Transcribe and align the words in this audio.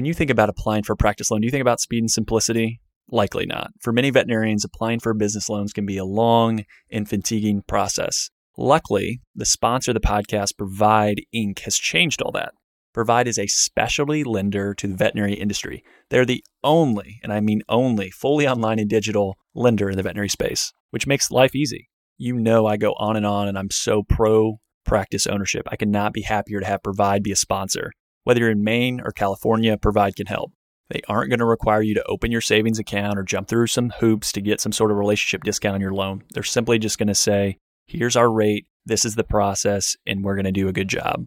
When 0.00 0.06
you 0.06 0.14
think 0.14 0.30
about 0.30 0.48
applying 0.48 0.82
for 0.82 0.94
a 0.94 0.96
practice 0.96 1.30
loan, 1.30 1.42
do 1.42 1.46
you 1.46 1.50
think 1.50 1.60
about 1.60 1.78
speed 1.78 1.98
and 1.98 2.10
simplicity? 2.10 2.80
Likely 3.10 3.44
not. 3.44 3.72
For 3.82 3.92
many 3.92 4.08
veterinarians, 4.08 4.64
applying 4.64 4.98
for 4.98 5.12
business 5.12 5.50
loans 5.50 5.74
can 5.74 5.84
be 5.84 5.98
a 5.98 6.06
long 6.06 6.64
and 6.90 7.06
fatiguing 7.06 7.64
process. 7.68 8.30
Luckily, 8.56 9.20
the 9.34 9.44
sponsor 9.44 9.90
of 9.90 9.96
the 9.96 10.00
podcast, 10.00 10.56
Provide 10.56 11.20
Inc., 11.36 11.58
has 11.64 11.76
changed 11.76 12.22
all 12.22 12.32
that. 12.32 12.54
Provide 12.94 13.28
is 13.28 13.38
a 13.38 13.46
specialty 13.46 14.24
lender 14.24 14.72
to 14.72 14.88
the 14.88 14.96
veterinary 14.96 15.34
industry. 15.34 15.84
They're 16.08 16.24
the 16.24 16.42
only, 16.64 17.20
and 17.22 17.30
I 17.30 17.40
mean 17.40 17.60
only, 17.68 18.10
fully 18.10 18.48
online 18.48 18.78
and 18.78 18.88
digital 18.88 19.36
lender 19.54 19.90
in 19.90 19.98
the 19.98 20.02
veterinary 20.02 20.30
space, 20.30 20.72
which 20.88 21.06
makes 21.06 21.30
life 21.30 21.54
easy. 21.54 21.90
You 22.16 22.36
know, 22.36 22.64
I 22.64 22.78
go 22.78 22.92
on 22.92 23.18
and 23.18 23.26
on, 23.26 23.48
and 23.48 23.58
I'm 23.58 23.70
so 23.70 24.02
pro 24.02 24.60
practice 24.82 25.26
ownership. 25.26 25.68
I 25.70 25.76
cannot 25.76 26.14
be 26.14 26.22
happier 26.22 26.60
to 26.60 26.66
have 26.66 26.82
Provide 26.82 27.22
be 27.22 27.32
a 27.32 27.36
sponsor. 27.36 27.92
Whether 28.24 28.40
you're 28.40 28.50
in 28.50 28.64
Maine 28.64 29.00
or 29.04 29.12
California, 29.12 29.76
Provide 29.76 30.16
can 30.16 30.26
help. 30.26 30.52
They 30.90 31.00
aren't 31.08 31.30
going 31.30 31.38
to 31.38 31.46
require 31.46 31.82
you 31.82 31.94
to 31.94 32.04
open 32.04 32.32
your 32.32 32.40
savings 32.40 32.78
account 32.78 33.18
or 33.18 33.22
jump 33.22 33.48
through 33.48 33.68
some 33.68 33.90
hoops 34.00 34.32
to 34.32 34.40
get 34.40 34.60
some 34.60 34.72
sort 34.72 34.90
of 34.90 34.96
relationship 34.96 35.44
discount 35.44 35.76
on 35.76 35.80
your 35.80 35.94
loan. 35.94 36.22
They're 36.34 36.42
simply 36.42 36.78
just 36.78 36.98
going 36.98 37.08
to 37.08 37.14
say, 37.14 37.58
here's 37.86 38.16
our 38.16 38.30
rate, 38.30 38.66
this 38.84 39.04
is 39.04 39.14
the 39.14 39.24
process, 39.24 39.96
and 40.06 40.24
we're 40.24 40.34
going 40.34 40.44
to 40.44 40.52
do 40.52 40.68
a 40.68 40.72
good 40.72 40.88
job. 40.88 41.26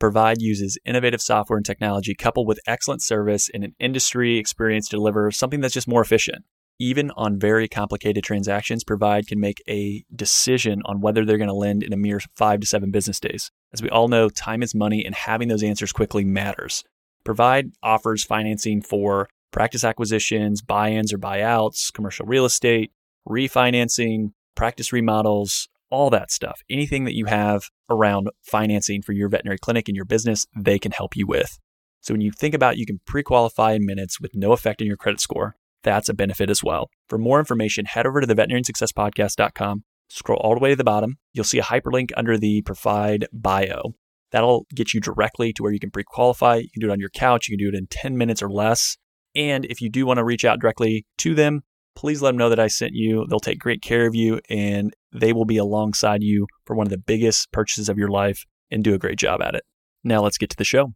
Provide 0.00 0.42
uses 0.42 0.76
innovative 0.84 1.20
software 1.20 1.56
and 1.56 1.64
technology 1.64 2.14
coupled 2.14 2.48
with 2.48 2.58
excellent 2.66 3.02
service 3.02 3.48
and 3.54 3.62
an 3.62 3.74
industry 3.78 4.36
experience 4.36 4.88
to 4.88 4.96
deliver 4.96 5.30
something 5.30 5.60
that's 5.60 5.74
just 5.74 5.88
more 5.88 6.02
efficient. 6.02 6.44
Even 6.80 7.12
on 7.12 7.38
very 7.38 7.68
complicated 7.68 8.24
transactions, 8.24 8.82
Provide 8.82 9.28
can 9.28 9.38
make 9.38 9.62
a 9.68 10.04
decision 10.14 10.82
on 10.86 11.00
whether 11.00 11.24
they're 11.24 11.38
going 11.38 11.48
to 11.48 11.54
lend 11.54 11.84
in 11.84 11.92
a 11.92 11.96
mere 11.96 12.20
five 12.34 12.58
to 12.60 12.66
seven 12.66 12.90
business 12.90 13.20
days. 13.20 13.52
As 13.74 13.82
we 13.82 13.90
all 13.90 14.06
know, 14.06 14.28
time 14.28 14.62
is 14.62 14.72
money, 14.72 15.04
and 15.04 15.16
having 15.16 15.48
those 15.48 15.64
answers 15.64 15.92
quickly 15.92 16.24
matters. 16.24 16.84
Provide 17.24 17.72
offers 17.82 18.22
financing 18.22 18.80
for 18.80 19.28
practice 19.50 19.82
acquisitions, 19.82 20.62
buy 20.62 20.90
ins 20.90 21.12
or 21.12 21.18
buyouts, 21.18 21.92
commercial 21.92 22.24
real 22.24 22.44
estate, 22.44 22.92
refinancing, 23.28 24.30
practice 24.54 24.92
remodels, 24.92 25.68
all 25.90 26.08
that 26.10 26.30
stuff. 26.30 26.60
Anything 26.70 27.02
that 27.02 27.16
you 27.16 27.24
have 27.24 27.64
around 27.90 28.28
financing 28.44 29.02
for 29.02 29.10
your 29.10 29.28
veterinary 29.28 29.58
clinic 29.58 29.88
and 29.88 29.96
your 29.96 30.04
business, 30.04 30.46
they 30.56 30.78
can 30.78 30.92
help 30.92 31.16
you 31.16 31.26
with. 31.26 31.58
So 32.00 32.14
when 32.14 32.20
you 32.20 32.30
think 32.30 32.54
about 32.54 32.78
you 32.78 32.86
can 32.86 33.00
pre-qualify 33.08 33.72
in 33.72 33.84
minutes 33.84 34.20
with 34.20 34.36
no 34.36 34.52
effect 34.52 34.82
on 34.82 34.86
your 34.86 34.96
credit 34.96 35.20
score, 35.20 35.56
that's 35.82 36.08
a 36.08 36.14
benefit 36.14 36.48
as 36.48 36.62
well. 36.62 36.90
For 37.08 37.18
more 37.18 37.40
information, 37.40 37.86
head 37.86 38.06
over 38.06 38.20
to 38.20 38.26
the 38.26 38.36
veterinariansuccesspodcast.com, 38.36 39.82
scroll 40.08 40.38
all 40.38 40.54
the 40.54 40.60
way 40.60 40.70
to 40.70 40.76
the 40.76 40.84
bottom. 40.84 41.18
You'll 41.32 41.44
see 41.44 41.58
a 41.58 41.62
hyperlink 41.62 42.10
under 42.16 42.38
the 42.38 42.62
provide 42.62 43.26
bio. 43.32 43.94
That'll 44.30 44.66
get 44.74 44.92
you 44.92 45.00
directly 45.00 45.52
to 45.52 45.62
where 45.62 45.72
you 45.72 45.78
can 45.78 45.90
pre 45.90 46.04
qualify. 46.04 46.56
You 46.56 46.70
can 46.72 46.80
do 46.80 46.88
it 46.88 46.92
on 46.92 47.00
your 47.00 47.10
couch, 47.10 47.48
you 47.48 47.56
can 47.56 47.64
do 47.64 47.68
it 47.74 47.78
in 47.78 47.86
10 47.86 48.16
minutes 48.16 48.42
or 48.42 48.50
less. 48.50 48.96
And 49.34 49.64
if 49.64 49.80
you 49.80 49.90
do 49.90 50.06
want 50.06 50.18
to 50.18 50.24
reach 50.24 50.44
out 50.44 50.60
directly 50.60 51.06
to 51.18 51.34
them, 51.34 51.62
please 51.96 52.22
let 52.22 52.30
them 52.30 52.38
know 52.38 52.48
that 52.48 52.60
I 52.60 52.68
sent 52.68 52.92
you. 52.94 53.26
They'll 53.28 53.40
take 53.40 53.58
great 53.58 53.82
care 53.82 54.06
of 54.06 54.14
you 54.14 54.40
and 54.48 54.94
they 55.12 55.32
will 55.32 55.44
be 55.44 55.56
alongside 55.56 56.22
you 56.22 56.46
for 56.66 56.74
one 56.76 56.86
of 56.86 56.90
the 56.90 56.98
biggest 56.98 57.50
purchases 57.52 57.88
of 57.88 57.98
your 57.98 58.08
life 58.08 58.44
and 58.70 58.82
do 58.82 58.94
a 58.94 58.98
great 58.98 59.18
job 59.18 59.42
at 59.42 59.54
it. 59.54 59.64
Now 60.02 60.22
let's 60.22 60.38
get 60.38 60.50
to 60.50 60.56
the 60.56 60.64
show. 60.64 60.92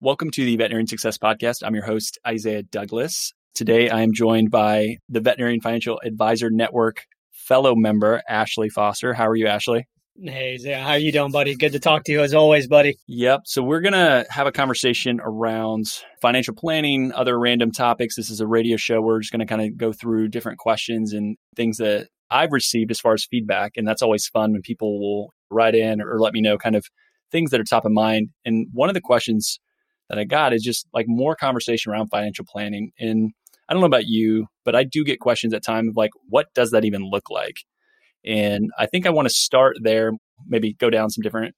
Welcome 0.00 0.30
to 0.32 0.44
the 0.44 0.56
Veterinarian 0.56 0.86
Success 0.86 1.18
Podcast. 1.18 1.62
I'm 1.64 1.74
your 1.74 1.84
host, 1.84 2.18
Isaiah 2.26 2.62
Douglas. 2.62 3.32
Today 3.54 3.90
I 3.90 4.00
am 4.00 4.12
joined 4.12 4.50
by 4.50 4.96
the 5.08 5.20
Veterinarian 5.20 5.60
Financial 5.60 6.00
Advisor 6.04 6.50
Network 6.50 7.04
fellow 7.50 7.74
member, 7.74 8.22
Ashley 8.28 8.68
Foster. 8.68 9.12
How 9.12 9.26
are 9.26 9.34
you, 9.34 9.48
Ashley? 9.48 9.88
Hey, 10.22 10.56
how 10.72 10.90
are 10.90 10.98
you 10.98 11.10
doing, 11.10 11.32
buddy? 11.32 11.56
Good 11.56 11.72
to 11.72 11.80
talk 11.80 12.04
to 12.04 12.12
you 12.12 12.20
as 12.20 12.32
always, 12.32 12.68
buddy. 12.68 12.96
Yep. 13.08 13.40
So 13.46 13.60
we're 13.60 13.80
gonna 13.80 14.24
have 14.30 14.46
a 14.46 14.52
conversation 14.52 15.18
around 15.20 15.86
financial 16.22 16.54
planning, 16.54 17.10
other 17.12 17.36
random 17.40 17.72
topics. 17.72 18.14
This 18.14 18.30
is 18.30 18.40
a 18.40 18.46
radio 18.46 18.76
show. 18.76 19.00
We're 19.00 19.18
just 19.18 19.32
gonna 19.32 19.46
kind 19.46 19.62
of 19.62 19.76
go 19.76 19.92
through 19.92 20.28
different 20.28 20.58
questions 20.58 21.12
and 21.12 21.36
things 21.56 21.78
that 21.78 22.06
I've 22.30 22.52
received 22.52 22.92
as 22.92 23.00
far 23.00 23.14
as 23.14 23.26
feedback, 23.28 23.72
and 23.76 23.88
that's 23.88 24.02
always 24.02 24.28
fun 24.28 24.52
when 24.52 24.62
people 24.62 25.00
will 25.00 25.34
write 25.50 25.74
in 25.74 26.00
or 26.00 26.20
let 26.20 26.32
me 26.32 26.40
know 26.40 26.56
kind 26.56 26.76
of 26.76 26.86
things 27.32 27.50
that 27.50 27.60
are 27.60 27.64
top 27.64 27.84
of 27.84 27.90
mind. 27.90 28.28
And 28.44 28.68
one 28.72 28.90
of 28.90 28.94
the 28.94 29.00
questions 29.00 29.58
that 30.08 30.20
I 30.20 30.24
got 30.24 30.52
is 30.52 30.62
just 30.62 30.86
like 30.92 31.06
more 31.08 31.34
conversation 31.34 31.90
around 31.90 32.10
financial 32.10 32.44
planning. 32.48 32.92
And 33.00 33.32
I 33.70 33.74
don't 33.74 33.80
know 33.80 33.86
about 33.86 34.06
you, 34.06 34.48
but 34.64 34.74
I 34.74 34.82
do 34.82 35.04
get 35.04 35.20
questions 35.20 35.54
at 35.54 35.64
times 35.64 35.90
of 35.90 35.96
like, 35.96 36.10
what 36.28 36.48
does 36.54 36.72
that 36.72 36.84
even 36.84 37.08
look 37.08 37.30
like? 37.30 37.58
And 38.24 38.70
I 38.76 38.86
think 38.86 39.06
I 39.06 39.10
want 39.10 39.28
to 39.28 39.34
start 39.34 39.76
there, 39.80 40.10
maybe 40.44 40.74
go 40.74 40.90
down 40.90 41.08
some 41.08 41.22
different 41.22 41.54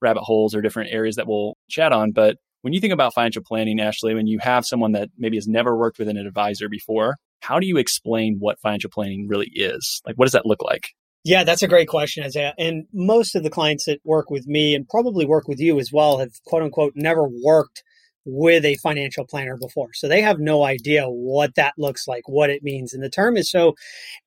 rabbit 0.00 0.22
holes 0.22 0.54
or 0.56 0.60
different 0.60 0.92
areas 0.92 1.16
that 1.16 1.28
we'll 1.28 1.56
chat 1.70 1.92
on. 1.92 2.10
But 2.10 2.36
when 2.62 2.72
you 2.72 2.80
think 2.80 2.92
about 2.92 3.14
financial 3.14 3.42
planning, 3.46 3.80
Ashley, 3.80 4.14
when 4.14 4.26
you 4.26 4.40
have 4.40 4.66
someone 4.66 4.92
that 4.92 5.10
maybe 5.16 5.36
has 5.36 5.46
never 5.46 5.76
worked 5.76 6.00
with 6.00 6.08
an 6.08 6.16
advisor 6.16 6.68
before, 6.68 7.16
how 7.40 7.60
do 7.60 7.66
you 7.66 7.76
explain 7.76 8.36
what 8.40 8.60
financial 8.60 8.90
planning 8.90 9.28
really 9.28 9.50
is? 9.54 10.02
Like, 10.04 10.16
what 10.16 10.26
does 10.26 10.32
that 10.32 10.46
look 10.46 10.62
like? 10.62 10.88
Yeah, 11.24 11.44
that's 11.44 11.62
a 11.62 11.68
great 11.68 11.86
question, 11.86 12.24
Isaiah. 12.24 12.54
And 12.58 12.86
most 12.92 13.36
of 13.36 13.44
the 13.44 13.50
clients 13.50 13.84
that 13.86 14.00
work 14.04 14.30
with 14.30 14.46
me 14.46 14.74
and 14.74 14.88
probably 14.88 15.24
work 15.24 15.46
with 15.46 15.60
you 15.60 15.78
as 15.78 15.90
well 15.92 16.18
have 16.18 16.32
quote 16.44 16.64
unquote 16.64 16.94
never 16.96 17.28
worked 17.44 17.84
with 18.24 18.64
a 18.64 18.76
financial 18.76 19.26
planner 19.26 19.56
before. 19.56 19.92
So 19.94 20.08
they 20.08 20.22
have 20.22 20.38
no 20.38 20.62
idea 20.62 21.06
what 21.06 21.54
that 21.56 21.74
looks 21.76 22.06
like, 22.06 22.28
what 22.28 22.50
it 22.50 22.62
means. 22.62 22.92
And 22.92 23.02
the 23.02 23.10
term 23.10 23.36
is 23.36 23.50
so 23.50 23.74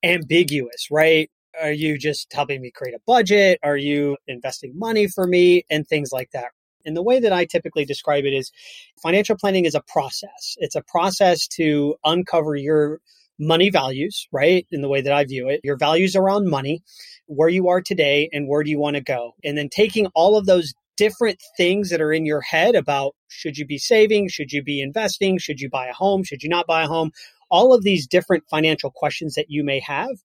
ambiguous, 0.04 0.88
right? 0.92 1.30
Are 1.62 1.72
you 1.72 1.98
just 1.98 2.32
helping 2.34 2.62
me 2.62 2.72
create 2.72 2.96
a 2.96 3.00
budget? 3.08 3.60
Are 3.64 3.78
you 3.78 4.18
investing 4.28 4.74
money 4.78 5.08
for 5.08 5.26
me? 5.26 5.66
And 5.70 5.88
things 5.88 6.12
like 6.12 6.32
that. 6.32 6.52
And 6.86 6.96
the 6.96 7.04
way 7.04 7.20
that 7.20 7.34
I 7.34 7.46
typically 7.46 7.86
describe 7.86 8.26
it 8.26 8.34
is 8.34 8.52
financial 9.02 9.36
planning 9.38 9.66
is 9.66 9.76
a 9.76 9.84
process. 9.88 10.56
It's 10.58 10.76
a 10.76 10.84
process 10.84 11.48
to 11.50 11.96
uncover 12.04 12.56
your 12.56 13.00
money 13.40 13.70
values, 13.70 14.28
right? 14.32 14.66
In 14.72 14.82
the 14.82 14.90
way 14.90 15.02
that 15.02 15.14
I 15.14 15.26
view 15.26 15.50
it, 15.50 15.62
your 15.64 15.78
values 15.78 16.16
around 16.16 16.50
money, 16.50 16.84
where 17.28 17.50
you 17.50 17.70
are 17.70 17.82
today 17.82 18.30
and 18.32 18.48
where 18.48 18.64
do 18.64 18.70
you 18.70 18.80
want 18.80 18.96
to 18.96 19.02
go? 19.02 19.34
And 19.44 19.58
then 19.58 19.70
taking 19.70 20.08
all 20.08 20.38
of 20.38 20.46
those 20.46 20.74
different 20.98 21.42
things 21.58 21.90
that 21.90 22.02
are 22.02 22.14
in 22.14 22.26
your 22.26 22.42
head 22.42 22.76
about 22.76 23.16
should 23.28 23.58
you 23.58 23.66
be 23.66 23.78
saving? 23.78 24.30
Should 24.30 24.52
you 24.52 24.64
be 24.64 24.82
investing? 24.82 25.38
Should 25.38 25.60
you 25.60 25.70
buy 25.70 25.88
a 25.88 25.94
home? 25.94 26.24
Should 26.24 26.44
you 26.44 26.50
not 26.50 26.68
buy 26.68 26.84
a 26.84 26.88
home? 26.88 27.12
All 27.50 27.74
of 27.74 27.84
these 27.84 28.08
different 28.08 28.44
financial 28.50 28.92
questions 28.92 29.36
that 29.36 29.50
you 29.50 29.64
may 29.64 29.80
have 29.82 30.18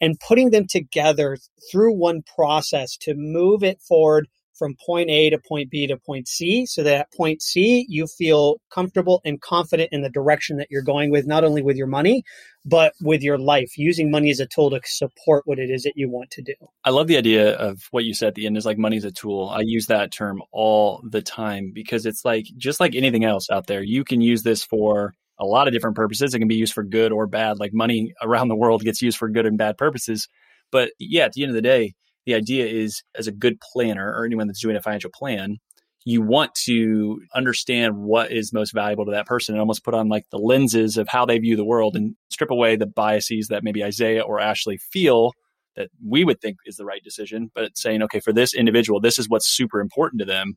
and 0.00 0.20
putting 0.20 0.50
them 0.50 0.66
together 0.68 1.38
through 1.70 1.94
one 1.94 2.22
process 2.34 2.96
to 2.98 3.14
move 3.14 3.62
it 3.62 3.80
forward 3.80 4.28
from 4.58 4.74
point 4.84 5.10
A 5.10 5.30
to 5.30 5.38
point 5.38 5.70
B 5.70 5.86
to 5.86 5.96
point 5.96 6.28
C 6.28 6.66
so 6.66 6.82
that 6.82 6.94
at 6.94 7.12
point 7.12 7.42
C 7.42 7.86
you 7.88 8.06
feel 8.06 8.60
comfortable 8.70 9.20
and 9.24 9.40
confident 9.40 9.90
in 9.92 10.02
the 10.02 10.10
direction 10.10 10.56
that 10.58 10.68
you're 10.70 10.82
going 10.82 11.10
with, 11.10 11.26
not 11.26 11.44
only 11.44 11.62
with 11.62 11.76
your 11.76 11.86
money, 11.86 12.24
but 12.64 12.94
with 13.00 13.22
your 13.22 13.38
life, 13.38 13.76
using 13.76 14.10
money 14.10 14.30
as 14.30 14.40
a 14.40 14.46
tool 14.46 14.70
to 14.70 14.80
support 14.84 15.42
what 15.46 15.58
it 15.58 15.70
is 15.70 15.84
that 15.84 15.92
you 15.96 16.10
want 16.10 16.30
to 16.32 16.42
do. 16.42 16.54
I 16.84 16.90
love 16.90 17.06
the 17.06 17.16
idea 17.16 17.54
of 17.54 17.82
what 17.90 18.04
you 18.04 18.14
said 18.14 18.28
at 18.28 18.34
the 18.34 18.46
end 18.46 18.56
is 18.56 18.66
like 18.66 18.78
money 18.78 18.96
is 18.96 19.04
a 19.04 19.12
tool. 19.12 19.48
I 19.48 19.60
use 19.64 19.86
that 19.86 20.12
term 20.12 20.42
all 20.52 21.02
the 21.08 21.22
time 21.22 21.70
because 21.74 22.06
it's 22.06 22.24
like 22.24 22.46
just 22.56 22.80
like 22.80 22.94
anything 22.94 23.24
else 23.24 23.48
out 23.50 23.66
there, 23.66 23.82
you 23.82 24.04
can 24.04 24.20
use 24.20 24.42
this 24.42 24.64
for 24.64 25.14
a 25.38 25.44
lot 25.44 25.68
of 25.68 25.74
different 25.74 25.96
purposes. 25.96 26.34
It 26.34 26.38
can 26.38 26.48
be 26.48 26.56
used 26.56 26.72
for 26.72 26.82
good 26.82 27.12
or 27.12 27.26
bad. 27.26 27.58
Like 27.58 27.72
money 27.72 28.14
around 28.22 28.48
the 28.48 28.56
world 28.56 28.82
gets 28.82 29.02
used 29.02 29.18
for 29.18 29.28
good 29.28 29.46
and 29.46 29.58
bad 29.58 29.76
purposes. 29.76 30.28
But 30.72 30.90
yeah, 30.98 31.24
at 31.24 31.32
the 31.32 31.42
end 31.42 31.50
of 31.50 31.54
the 31.54 31.62
day, 31.62 31.94
the 32.26 32.34
idea 32.34 32.66
is 32.66 33.02
as 33.16 33.26
a 33.26 33.32
good 33.32 33.58
planner 33.60 34.12
or 34.12 34.24
anyone 34.24 34.46
that's 34.46 34.60
doing 34.60 34.76
a 34.76 34.82
financial 34.82 35.10
plan, 35.14 35.56
you 36.04 36.22
want 36.22 36.54
to 36.54 37.20
understand 37.34 37.96
what 37.96 38.30
is 38.30 38.52
most 38.52 38.72
valuable 38.72 39.06
to 39.06 39.12
that 39.12 39.26
person 39.26 39.54
and 39.54 39.60
almost 39.60 39.84
put 39.84 39.94
on 39.94 40.08
like 40.08 40.24
the 40.30 40.38
lenses 40.38 40.96
of 40.96 41.08
how 41.08 41.24
they 41.24 41.38
view 41.38 41.56
the 41.56 41.64
world 41.64 41.96
and 41.96 42.14
strip 42.30 42.50
away 42.50 42.76
the 42.76 42.86
biases 42.86 43.48
that 43.48 43.64
maybe 43.64 43.82
Isaiah 43.82 44.22
or 44.22 44.38
Ashley 44.38 44.76
feel 44.76 45.32
that 45.74 45.88
we 46.04 46.24
would 46.24 46.40
think 46.40 46.58
is 46.64 46.76
the 46.76 46.84
right 46.84 47.02
decision, 47.02 47.50
but 47.54 47.76
saying, 47.76 48.02
okay, 48.04 48.20
for 48.20 48.32
this 48.32 48.54
individual, 48.54 49.00
this 49.00 49.18
is 49.18 49.28
what's 49.28 49.48
super 49.48 49.80
important 49.80 50.20
to 50.20 50.24
them. 50.24 50.54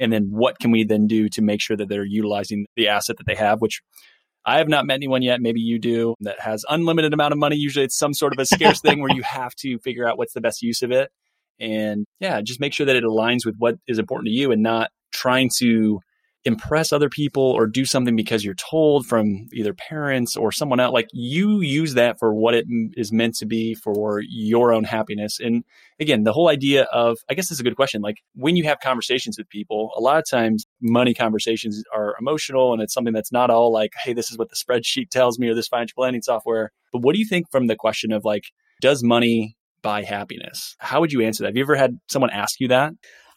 And 0.00 0.12
then 0.12 0.28
what 0.30 0.58
can 0.58 0.70
we 0.70 0.84
then 0.84 1.06
do 1.06 1.28
to 1.30 1.42
make 1.42 1.60
sure 1.60 1.76
that 1.76 1.88
they're 1.88 2.04
utilizing 2.04 2.66
the 2.76 2.88
asset 2.88 3.16
that 3.18 3.26
they 3.26 3.34
have, 3.34 3.60
which 3.60 3.80
I 4.48 4.58
have 4.58 4.68
not 4.68 4.86
met 4.86 4.94
anyone 4.94 5.20
yet, 5.20 5.42
maybe 5.42 5.60
you 5.60 5.78
do, 5.78 6.14
that 6.20 6.40
has 6.40 6.64
unlimited 6.70 7.12
amount 7.12 7.32
of 7.32 7.38
money. 7.38 7.56
Usually 7.56 7.84
it's 7.84 7.98
some 7.98 8.14
sort 8.14 8.32
of 8.32 8.38
a 8.38 8.46
scarce 8.46 8.80
thing 8.80 9.02
where 9.02 9.14
you 9.14 9.22
have 9.22 9.54
to 9.56 9.78
figure 9.80 10.08
out 10.08 10.16
what's 10.16 10.32
the 10.32 10.40
best 10.40 10.62
use 10.62 10.80
of 10.80 10.90
it. 10.90 11.10
And 11.60 12.06
yeah, 12.18 12.40
just 12.40 12.58
make 12.58 12.72
sure 12.72 12.86
that 12.86 12.96
it 12.96 13.04
aligns 13.04 13.44
with 13.44 13.56
what 13.58 13.76
is 13.86 13.98
important 13.98 14.28
to 14.28 14.32
you 14.32 14.50
and 14.50 14.62
not 14.62 14.90
trying 15.12 15.50
to 15.58 16.00
impress 16.48 16.92
other 16.92 17.08
people 17.08 17.42
or 17.42 17.66
do 17.66 17.84
something 17.84 18.16
because 18.16 18.44
you're 18.44 18.54
told 18.54 19.06
from 19.06 19.46
either 19.52 19.74
parents 19.74 20.36
or 20.36 20.50
someone 20.50 20.80
else. 20.80 20.92
Like 20.92 21.08
you 21.12 21.60
use 21.60 21.94
that 21.94 22.18
for 22.18 22.34
what 22.34 22.54
it 22.54 22.64
is 22.96 23.12
meant 23.12 23.34
to 23.36 23.46
be 23.46 23.74
for 23.74 24.20
your 24.26 24.72
own 24.72 24.84
happiness. 24.84 25.38
And 25.38 25.62
again, 26.00 26.24
the 26.24 26.32
whole 26.32 26.48
idea 26.48 26.84
of, 26.84 27.18
I 27.30 27.34
guess 27.34 27.48
this 27.48 27.56
is 27.56 27.60
a 27.60 27.64
good 27.64 27.76
question. 27.76 28.00
Like 28.00 28.16
when 28.34 28.56
you 28.56 28.64
have 28.64 28.80
conversations 28.80 29.36
with 29.38 29.48
people, 29.48 29.92
a 29.96 30.00
lot 30.00 30.18
of 30.18 30.24
times 30.28 30.64
money 30.80 31.14
conversations 31.14 31.84
are 31.94 32.16
emotional 32.18 32.72
and 32.72 32.82
it's 32.82 32.94
something 32.94 33.14
that's 33.14 33.30
not 33.30 33.50
all 33.50 33.70
like, 33.70 33.92
hey, 34.02 34.14
this 34.14 34.30
is 34.30 34.38
what 34.38 34.48
the 34.48 34.56
spreadsheet 34.56 35.10
tells 35.10 35.38
me 35.38 35.48
or 35.48 35.54
this 35.54 35.68
financial 35.68 35.94
planning 35.96 36.22
software. 36.22 36.72
But 36.92 37.02
what 37.02 37.14
do 37.14 37.20
you 37.20 37.26
think 37.26 37.50
from 37.52 37.66
the 37.66 37.76
question 37.76 38.10
of 38.10 38.24
like, 38.24 38.44
does 38.80 39.04
money 39.04 39.56
buy 39.82 40.02
happiness? 40.02 40.74
How 40.78 41.00
would 41.00 41.12
you 41.12 41.20
answer 41.20 41.42
that? 41.42 41.48
Have 41.48 41.56
you 41.56 41.62
ever 41.62 41.76
had 41.76 41.98
someone 42.08 42.30
ask 42.30 42.58
you 42.58 42.68
that? 42.68 42.94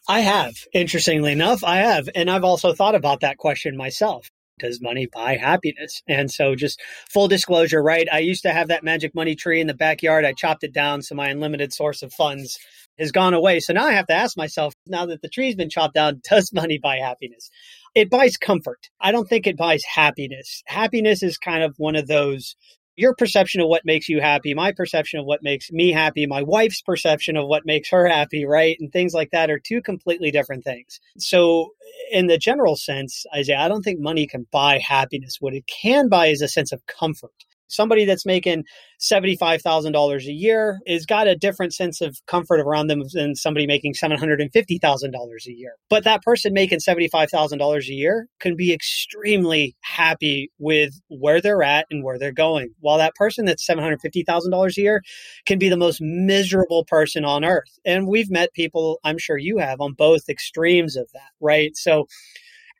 I 0.08 0.20
have, 0.20 0.54
interestingly 0.74 1.32
enough, 1.32 1.62
I 1.62 1.76
have. 1.78 2.08
And 2.14 2.30
I've 2.30 2.44
also 2.44 2.74
thought 2.74 2.94
about 2.94 3.20
that 3.20 3.38
question 3.38 3.76
myself. 3.76 4.28
does 4.58 4.80
money 4.80 5.08
buy 5.12 5.36
happiness? 5.36 6.02
And 6.06 6.30
so, 6.30 6.54
just 6.54 6.80
full 7.10 7.28
disclosure, 7.28 7.82
right? 7.82 8.06
I 8.12 8.18
used 8.18 8.42
to 8.42 8.52
have 8.52 8.68
that 8.68 8.84
magic 8.84 9.14
money 9.14 9.34
tree 9.34 9.60
in 9.60 9.66
the 9.66 9.74
backyard. 9.74 10.24
I 10.24 10.32
chopped 10.32 10.64
it 10.64 10.72
down, 10.72 11.02
so 11.02 11.14
my 11.14 11.28
unlimited 11.28 11.72
source 11.72 12.02
of 12.02 12.12
funds 12.12 12.58
has 12.98 13.12
gone 13.12 13.34
away. 13.34 13.60
So 13.60 13.72
now 13.72 13.86
I 13.86 13.92
have 13.92 14.06
to 14.06 14.14
ask 14.14 14.36
myself, 14.36 14.74
now 14.86 15.06
that 15.06 15.22
the 15.22 15.28
tree's 15.28 15.54
been 15.54 15.70
chopped 15.70 15.94
down, 15.94 16.20
does 16.30 16.52
money 16.52 16.78
buy 16.78 16.96
happiness? 16.96 17.50
It 17.94 18.10
buys 18.10 18.36
comfort. 18.36 18.88
I 19.00 19.12
don't 19.12 19.28
think 19.28 19.46
it 19.46 19.56
buys 19.56 19.82
happiness. 19.84 20.62
Happiness 20.66 21.22
is 21.22 21.38
kind 21.38 21.62
of 21.62 21.74
one 21.78 21.96
of 21.96 22.06
those 22.06 22.56
your 22.96 23.14
perception 23.14 23.60
of 23.60 23.68
what 23.68 23.82
makes 23.84 24.08
you 24.08 24.20
happy, 24.20 24.54
my 24.54 24.72
perception 24.72 25.18
of 25.18 25.26
what 25.26 25.42
makes 25.42 25.70
me 25.70 25.92
happy, 25.92 26.26
my 26.26 26.42
wife's 26.42 26.82
perception 26.82 27.36
of 27.36 27.46
what 27.46 27.64
makes 27.64 27.90
her 27.90 28.06
happy, 28.06 28.44
right? 28.44 28.76
And 28.80 28.92
things 28.92 29.14
like 29.14 29.30
that 29.30 29.50
are 29.50 29.58
two 29.58 29.80
completely 29.80 30.30
different 30.30 30.64
things. 30.64 31.00
So, 31.18 31.70
in 32.10 32.26
the 32.26 32.38
general 32.38 32.76
sense, 32.76 33.24
Isaiah, 33.34 33.60
I 33.60 33.68
don't 33.68 33.82
think 33.82 34.00
money 34.00 34.26
can 34.26 34.46
buy 34.50 34.78
happiness. 34.78 35.36
What 35.40 35.54
it 35.54 35.64
can 35.66 36.08
buy 36.08 36.26
is 36.26 36.42
a 36.42 36.48
sense 36.48 36.72
of 36.72 36.84
comfort 36.86 37.32
somebody 37.72 38.04
that's 38.04 38.26
making 38.26 38.64
$75,000 39.00 40.26
a 40.26 40.32
year 40.32 40.78
has 40.86 41.06
got 41.06 41.26
a 41.26 41.34
different 41.34 41.74
sense 41.74 42.00
of 42.00 42.16
comfort 42.26 42.60
around 42.60 42.86
them 42.86 43.02
than 43.12 43.34
somebody 43.34 43.66
making 43.66 43.94
$750,000 43.94 45.46
a 45.46 45.52
year. 45.52 45.74
But 45.90 46.04
that 46.04 46.22
person 46.22 46.52
making 46.52 46.80
$75,000 46.80 47.88
a 47.88 47.92
year 47.92 48.26
can 48.38 48.56
be 48.56 48.72
extremely 48.72 49.74
happy 49.80 50.50
with 50.58 50.92
where 51.08 51.40
they're 51.40 51.62
at 51.62 51.86
and 51.90 52.04
where 52.04 52.18
they're 52.18 52.32
going. 52.32 52.74
While 52.80 52.98
that 52.98 53.14
person 53.14 53.44
that's 53.46 53.66
$750,000 53.66 54.76
a 54.76 54.80
year 54.80 55.02
can 55.46 55.58
be 55.58 55.68
the 55.68 55.76
most 55.76 56.00
miserable 56.00 56.84
person 56.84 57.24
on 57.24 57.44
earth. 57.44 57.78
And 57.84 58.06
we've 58.06 58.30
met 58.30 58.52
people, 58.54 59.00
I'm 59.04 59.18
sure 59.18 59.38
you 59.38 59.58
have, 59.58 59.80
on 59.80 59.94
both 59.94 60.28
extremes 60.28 60.96
of 60.96 61.08
that, 61.12 61.30
right? 61.40 61.76
So 61.76 62.06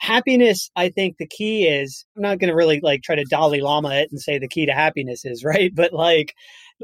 happiness, 0.03 0.69
I 0.75 0.89
think 0.89 1.17
the 1.17 1.29
key 1.29 1.65
is 1.67 2.05
I'm 2.17 2.23
not 2.23 2.41
going 2.41 2.49
to 2.49 2.57
really 2.57 2.81
like 2.83 3.03
try 3.03 3.15
to 3.15 3.25
Dalai 3.25 3.61
Lama 3.61 3.91
it 3.95 4.09
and 4.11 4.21
say 4.21 4.39
the 4.39 4.49
key 4.49 4.67
to 4.67 4.73
happiness 4.73 5.25
is, 5.25 5.45
right? 5.45 5.73
But 5.75 5.93
like 5.93 6.35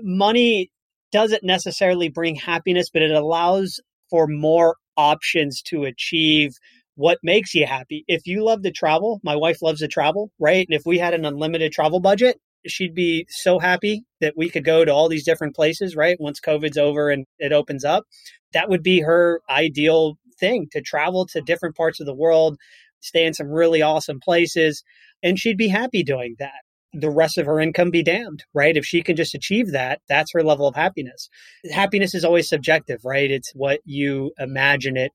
money 0.00 0.70
doesn't 1.10 1.42
necessarily 1.42 2.08
bring 2.08 2.36
happiness, 2.36 2.90
but 2.92 3.02
it 3.02 3.10
allows 3.10 3.80
for 4.08 4.26
more 4.28 4.76
options 4.96 5.62
to 5.62 5.84
achieve 5.84 6.52
what 6.94 7.18
makes 7.22 7.54
you 7.54 7.66
happy. 7.66 8.04
If 8.08 8.26
you 8.26 8.44
love 8.44 8.62
to 8.62 8.70
travel, 8.70 9.20
my 9.22 9.36
wife 9.36 9.62
loves 9.62 9.80
to 9.80 9.88
travel, 9.88 10.30
right? 10.38 10.66
And 10.68 10.78
if 10.78 10.82
we 10.86 10.98
had 10.98 11.14
an 11.14 11.24
unlimited 11.24 11.72
travel 11.72 12.00
budget, 12.00 12.38
she'd 12.66 12.94
be 12.94 13.26
so 13.28 13.58
happy 13.58 14.02
that 14.20 14.34
we 14.36 14.48
could 14.48 14.64
go 14.64 14.84
to 14.84 14.92
all 14.92 15.08
these 15.08 15.24
different 15.24 15.56
places, 15.56 15.96
right? 15.96 16.20
Once 16.20 16.40
COVID's 16.40 16.76
over 16.78 17.10
and 17.10 17.24
it 17.38 17.52
opens 17.52 17.84
up, 17.84 18.04
that 18.52 18.68
would 18.68 18.82
be 18.82 19.00
her 19.00 19.40
ideal 19.50 20.18
thing 20.38 20.68
to 20.72 20.80
travel 20.80 21.26
to 21.26 21.40
different 21.40 21.76
parts 21.76 22.00
of 22.00 22.06
the 22.06 22.14
world, 22.14 22.58
stay 23.00 23.26
in 23.26 23.34
some 23.34 23.48
really 23.48 23.82
awesome 23.82 24.20
places, 24.20 24.82
and 25.22 25.38
she'd 25.38 25.56
be 25.56 25.68
happy 25.68 26.02
doing 26.02 26.36
that. 26.38 26.60
The 26.92 27.10
rest 27.10 27.36
of 27.38 27.46
her 27.46 27.60
income 27.60 27.90
be 27.90 28.02
damned, 28.02 28.44
right? 28.54 28.76
If 28.76 28.84
she 28.84 29.02
can 29.02 29.14
just 29.14 29.34
achieve 29.34 29.72
that, 29.72 30.00
that's 30.08 30.32
her 30.32 30.42
level 30.42 30.66
of 30.66 30.74
happiness. 30.74 31.28
Happiness 31.70 32.14
is 32.14 32.24
always 32.24 32.48
subjective, 32.48 33.00
right? 33.04 33.30
It's 33.30 33.52
what 33.54 33.80
you 33.84 34.32
imagine 34.38 34.96
it. 34.96 35.12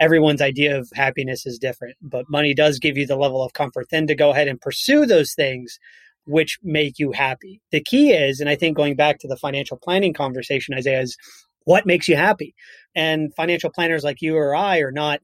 Everyone's 0.00 0.42
idea 0.42 0.76
of 0.76 0.90
happiness 0.94 1.46
is 1.46 1.58
different, 1.58 1.96
but 2.02 2.28
money 2.28 2.54
does 2.54 2.80
give 2.80 2.96
you 2.96 3.06
the 3.06 3.16
level 3.16 3.44
of 3.44 3.52
comfort 3.52 3.86
then 3.90 4.08
to 4.08 4.16
go 4.16 4.30
ahead 4.30 4.48
and 4.48 4.60
pursue 4.60 5.06
those 5.06 5.32
things 5.34 5.78
which 6.24 6.58
make 6.62 6.98
you 6.98 7.12
happy. 7.12 7.60
The 7.70 7.82
key 7.82 8.12
is, 8.12 8.40
and 8.40 8.48
I 8.48 8.56
think 8.56 8.76
going 8.76 8.96
back 8.96 9.18
to 9.20 9.28
the 9.28 9.36
financial 9.36 9.76
planning 9.76 10.12
conversation, 10.12 10.74
Isaiah, 10.74 11.00
is 11.00 11.16
what 11.64 11.86
makes 11.86 12.08
you 12.08 12.16
happy? 12.16 12.54
And 12.94 13.34
financial 13.34 13.70
planners 13.70 14.04
like 14.04 14.20
you 14.20 14.36
or 14.36 14.54
I 14.54 14.78
are 14.78 14.92
not 14.92 15.20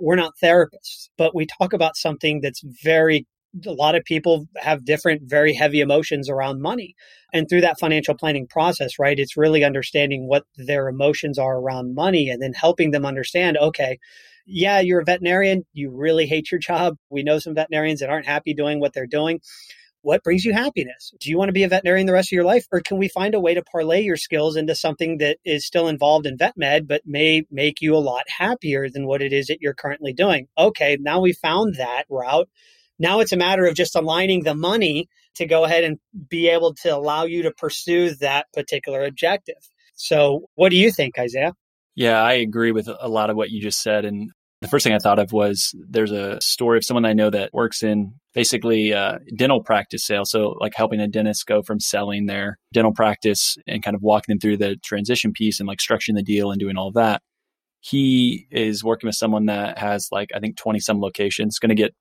we're 0.00 0.16
not 0.16 0.34
therapists, 0.42 1.08
but 1.18 1.34
we 1.34 1.46
talk 1.46 1.72
about 1.72 1.96
something 1.96 2.40
that's 2.40 2.62
very 2.82 3.26
a 3.66 3.70
lot 3.70 3.94
of 3.94 4.02
people 4.04 4.46
have 4.56 4.82
different 4.82 5.20
very 5.24 5.52
heavy 5.52 5.80
emotions 5.80 6.30
around 6.30 6.62
money. 6.62 6.94
And 7.34 7.46
through 7.48 7.60
that 7.62 7.78
financial 7.78 8.14
planning 8.14 8.46
process 8.46 8.98
right 8.98 9.18
it's 9.18 9.36
really 9.36 9.62
understanding 9.64 10.26
what 10.26 10.44
their 10.56 10.88
emotions 10.88 11.38
are 11.38 11.58
around 11.58 11.94
money 11.94 12.30
and 12.30 12.40
then 12.40 12.54
helping 12.54 12.92
them 12.92 13.04
understand 13.04 13.58
okay 13.58 13.98
yeah 14.46 14.80
you're 14.80 15.00
a 15.00 15.04
veterinarian. 15.04 15.64
You 15.72 15.90
really 15.90 16.26
hate 16.26 16.50
your 16.50 16.58
job. 16.58 16.96
We 17.10 17.22
know 17.22 17.38
some 17.38 17.54
veterinarians 17.54 18.00
that 18.00 18.10
aren't 18.10 18.26
happy 18.26 18.54
doing 18.54 18.80
what 18.80 18.92
they're 18.92 19.06
doing 19.06 19.40
what 20.02 20.22
brings 20.22 20.44
you 20.44 20.52
happiness? 20.52 21.12
Do 21.20 21.30
you 21.30 21.38
want 21.38 21.48
to 21.48 21.52
be 21.52 21.62
a 21.62 21.68
veterinarian 21.68 22.06
the 22.06 22.12
rest 22.12 22.28
of 22.28 22.36
your 22.36 22.44
life? 22.44 22.66
Or 22.70 22.80
can 22.80 22.98
we 22.98 23.08
find 23.08 23.34
a 23.34 23.40
way 23.40 23.54
to 23.54 23.62
parlay 23.62 24.02
your 24.02 24.16
skills 24.16 24.56
into 24.56 24.74
something 24.74 25.18
that 25.18 25.38
is 25.44 25.64
still 25.64 25.88
involved 25.88 26.26
in 26.26 26.36
vet 26.36 26.56
med, 26.56 26.86
but 26.86 27.02
may 27.06 27.44
make 27.50 27.80
you 27.80 27.96
a 27.96 27.98
lot 27.98 28.24
happier 28.28 28.90
than 28.90 29.06
what 29.06 29.22
it 29.22 29.32
is 29.32 29.46
that 29.46 29.60
you're 29.60 29.74
currently 29.74 30.12
doing? 30.12 30.48
Okay, 30.58 30.98
now 31.00 31.20
we 31.20 31.32
found 31.32 31.76
that 31.76 32.04
route. 32.10 32.48
Now 32.98 33.20
it's 33.20 33.32
a 33.32 33.36
matter 33.36 33.64
of 33.66 33.74
just 33.74 33.96
aligning 33.96 34.44
the 34.44 34.54
money 34.54 35.08
to 35.36 35.46
go 35.46 35.64
ahead 35.64 35.84
and 35.84 35.98
be 36.28 36.48
able 36.48 36.74
to 36.74 36.88
allow 36.88 37.24
you 37.24 37.42
to 37.44 37.50
pursue 37.50 38.14
that 38.16 38.46
particular 38.52 39.02
objective. 39.04 39.56
So, 39.94 40.48
what 40.54 40.70
do 40.70 40.76
you 40.76 40.90
think, 40.90 41.18
Isaiah? 41.18 41.54
Yeah, 41.94 42.22
I 42.22 42.34
agree 42.34 42.72
with 42.72 42.88
a 42.88 43.08
lot 43.08 43.30
of 43.30 43.36
what 43.36 43.50
you 43.50 43.60
just 43.60 43.82
said. 43.82 44.04
And 44.04 44.30
the 44.62 44.68
first 44.68 44.84
thing 44.84 44.94
I 44.94 45.00
thought 45.00 45.18
of 45.18 45.32
was 45.32 45.74
there's 45.74 46.12
a 46.12 46.40
story 46.40 46.78
of 46.78 46.84
someone 46.84 47.04
I 47.04 47.14
know 47.14 47.30
that 47.30 47.52
works 47.52 47.82
in 47.82 48.14
basically 48.32 48.94
uh, 48.94 49.18
dental 49.36 49.60
practice 49.60 50.06
sales. 50.06 50.30
So, 50.30 50.54
like 50.60 50.72
helping 50.76 51.00
a 51.00 51.08
dentist 51.08 51.46
go 51.46 51.62
from 51.62 51.80
selling 51.80 52.26
their 52.26 52.58
dental 52.72 52.92
practice 52.92 53.58
and 53.66 53.82
kind 53.82 53.96
of 53.96 54.02
walking 54.02 54.32
them 54.32 54.38
through 54.38 54.58
the 54.58 54.76
transition 54.76 55.32
piece 55.32 55.58
and 55.58 55.66
like 55.66 55.80
structuring 55.80 56.14
the 56.14 56.22
deal 56.22 56.52
and 56.52 56.60
doing 56.60 56.76
all 56.76 56.88
of 56.88 56.94
that. 56.94 57.22
He 57.80 58.46
is 58.52 58.84
working 58.84 59.08
with 59.08 59.16
someone 59.16 59.46
that 59.46 59.78
has 59.78 60.06
like, 60.12 60.30
I 60.32 60.38
think 60.38 60.56
20 60.56 60.78
some 60.78 61.00
locations, 61.00 61.58
going 61.58 61.70
to 61.70 61.74
get 61.74 61.92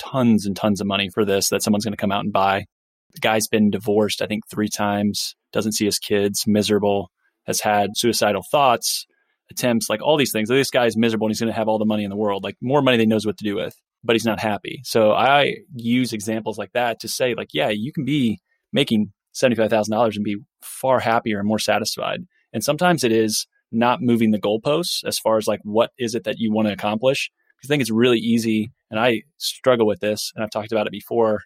tons 0.00 0.46
and 0.46 0.56
tons 0.56 0.80
of 0.80 0.86
money 0.86 1.10
for 1.12 1.26
this 1.26 1.50
that 1.50 1.62
someone's 1.62 1.84
going 1.84 1.92
to 1.92 1.98
come 1.98 2.12
out 2.12 2.24
and 2.24 2.32
buy. 2.32 2.64
The 3.12 3.20
guy's 3.20 3.46
been 3.46 3.70
divorced, 3.70 4.22
I 4.22 4.26
think, 4.26 4.44
three 4.50 4.68
times, 4.68 5.36
doesn't 5.52 5.72
see 5.72 5.84
his 5.84 5.98
kids, 5.98 6.44
miserable, 6.46 7.10
has 7.46 7.60
had 7.60 7.90
suicidal 7.94 8.42
thoughts 8.50 9.06
attempts, 9.50 9.88
like 9.88 10.02
all 10.02 10.16
these 10.16 10.32
things. 10.32 10.48
This 10.48 10.70
guy 10.70 10.86
is 10.86 10.96
miserable 10.96 11.26
and 11.26 11.30
he's 11.30 11.40
going 11.40 11.52
to 11.52 11.58
have 11.58 11.68
all 11.68 11.78
the 11.78 11.84
money 11.84 12.04
in 12.04 12.10
the 12.10 12.16
world, 12.16 12.44
like 12.44 12.56
more 12.60 12.82
money 12.82 12.96
than 12.96 13.06
he 13.06 13.06
knows 13.06 13.26
what 13.26 13.38
to 13.38 13.44
do 13.44 13.56
with, 13.56 13.74
but 14.02 14.14
he's 14.14 14.24
not 14.24 14.40
happy. 14.40 14.80
So 14.84 15.12
I 15.12 15.56
use 15.74 16.12
examples 16.12 16.58
like 16.58 16.72
that 16.72 17.00
to 17.00 17.08
say, 17.08 17.34
like, 17.34 17.50
yeah, 17.52 17.68
you 17.68 17.92
can 17.92 18.04
be 18.04 18.38
making 18.72 19.12
$75,000 19.34 20.16
and 20.16 20.24
be 20.24 20.36
far 20.62 21.00
happier 21.00 21.38
and 21.38 21.48
more 21.48 21.58
satisfied. 21.58 22.20
And 22.52 22.64
sometimes 22.64 23.04
it 23.04 23.12
is 23.12 23.46
not 23.70 24.00
moving 24.00 24.30
the 24.30 24.40
goalposts 24.40 25.04
as 25.04 25.18
far 25.18 25.36
as 25.36 25.46
like, 25.46 25.60
what 25.62 25.90
is 25.98 26.14
it 26.14 26.24
that 26.24 26.36
you 26.38 26.52
want 26.52 26.68
to 26.68 26.74
accomplish? 26.74 27.30
I 27.62 27.66
think 27.66 27.80
it's 27.80 27.90
really 27.90 28.18
easy. 28.18 28.70
And 28.90 29.00
I 29.00 29.22
struggle 29.38 29.86
with 29.86 30.00
this. 30.00 30.32
And 30.34 30.44
I've 30.44 30.50
talked 30.50 30.72
about 30.72 30.86
it 30.86 30.92
before, 30.92 31.40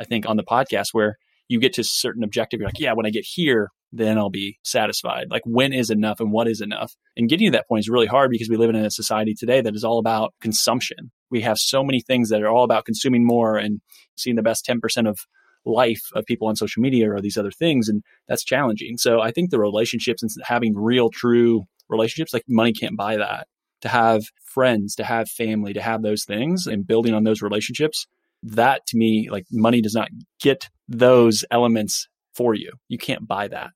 I 0.00 0.04
think 0.04 0.26
on 0.28 0.36
the 0.36 0.44
podcast 0.44 0.88
where 0.92 1.16
you 1.48 1.58
get 1.60 1.72
to 1.74 1.80
a 1.80 1.84
certain 1.84 2.22
objective. 2.22 2.60
You're 2.60 2.68
like, 2.68 2.78
yeah, 2.78 2.92
when 2.92 3.06
I 3.06 3.10
get 3.10 3.24
here, 3.24 3.70
then 3.92 4.18
I'll 4.18 4.30
be 4.30 4.58
satisfied. 4.62 5.26
Like 5.30 5.42
when 5.44 5.72
is 5.72 5.90
enough 5.90 6.20
and 6.20 6.30
what 6.30 6.48
is 6.48 6.60
enough? 6.60 6.94
And 7.16 7.28
getting 7.28 7.50
to 7.50 7.56
that 7.56 7.68
point 7.68 7.80
is 7.80 7.88
really 7.88 8.06
hard 8.06 8.30
because 8.30 8.48
we 8.48 8.56
live 8.56 8.70
in 8.70 8.76
a 8.76 8.90
society 8.90 9.34
today 9.34 9.60
that 9.60 9.74
is 9.74 9.84
all 9.84 9.98
about 9.98 10.34
consumption. 10.40 11.10
We 11.30 11.40
have 11.42 11.58
so 11.58 11.82
many 11.82 12.00
things 12.00 12.28
that 12.30 12.42
are 12.42 12.50
all 12.50 12.64
about 12.64 12.84
consuming 12.84 13.26
more 13.26 13.56
and 13.56 13.80
seeing 14.16 14.36
the 14.36 14.42
best 14.42 14.66
10% 14.66 15.08
of 15.08 15.18
life 15.64 16.02
of 16.14 16.24
people 16.24 16.48
on 16.48 16.56
social 16.56 16.80
media 16.80 17.10
or 17.10 17.20
these 17.20 17.36
other 17.36 17.50
things. 17.50 17.88
And 17.88 18.02
that's 18.26 18.44
challenging. 18.44 18.96
So 18.98 19.20
I 19.20 19.30
think 19.30 19.50
the 19.50 19.58
relationships 19.58 20.22
and 20.22 20.30
having 20.44 20.74
real, 20.76 21.10
true 21.10 21.64
relationships, 21.88 22.32
like 22.32 22.44
money 22.48 22.72
can't 22.72 22.96
buy 22.96 23.16
that. 23.16 23.46
To 23.82 23.88
have 23.88 24.24
friends, 24.44 24.96
to 24.96 25.04
have 25.04 25.28
family, 25.28 25.72
to 25.72 25.80
have 25.80 26.02
those 26.02 26.24
things 26.24 26.66
and 26.66 26.84
building 26.84 27.14
on 27.14 27.22
those 27.22 27.42
relationships, 27.42 28.08
that 28.42 28.84
to 28.86 28.96
me, 28.96 29.28
like 29.30 29.46
money 29.52 29.80
does 29.80 29.94
not 29.94 30.08
get 30.40 30.68
those 30.88 31.44
elements 31.50 32.08
for 32.34 32.54
you. 32.54 32.72
You 32.88 32.98
can't 32.98 33.26
buy 33.26 33.48
that. 33.48 33.70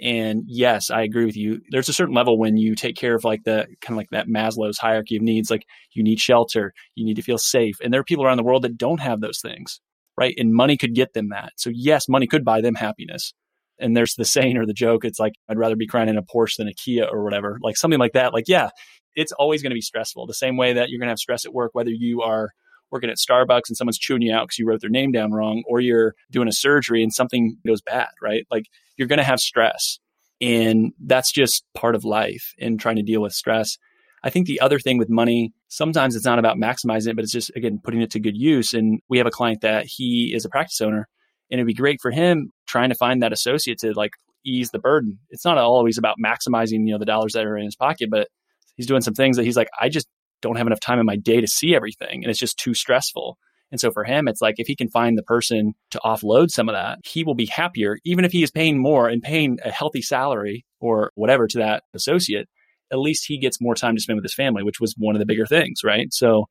And 0.00 0.44
yes, 0.46 0.90
I 0.90 1.02
agree 1.02 1.24
with 1.24 1.36
you. 1.36 1.60
There's 1.70 1.88
a 1.88 1.92
certain 1.92 2.14
level 2.14 2.38
when 2.38 2.56
you 2.56 2.76
take 2.76 2.96
care 2.96 3.16
of 3.16 3.24
like 3.24 3.42
the 3.44 3.66
kind 3.80 3.94
of 3.94 3.96
like 3.96 4.10
that 4.10 4.28
Maslow's 4.28 4.78
hierarchy 4.78 5.16
of 5.16 5.22
needs, 5.22 5.50
like 5.50 5.66
you 5.92 6.04
need 6.04 6.20
shelter, 6.20 6.72
you 6.94 7.04
need 7.04 7.16
to 7.16 7.22
feel 7.22 7.38
safe. 7.38 7.78
And 7.82 7.92
there 7.92 8.00
are 8.00 8.04
people 8.04 8.24
around 8.24 8.36
the 8.36 8.44
world 8.44 8.62
that 8.62 8.78
don't 8.78 9.00
have 9.00 9.20
those 9.20 9.40
things, 9.40 9.80
right? 10.16 10.34
And 10.38 10.54
money 10.54 10.76
could 10.76 10.94
get 10.94 11.14
them 11.14 11.30
that. 11.30 11.52
So 11.56 11.70
yes, 11.74 12.08
money 12.08 12.28
could 12.28 12.44
buy 12.44 12.60
them 12.60 12.76
happiness. 12.76 13.34
And 13.80 13.96
there's 13.96 14.14
the 14.14 14.24
saying 14.24 14.56
or 14.56 14.66
the 14.66 14.72
joke, 14.72 15.04
it's 15.04 15.20
like, 15.20 15.34
I'd 15.48 15.58
rather 15.58 15.76
be 15.76 15.86
crying 15.86 16.08
in 16.08 16.16
a 16.18 16.22
Porsche 16.22 16.56
than 16.58 16.68
a 16.68 16.74
Kia 16.74 17.04
or 17.04 17.24
whatever, 17.24 17.58
like 17.62 17.76
something 17.76 18.00
like 18.00 18.12
that. 18.12 18.32
Like, 18.32 18.48
yeah, 18.48 18.70
it's 19.14 19.32
always 19.32 19.62
going 19.62 19.70
to 19.70 19.74
be 19.74 19.80
stressful. 19.80 20.26
The 20.26 20.34
same 20.34 20.56
way 20.56 20.74
that 20.74 20.88
you're 20.88 20.98
going 20.98 21.08
to 21.08 21.12
have 21.12 21.18
stress 21.18 21.44
at 21.44 21.54
work, 21.54 21.70
whether 21.74 21.90
you 21.90 22.22
are 22.22 22.50
working 22.90 23.10
at 23.10 23.16
Starbucks 23.16 23.68
and 23.68 23.76
someone's 23.76 23.98
chewing 23.98 24.22
you 24.22 24.32
out 24.32 24.44
because 24.46 24.58
you 24.58 24.66
wrote 24.66 24.80
their 24.80 24.90
name 24.90 25.12
down 25.12 25.32
wrong, 25.32 25.62
or 25.66 25.80
you're 25.80 26.14
doing 26.30 26.48
a 26.48 26.52
surgery 26.52 27.02
and 27.02 27.12
something 27.12 27.56
goes 27.66 27.80
bad, 27.80 28.08
right? 28.22 28.46
Like 28.50 28.66
you're 28.96 29.08
going 29.08 29.18
to 29.18 29.24
have 29.24 29.40
stress. 29.40 29.98
And 30.40 30.92
that's 31.04 31.32
just 31.32 31.64
part 31.74 31.94
of 31.94 32.04
life 32.04 32.54
and 32.60 32.78
trying 32.78 32.96
to 32.96 33.02
deal 33.02 33.20
with 33.20 33.32
stress. 33.32 33.76
I 34.22 34.30
think 34.30 34.46
the 34.46 34.60
other 34.60 34.78
thing 34.78 34.98
with 34.98 35.10
money, 35.10 35.52
sometimes 35.68 36.14
it's 36.14 36.24
not 36.24 36.38
about 36.38 36.56
maximizing 36.56 37.08
it, 37.08 37.16
but 37.16 37.24
it's 37.24 37.32
just, 37.32 37.50
again, 37.56 37.80
putting 37.82 38.02
it 38.02 38.10
to 38.12 38.20
good 38.20 38.36
use. 38.36 38.72
And 38.72 39.00
we 39.08 39.18
have 39.18 39.26
a 39.26 39.32
client 39.32 39.60
that 39.62 39.86
he 39.86 40.32
is 40.34 40.44
a 40.44 40.48
practice 40.48 40.80
owner 40.80 41.08
and 41.50 41.58
it'd 41.58 41.66
be 41.66 41.74
great 41.74 42.00
for 42.00 42.10
him 42.10 42.52
trying 42.66 42.90
to 42.90 42.94
find 42.94 43.22
that 43.22 43.32
associate 43.32 43.78
to 43.78 43.92
like 43.92 44.12
ease 44.44 44.70
the 44.70 44.78
burden. 44.78 45.18
It's 45.30 45.44
not 45.44 45.58
always 45.58 45.98
about 45.98 46.16
maximizing, 46.24 46.86
you 46.86 46.92
know, 46.92 46.98
the 46.98 47.04
dollars 47.04 47.32
that 47.32 47.46
are 47.46 47.56
in 47.56 47.64
his 47.64 47.76
pocket, 47.76 48.10
but 48.10 48.28
he's 48.76 48.86
doing 48.86 49.02
some 49.02 49.14
things 49.14 49.36
that 49.36 49.44
he's 49.44 49.56
like, 49.56 49.68
I 49.80 49.88
just 49.88 50.08
don't 50.42 50.56
have 50.56 50.66
enough 50.66 50.80
time 50.80 50.98
in 50.98 51.06
my 51.06 51.16
day 51.16 51.40
to 51.40 51.46
see 51.48 51.74
everything 51.74 52.22
and 52.22 52.30
it's 52.30 52.38
just 52.38 52.58
too 52.58 52.74
stressful 52.74 53.38
And 53.70 53.80
so 53.80 53.90
for 53.90 54.04
him, 54.04 54.28
it's 54.28 54.40
like 54.40 54.54
if 54.58 54.66
he 54.66 54.76
can 54.76 54.88
find 54.88 55.16
the 55.18 55.22
person 55.22 55.74
to 55.90 56.00
offload 56.04 56.50
some 56.50 56.68
of 56.68 56.74
that, 56.74 57.00
he 57.04 57.22
will 57.24 57.34
be 57.34 57.46
happier, 57.46 57.98
even 58.04 58.24
if 58.24 58.32
he 58.32 58.42
is 58.42 58.50
paying 58.50 58.80
more 58.80 59.08
and 59.08 59.22
paying 59.22 59.58
a 59.64 59.70
healthy 59.70 60.00
salary 60.02 60.64
or 60.80 61.12
whatever 61.16 61.46
to 61.48 61.58
that 61.58 61.82
associate. 61.94 62.48
At 62.90 62.98
least 62.98 63.26
he 63.26 63.38
gets 63.38 63.60
more 63.60 63.74
time 63.74 63.94
to 63.94 64.00
spend 64.00 64.16
with 64.16 64.24
his 64.24 64.34
family, 64.34 64.62
which 64.62 64.80
was 64.80 64.94
one 64.96 65.14
of 65.14 65.18
the 65.20 65.26
bigger 65.26 65.46
things, 65.46 65.80
right? 65.84 66.08
So 66.12 66.46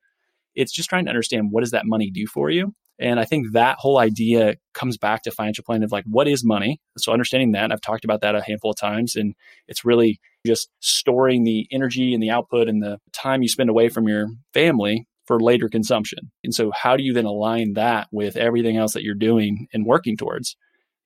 it's 0.56 0.72
just 0.74 0.90
trying 0.90 1.06
to 1.06 1.10
understand 1.12 1.48
what 1.52 1.62
does 1.62 1.72
that 1.72 1.86
money 1.86 2.12
do 2.12 2.28
for 2.28 2.50
you? 2.52 2.74
And 3.00 3.20
I 3.20 3.26
think 3.26 3.54
that 3.54 3.78
whole 3.80 4.00
idea 4.00 4.56
comes 4.74 4.98
back 4.98 5.24
to 5.24 5.32
financial 5.32 5.64
planning 5.64 5.84
of 5.84 5.92
like, 5.92 6.06
what 6.08 6.28
is 6.28 6.44
money? 6.44 6.80
So 6.98 7.12
understanding 7.12 7.52
that, 7.52 7.72
I've 7.72 7.82
talked 7.82 8.06
about 8.06 8.22
that 8.22 8.36
a 8.36 8.42
handful 8.42 8.72
of 8.72 8.78
times, 8.78 9.16
and 9.16 9.36
it's 9.68 9.86
really 9.86 10.20
just 10.46 10.70
storing 10.80 11.44
the 11.44 11.68
energy 11.72 12.14
and 12.14 12.24
the 12.24 12.32
output 12.32 12.68
and 12.68 12.82
the 12.82 13.00
time 13.14 13.42
you 13.42 13.50
spend 13.50 13.70
away 13.70 13.90
from 13.90 14.08
your 14.08 14.28
family 14.54 15.06
for 15.26 15.40
later 15.40 15.70
consumption. 15.70 16.32
And 16.44 16.56
so, 16.56 16.72
how 16.74 16.98
do 16.98 17.04
you 17.04 17.14
then 17.14 17.26
align 17.26 17.74
that 17.74 18.08
with 18.12 18.38
everything 18.38 18.78
else 18.78 18.94
that 18.94 19.04
you're 19.04 19.14
doing 19.14 19.68
and 19.74 19.86
working 19.86 20.18
towards? 20.18 20.56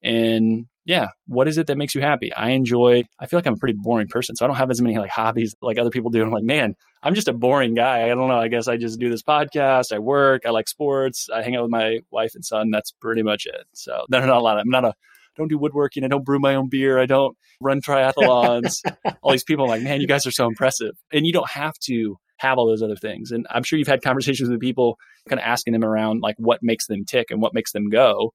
And 0.04 0.68
yeah, 0.86 1.10
what 1.28 1.48
is 1.48 1.58
it 1.58 1.68
that 1.68 1.78
makes 1.78 1.94
you 1.94 2.02
happy? 2.02 2.34
I 2.34 2.52
enjoy, 2.52 3.04
I 3.20 3.28
feel 3.28 3.38
like 3.38 3.46
I'm 3.46 3.54
a 3.54 3.58
pretty 3.58 3.78
boring 3.80 4.08
person. 4.08 4.36
So 4.36 4.46
I 4.46 4.48
don't 4.48 4.58
have 4.58 4.72
as 4.72 4.82
many 4.82 4.98
like 4.98 5.12
hobbies 5.12 5.56
like 5.62 5.78
other 5.78 5.92
people 5.92 6.10
do. 6.10 6.24
I'm 6.24 6.32
like, 6.32 6.44
man, 6.44 6.76
I'm 7.04 7.14
just 7.14 7.28
a 7.28 7.34
boring 7.34 7.76
guy. 7.76 8.06
I 8.06 8.08
don't 8.10 8.28
know. 8.28 8.40
I 8.40 8.48
guess 8.48 8.68
I 8.68 8.78
just 8.78 9.00
do 9.00 9.10
this 9.10 9.22
podcast. 9.22 9.94
I 9.94 10.00
work. 10.00 10.44
I 10.46 10.50
like 10.50 10.68
sports. 10.68 11.30
I 11.34 11.44
hang 11.44 11.56
out 11.56 11.64
with 11.64 11.72
my 11.72 12.00
wife 12.10 12.32
and 12.34 12.44
son. 12.44 12.72
That's 12.72 12.92
pretty 12.92 13.22
much 13.22 13.46
it. 13.46 13.66
So 13.74 14.06
there's 14.10 14.26
not 14.26 14.38
a 14.38 14.42
lot. 14.42 14.58
I'm 14.58 14.70
not 14.70 14.86
a, 14.86 14.94
don't 15.38 15.48
do 15.48 15.58
woodworking. 15.58 16.04
I 16.04 16.08
don't 16.08 16.26
brew 16.26 16.40
my 16.40 16.56
own 16.56 16.68
beer. 16.68 17.00
I 17.00 17.06
don't 17.06 17.38
run 17.60 17.82
triathlons. 17.82 18.82
all 19.22 19.32
these 19.32 19.44
people, 19.44 19.66
I'm 19.66 19.70
like, 19.70 19.84
man, 19.84 20.02
you 20.02 20.08
guys 20.08 20.26
are 20.26 20.32
so 20.32 20.48
impressive. 20.48 20.96
And 21.14 21.26
you 21.26 21.34
don't 21.34 21.50
have 21.50 21.78
to 21.84 22.18
have 22.38 22.58
all 22.58 22.66
those 22.66 22.82
other 22.82 22.96
things. 22.96 23.32
And 23.32 23.46
I'm 23.52 23.64
sure 23.64 23.78
you've 23.78 23.88
had 23.88 24.02
conversations 24.02 24.50
with 24.50 24.60
people 24.60 24.98
kind 25.30 25.40
of 25.40 25.46
asking 25.46 25.74
them 25.74 25.84
around 25.84 26.22
like 26.22 26.36
what 26.40 26.60
makes 26.64 26.88
them 26.88 27.06
tick 27.06 27.28
and 27.30 27.40
what 27.40 27.54
makes 27.54 27.72
them 27.72 27.90
go. 27.90 28.34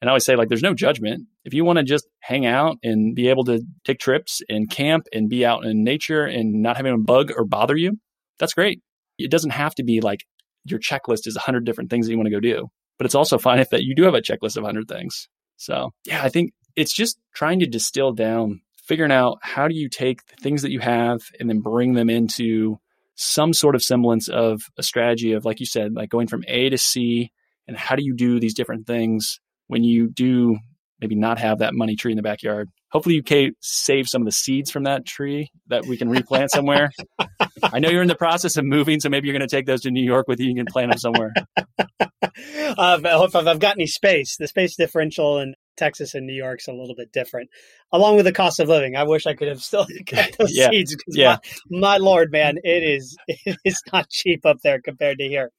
And 0.00 0.08
I 0.08 0.12
always 0.12 0.24
say, 0.24 0.34
like, 0.34 0.48
there's 0.48 0.62
no 0.62 0.74
judgment. 0.74 1.26
If 1.44 1.52
you 1.52 1.64
want 1.64 1.78
to 1.78 1.84
just 1.84 2.06
hang 2.20 2.46
out 2.46 2.78
and 2.82 3.14
be 3.14 3.28
able 3.28 3.44
to 3.44 3.62
take 3.84 3.98
trips 3.98 4.40
and 4.48 4.70
camp 4.70 5.06
and 5.12 5.28
be 5.28 5.44
out 5.44 5.64
in 5.66 5.84
nature 5.84 6.24
and 6.24 6.62
not 6.62 6.76
having 6.76 6.94
a 6.94 6.98
bug 6.98 7.32
or 7.36 7.44
bother 7.44 7.76
you, 7.76 7.98
that's 8.38 8.54
great. 8.54 8.80
It 9.18 9.30
doesn't 9.30 9.50
have 9.50 9.74
to 9.74 9.84
be 9.84 10.00
like 10.00 10.24
your 10.64 10.78
checklist 10.78 11.26
is 11.26 11.36
100 11.36 11.64
different 11.64 11.90
things 11.90 12.06
that 12.06 12.12
you 12.12 12.18
want 12.18 12.28
to 12.28 12.34
go 12.34 12.40
do. 12.40 12.68
But 12.98 13.04
it's 13.06 13.14
also 13.14 13.38
fine 13.38 13.58
if 13.60 13.70
that 13.70 13.84
you 13.84 13.94
do 13.94 14.04
have 14.04 14.14
a 14.14 14.22
checklist 14.22 14.56
of 14.56 14.62
100 14.62 14.88
things. 14.88 15.28
So, 15.56 15.90
yeah, 16.06 16.22
I 16.22 16.30
think 16.30 16.52
it's 16.76 16.94
just 16.94 17.18
trying 17.34 17.60
to 17.60 17.66
distill 17.66 18.12
down, 18.12 18.62
figuring 18.82 19.12
out 19.12 19.38
how 19.42 19.68
do 19.68 19.74
you 19.74 19.90
take 19.90 20.24
the 20.26 20.36
things 20.36 20.62
that 20.62 20.70
you 20.70 20.80
have 20.80 21.20
and 21.38 21.50
then 21.50 21.60
bring 21.60 21.92
them 21.92 22.08
into 22.08 22.78
some 23.16 23.52
sort 23.52 23.74
of 23.74 23.82
semblance 23.82 24.28
of 24.28 24.62
a 24.78 24.82
strategy 24.82 25.32
of, 25.32 25.44
like 25.44 25.60
you 25.60 25.66
said, 25.66 25.94
like 25.94 26.08
going 26.08 26.26
from 26.26 26.44
A 26.48 26.70
to 26.70 26.78
C 26.78 27.32
and 27.68 27.76
how 27.76 27.96
do 27.96 28.02
you 28.02 28.14
do 28.14 28.40
these 28.40 28.54
different 28.54 28.86
things 28.86 29.40
when 29.70 29.84
you 29.84 30.08
do 30.08 30.58
maybe 31.00 31.14
not 31.14 31.38
have 31.38 31.58
that 31.58 31.74
money 31.74 31.94
tree 31.94 32.12
in 32.12 32.16
the 32.16 32.22
backyard. 32.22 32.68
Hopefully, 32.90 33.14
you 33.14 33.22
can 33.22 33.52
save 33.60 34.08
some 34.08 34.20
of 34.20 34.26
the 34.26 34.32
seeds 34.32 34.70
from 34.70 34.82
that 34.82 35.06
tree 35.06 35.48
that 35.68 35.86
we 35.86 35.96
can 35.96 36.10
replant 36.10 36.50
somewhere. 36.50 36.90
I 37.62 37.78
know 37.78 37.88
you're 37.88 38.02
in 38.02 38.08
the 38.08 38.16
process 38.16 38.56
of 38.56 38.64
moving, 38.64 38.98
so 38.98 39.08
maybe 39.08 39.28
you're 39.28 39.38
going 39.38 39.48
to 39.48 39.56
take 39.56 39.66
those 39.66 39.82
to 39.82 39.92
New 39.92 40.04
York 40.04 40.26
with 40.26 40.40
you. 40.40 40.48
You 40.48 40.56
can 40.56 40.66
plant 40.66 40.90
them 40.90 40.98
somewhere. 40.98 41.32
uh, 42.00 42.98
if 43.00 43.36
I've 43.36 43.60
got 43.60 43.76
any 43.76 43.86
space, 43.86 44.36
the 44.38 44.48
space 44.48 44.74
differential 44.74 45.38
in 45.38 45.54
Texas 45.76 46.14
and 46.14 46.26
New 46.26 46.34
York's 46.34 46.66
a 46.66 46.72
little 46.72 46.96
bit 46.96 47.12
different, 47.12 47.48
along 47.92 48.16
with 48.16 48.24
the 48.24 48.32
cost 48.32 48.58
of 48.58 48.68
living. 48.68 48.96
I 48.96 49.04
wish 49.04 49.24
I 49.24 49.34
could 49.34 49.48
have 49.48 49.62
still 49.62 49.86
kept 50.06 50.38
those 50.38 50.52
yeah. 50.52 50.70
seeds. 50.70 50.96
Yeah, 51.06 51.36
my, 51.70 51.78
my 51.78 51.96
lord, 51.98 52.32
man, 52.32 52.56
it 52.64 52.82
is 52.82 53.16
it 53.28 53.56
is 53.64 53.80
not 53.92 54.10
cheap 54.10 54.44
up 54.44 54.58
there 54.64 54.80
compared 54.80 55.18
to 55.18 55.28
here. 55.28 55.52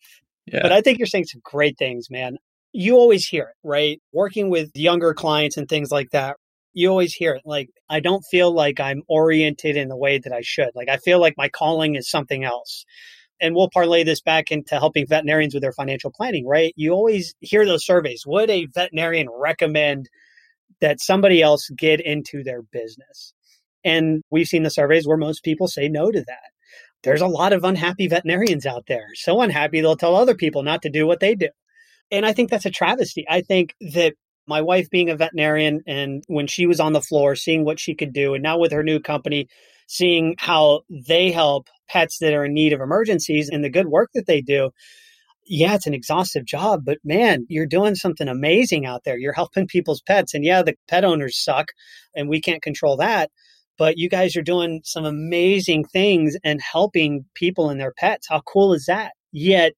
Yeah. 0.46 0.64
But 0.64 0.74
I 0.74 0.82
think 0.82 0.98
you're 0.98 1.08
saying 1.08 1.26
some 1.26 1.42
great 1.46 1.78
things, 1.78 2.10
man 2.10 2.36
you 2.74 2.96
always 2.96 3.28
hear 3.28 3.44
it, 3.44 3.68
right? 3.68 4.02
Working 4.14 4.50
with 4.50 4.72
younger 4.76 5.14
clients 5.14 5.58
and 5.58 5.68
things 5.68 5.92
like 5.92 6.12
that, 6.12 6.38
you 6.74 6.90
always 6.90 7.14
hear 7.14 7.34
it. 7.34 7.42
Like, 7.46 7.70
I 7.90 8.00
don't 8.00 8.24
feel 8.32 8.54
like 8.54 8.80
I'm 8.80 9.04
oriented 9.08 9.76
in 9.76 9.90
the 9.90 9.98
way 9.98 10.20
that 10.20 10.32
I 10.32 10.42
should. 10.42 10.70
Like, 10.74 10.90
I 10.90 10.98
feel 10.98 11.20
like 11.20 11.34
my 11.38 11.50
calling 11.50 11.96
is 11.96 12.10
something 12.10 12.44
else. 12.44 12.86
And 13.42 13.56
we'll 13.56 13.70
parlay 13.74 14.04
this 14.04 14.22
back 14.22 14.52
into 14.52 14.76
helping 14.76 15.08
veterinarians 15.08 15.54
with 15.54 15.64
their 15.64 15.74
financial 15.74 16.12
planning, 16.12 16.46
right? 16.46 16.74
You 16.78 16.92
always 16.92 17.34
hear 17.40 17.66
those 17.66 17.86
surveys. 17.86 18.24
Would 18.26 18.50
a 18.50 18.68
veterinarian 18.68 19.28
recommend 19.30 20.10
that 20.80 21.02
somebody 21.02 21.42
else 21.42 21.70
get 21.76 22.00
into 22.00 22.44
their 22.44 22.62
business? 22.62 23.34
And 23.84 24.22
we've 24.30 24.48
seen 24.48 24.64
the 24.64 24.70
surveys 24.70 25.08
where 25.08 25.18
most 25.18 25.44
people 25.44 25.68
say 25.68 25.90
no 25.90 26.12
to 26.12 26.24
that. 26.28 26.52
There's 27.04 27.22
a 27.22 27.28
lot 27.28 27.52
of 27.52 27.64
unhappy 27.64 28.08
veterinarians 28.08 28.68
out 28.68 28.86
there. 28.88 29.08
So 29.16 29.42
unhappy 29.42 29.82
they'll 29.82 29.96
tell 29.96 30.16
other 30.16 30.36
people 30.36 30.62
not 30.62 30.84
to 30.84 30.90
do 30.90 31.08
what 31.08 31.20
they 31.20 31.34
do. 31.34 31.50
And 32.12 32.26
I 32.26 32.34
think 32.34 32.50
that's 32.50 32.66
a 32.66 32.72
travesty. 32.72 33.26
I 33.30 33.42
think 33.42 33.74
that 33.94 34.14
my 34.48 34.62
wife 34.62 34.90
being 34.90 35.10
a 35.10 35.16
veterinarian 35.16 35.82
and 35.88 36.24
when 36.28 36.48
she 36.48 36.66
was 36.66 36.80
on 36.80 36.94
the 36.94 37.02
floor, 37.02 37.36
seeing 37.36 37.64
what 37.64 37.80
she 37.80 37.96
could 37.96 38.14
do, 38.14 38.34
and 38.34 38.44
now 38.44 38.58
with 38.58 38.72
her 38.72 38.84
new 38.84 39.00
company, 39.00 39.48
seeing 39.88 40.36
how 40.38 40.82
they 40.90 41.32
help 41.32 41.68
pets 41.88 42.20
that 42.20 42.34
are 42.34 42.46
in 42.46 42.54
need 42.54 42.74
of 42.74 42.82
emergencies 42.82 43.50
and 43.50 43.64
the 43.64 43.70
good 43.70 43.88
work 43.88 44.10
that 44.14 44.26
they 44.26 44.42
do. 44.42 44.72
Yeah, 45.46 45.76
it's 45.76 45.88
an 45.88 45.94
exhaustive 45.94 46.46
job, 46.46 46.86
but 46.86 47.00
man, 47.04 47.46
you're 47.50 47.66
doing 47.66 47.96
something 47.96 48.28
amazing 48.28 48.86
out 48.86 49.04
there. 49.04 49.18
You're 49.18 49.34
helping 49.34 49.68
people's 49.68 50.02
pets. 50.02 50.34
And 50.34 50.46
yeah, 50.46 50.62
the 50.62 50.76
pet 50.88 51.04
owners 51.04 51.38
suck 51.38 51.68
and 52.16 52.30
we 52.30 52.40
can't 52.40 52.62
control 52.62 52.98
that. 52.98 53.32
But 53.78 53.98
you 53.98 54.10
guys 54.10 54.36
are 54.36 54.44
doing 54.44 54.82
some 54.84 55.06
amazing 55.06 55.86
things 55.86 56.38
and 56.44 56.62
helping 56.62 57.26
people 57.34 57.70
and 57.70 57.80
their 57.80 57.94
pets. 57.98 58.28
How 58.30 58.42
cool 58.42 58.74
is 58.74 58.86
that? 58.86 59.14
Yet, 59.32 59.74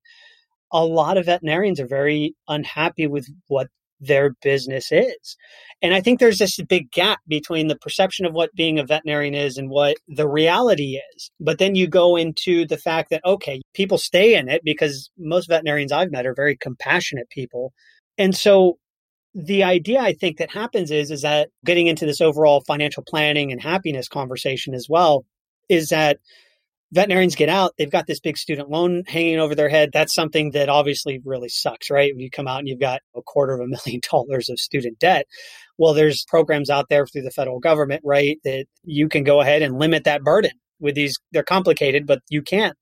a 0.73 0.83
lot 0.83 1.17
of 1.17 1.27
veterinarians 1.27 1.79
are 1.79 1.87
very 1.87 2.35
unhappy 2.47 3.07
with 3.07 3.27
what 3.47 3.67
their 3.99 4.35
business 4.41 4.91
is. 4.91 5.37
And 5.81 5.93
I 5.93 6.01
think 6.01 6.19
there's 6.19 6.39
this 6.39 6.59
big 6.67 6.91
gap 6.91 7.19
between 7.27 7.67
the 7.67 7.77
perception 7.77 8.25
of 8.25 8.33
what 8.33 8.53
being 8.53 8.79
a 8.79 8.85
veterinarian 8.85 9.33
is 9.33 9.57
and 9.57 9.69
what 9.69 9.95
the 10.07 10.27
reality 10.27 10.99
is. 11.15 11.31
But 11.39 11.59
then 11.59 11.75
you 11.75 11.87
go 11.87 12.17
into 12.17 12.65
the 12.65 12.77
fact 12.77 13.11
that, 13.11 13.23
okay, 13.23 13.61
people 13.73 13.97
stay 13.97 14.35
in 14.35 14.49
it 14.49 14.61
because 14.65 15.09
most 15.17 15.47
veterinarians 15.47 15.91
I've 15.91 16.11
met 16.11 16.25
are 16.25 16.33
very 16.33 16.57
compassionate 16.57 17.29
people. 17.29 17.71
And 18.17 18.35
so 18.35 18.77
the 19.33 19.63
idea 19.63 19.99
I 19.99 20.13
think 20.13 20.37
that 20.37 20.51
happens 20.51 20.91
is, 20.91 21.09
is 21.09 21.21
that 21.21 21.49
getting 21.65 21.87
into 21.87 22.05
this 22.05 22.21
overall 22.21 22.61
financial 22.67 23.03
planning 23.07 23.51
and 23.51 23.61
happiness 23.61 24.07
conversation 24.07 24.73
as 24.73 24.87
well, 24.89 25.25
is 25.69 25.89
that 25.89 26.19
veterinarians 26.93 27.35
get 27.35 27.49
out, 27.49 27.73
they've 27.77 27.91
got 27.91 28.05
this 28.07 28.19
big 28.19 28.37
student 28.37 28.69
loan 28.69 29.03
hanging 29.07 29.39
over 29.39 29.55
their 29.55 29.69
head. 29.69 29.89
That's 29.91 30.13
something 30.13 30.51
that 30.51 30.69
obviously 30.69 31.19
really 31.25 31.49
sucks, 31.49 31.89
right? 31.89 32.13
When 32.13 32.21
you 32.21 32.29
come 32.29 32.47
out 32.47 32.59
and 32.59 32.67
you've 32.67 32.79
got 32.79 33.01
a 33.15 33.21
quarter 33.21 33.53
of 33.53 33.61
a 33.61 33.67
million 33.67 34.01
dollars 34.11 34.49
of 34.49 34.59
student 34.59 34.99
debt. 34.99 35.25
Well, 35.77 35.93
there's 35.93 36.23
programs 36.27 36.69
out 36.69 36.85
there 36.89 37.05
through 37.07 37.23
the 37.23 37.31
federal 37.31 37.59
government, 37.59 38.01
right, 38.05 38.37
that 38.43 38.65
you 38.83 39.09
can 39.09 39.23
go 39.23 39.41
ahead 39.41 39.63
and 39.63 39.79
limit 39.79 40.03
that 40.03 40.23
burden 40.23 40.51
with 40.79 40.95
these. 40.95 41.17
They're 41.31 41.43
complicated, 41.43 42.05
but 42.05 42.19
you 42.29 42.43
can. 42.43 42.73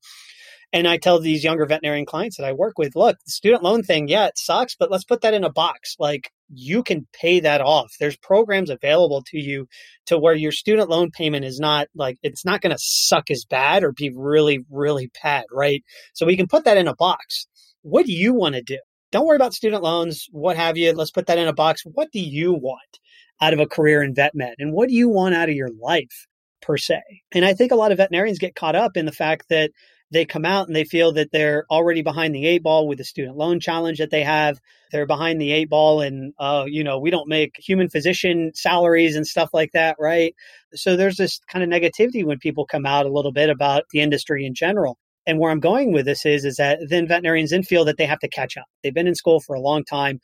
And 0.73 0.87
I 0.87 0.97
tell 0.97 1.19
these 1.19 1.43
younger 1.43 1.65
veterinarian 1.65 2.05
clients 2.05 2.37
that 2.37 2.45
I 2.45 2.53
work 2.53 2.77
with, 2.77 2.95
look, 2.95 3.17
the 3.25 3.31
student 3.31 3.63
loan 3.63 3.83
thing, 3.83 4.07
yeah, 4.07 4.27
it 4.27 4.37
sucks, 4.37 4.75
but 4.75 4.91
let's 4.91 5.03
put 5.03 5.21
that 5.21 5.33
in 5.33 5.43
a 5.43 5.51
box. 5.51 5.95
Like 5.99 6.31
you 6.53 6.83
can 6.83 7.07
pay 7.13 7.39
that 7.39 7.61
off. 7.61 7.95
There's 7.99 8.17
programs 8.17 8.69
available 8.69 9.23
to 9.27 9.37
you 9.37 9.67
to 10.07 10.17
where 10.17 10.35
your 10.35 10.51
student 10.51 10.89
loan 10.89 11.11
payment 11.11 11.45
is 11.45 11.59
not 11.59 11.87
like 11.95 12.17
it's 12.23 12.45
not 12.45 12.61
going 12.61 12.71
to 12.71 12.79
suck 12.79 13.31
as 13.31 13.45
bad 13.45 13.83
or 13.83 13.91
be 13.91 14.11
really, 14.15 14.65
really 14.69 15.11
bad, 15.23 15.45
right? 15.51 15.83
So 16.13 16.25
we 16.25 16.37
can 16.37 16.47
put 16.47 16.65
that 16.65 16.77
in 16.77 16.87
a 16.87 16.95
box. 16.95 17.47
What 17.81 18.05
do 18.05 18.13
you 18.13 18.33
want 18.33 18.55
to 18.55 18.61
do? 18.61 18.79
Don't 19.11 19.25
worry 19.25 19.35
about 19.35 19.53
student 19.53 19.83
loans, 19.83 20.27
what 20.31 20.55
have 20.55 20.77
you. 20.77 20.93
Let's 20.93 21.11
put 21.11 21.27
that 21.27 21.37
in 21.37 21.47
a 21.47 21.53
box. 21.53 21.83
What 21.85 22.11
do 22.11 22.19
you 22.19 22.53
want 22.53 22.99
out 23.41 23.53
of 23.53 23.59
a 23.59 23.67
career 23.67 24.01
in 24.03 24.13
vet 24.13 24.33
med? 24.33 24.55
And 24.59 24.71
what 24.71 24.87
do 24.87 24.95
you 24.95 25.09
want 25.09 25.35
out 25.35 25.49
of 25.49 25.55
your 25.55 25.71
life? 25.81 26.27
per 26.61 26.77
se. 26.77 27.01
And 27.31 27.43
I 27.43 27.53
think 27.53 27.71
a 27.71 27.75
lot 27.75 27.91
of 27.91 27.97
veterinarians 27.97 28.39
get 28.39 28.55
caught 28.55 28.75
up 28.75 28.95
in 28.95 29.05
the 29.05 29.11
fact 29.11 29.49
that 29.49 29.71
they 30.11 30.25
come 30.25 30.45
out 30.45 30.67
and 30.67 30.75
they 30.75 30.83
feel 30.83 31.13
that 31.13 31.31
they're 31.31 31.65
already 31.71 32.01
behind 32.01 32.35
the 32.35 32.45
eight 32.45 32.63
ball 32.63 32.87
with 32.87 32.97
the 32.97 33.03
student 33.03 33.37
loan 33.37 33.59
challenge 33.59 33.99
that 33.99 34.11
they 34.11 34.23
have. 34.23 34.59
They're 34.91 35.05
behind 35.05 35.39
the 35.39 35.51
eight 35.51 35.69
ball 35.69 36.01
and, 36.01 36.33
uh, 36.37 36.65
you 36.67 36.83
know, 36.83 36.99
we 36.99 37.11
don't 37.11 37.29
make 37.29 37.55
human 37.57 37.89
physician 37.89 38.51
salaries 38.53 39.15
and 39.15 39.25
stuff 39.25 39.49
like 39.53 39.71
that, 39.73 39.95
right? 39.99 40.35
So 40.73 40.97
there's 40.97 41.15
this 41.15 41.39
kind 41.47 41.63
of 41.63 41.69
negativity 41.69 42.25
when 42.25 42.39
people 42.39 42.65
come 42.65 42.85
out 42.85 43.05
a 43.05 43.11
little 43.11 43.31
bit 43.31 43.49
about 43.49 43.83
the 43.91 44.01
industry 44.01 44.45
in 44.45 44.53
general. 44.53 44.97
And 45.25 45.39
where 45.39 45.51
I'm 45.51 45.59
going 45.59 45.93
with 45.93 46.05
this 46.05 46.25
is, 46.25 46.43
is 46.43 46.57
that 46.57 46.79
then 46.89 47.07
veterinarians 47.07 47.51
then 47.51 47.63
feel 47.63 47.85
that 47.85 47.97
they 47.97 48.05
have 48.05 48.19
to 48.19 48.27
catch 48.27 48.57
up. 48.57 48.65
They've 48.83 48.93
been 48.93 49.07
in 49.07 49.15
school 49.15 49.39
for 49.39 49.55
a 49.55 49.61
long 49.61 49.85
time. 49.85 50.19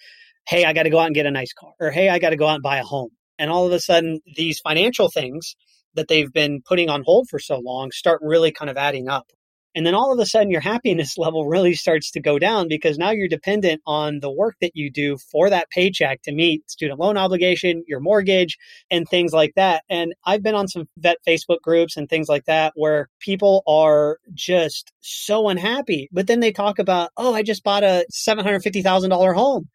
Hey, 0.48 0.66
I 0.66 0.74
got 0.74 0.84
to 0.84 0.90
go 0.90 1.00
out 1.00 1.06
and 1.06 1.16
get 1.16 1.26
a 1.26 1.32
nice 1.32 1.54
car, 1.54 1.74
or 1.80 1.92
hey, 1.92 2.10
I 2.10 2.20
got 2.20 2.32
to 2.32 2.38
go 2.38 2.48
out 2.48 2.56
and 2.56 2.64
buy 2.64 2.80
a 2.80 2.84
home. 2.84 3.10
And 3.38 3.52
all 3.52 3.68
of 3.68 3.72
a 3.74 3.80
sudden, 3.80 4.22
these 4.36 4.60
financial 4.60 5.10
things 5.10 5.56
that 5.94 6.08
they've 6.08 6.32
been 6.32 6.62
putting 6.66 6.90
on 6.90 7.04
hold 7.06 7.28
for 7.30 7.38
so 7.38 7.60
long 7.60 7.92
start 7.92 8.22
really 8.24 8.52
kind 8.52 8.70
of 8.70 8.78
adding 8.78 9.08
up 9.08 9.28
And 9.76 9.86
then 9.86 9.94
all 9.94 10.12
of 10.12 10.20
a 10.20 10.26
sudden, 10.26 10.52
your 10.52 10.62
happiness 10.62 11.18
level 11.18 11.48
really 11.48 11.74
starts 11.74 12.12
to 12.12 12.20
go 12.20 12.40
down 12.40 12.68
because 12.68 12.98
now 12.98 13.12
you're 13.12 13.28
dependent 13.28 13.82
on 13.86 14.20
the 14.20 14.32
work 14.32 14.56
that 14.62 14.72
you 14.76 14.92
do 14.92 15.18
for 15.18 15.50
that 15.50 15.70
paycheck 15.70 16.22
to 16.24 16.32
meet 16.32 16.70
student 16.70 17.00
loan 17.00 17.18
obligation, 17.18 17.84
your 17.88 18.00
mortgage, 18.00 18.58
and 18.90 19.08
things 19.08 19.34
like 19.34 19.54
that. 19.56 19.84
And 19.90 20.14
I've 20.26 20.44
been 20.44 20.56
on 20.56 20.68
some 20.68 20.88
vet 20.98 21.18
Facebook 21.28 21.62
groups 21.62 21.98
and 21.98 22.10
things 22.10 22.28
like 22.28 22.46
that 22.46 22.74
where 22.76 23.10
people 23.20 23.64
are 23.68 24.20
just 24.34 24.92
so 25.02 25.50
unhappy. 25.50 26.10
But 26.12 26.28
then 26.28 26.40
they 26.40 26.52
talk 26.52 26.80
about, 26.80 27.12
oh, 27.18 27.34
I 27.34 27.44
just 27.44 27.64
bought 27.64 27.84
a 27.84 28.06
$750,000 28.12 29.36
home. 29.36 29.70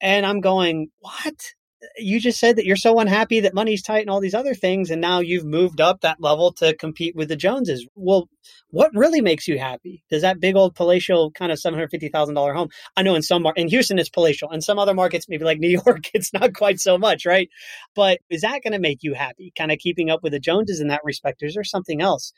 And 0.00 0.26
I'm 0.26 0.40
going, 0.40 0.88
what? 0.98 1.54
You 1.96 2.20
just 2.20 2.38
said 2.38 2.56
that 2.56 2.66
you're 2.66 2.76
so 2.76 2.98
unhappy 2.98 3.40
that 3.40 3.54
money's 3.54 3.82
tight 3.82 4.00
and 4.00 4.10
all 4.10 4.20
these 4.20 4.34
other 4.34 4.54
things, 4.54 4.90
and 4.90 5.00
now 5.00 5.20
you've 5.20 5.44
moved 5.44 5.80
up 5.80 6.00
that 6.00 6.20
level 6.20 6.52
to 6.54 6.74
compete 6.76 7.16
with 7.16 7.28
the 7.28 7.36
Joneses. 7.36 7.86
Well, 7.94 8.28
what 8.70 8.90
really 8.94 9.20
makes 9.20 9.48
you 9.48 9.58
happy? 9.58 10.02
Does 10.10 10.22
that 10.22 10.40
big 10.40 10.56
old 10.56 10.74
palatial 10.74 11.30
kind 11.32 11.52
of 11.52 11.58
seven 11.58 11.78
hundred 11.78 11.90
fifty 11.90 12.08
thousand 12.08 12.34
dollar 12.34 12.54
home? 12.54 12.68
I 12.96 13.02
know 13.02 13.14
in 13.14 13.22
some 13.22 13.42
mar- 13.42 13.54
in 13.56 13.68
Houston 13.68 13.98
it's 13.98 14.08
palatial, 14.08 14.50
in 14.52 14.60
some 14.60 14.78
other 14.78 14.94
markets, 14.94 15.26
maybe 15.28 15.44
like 15.44 15.58
New 15.58 15.68
York, 15.86 16.10
it's 16.14 16.32
not 16.32 16.54
quite 16.54 16.80
so 16.80 16.98
much, 16.98 17.26
right? 17.26 17.48
But 17.94 18.20
is 18.30 18.42
that 18.42 18.62
going 18.62 18.72
to 18.72 18.78
make 18.78 19.02
you 19.02 19.14
happy? 19.14 19.52
Kind 19.56 19.72
of 19.72 19.78
keeping 19.78 20.10
up 20.10 20.22
with 20.22 20.32
the 20.32 20.40
Joneses 20.40 20.80
in 20.80 20.88
that 20.88 21.04
respect, 21.04 21.42
or 21.42 21.46
is 21.46 21.54
there 21.54 21.64
something 21.64 22.00
else? 22.00 22.32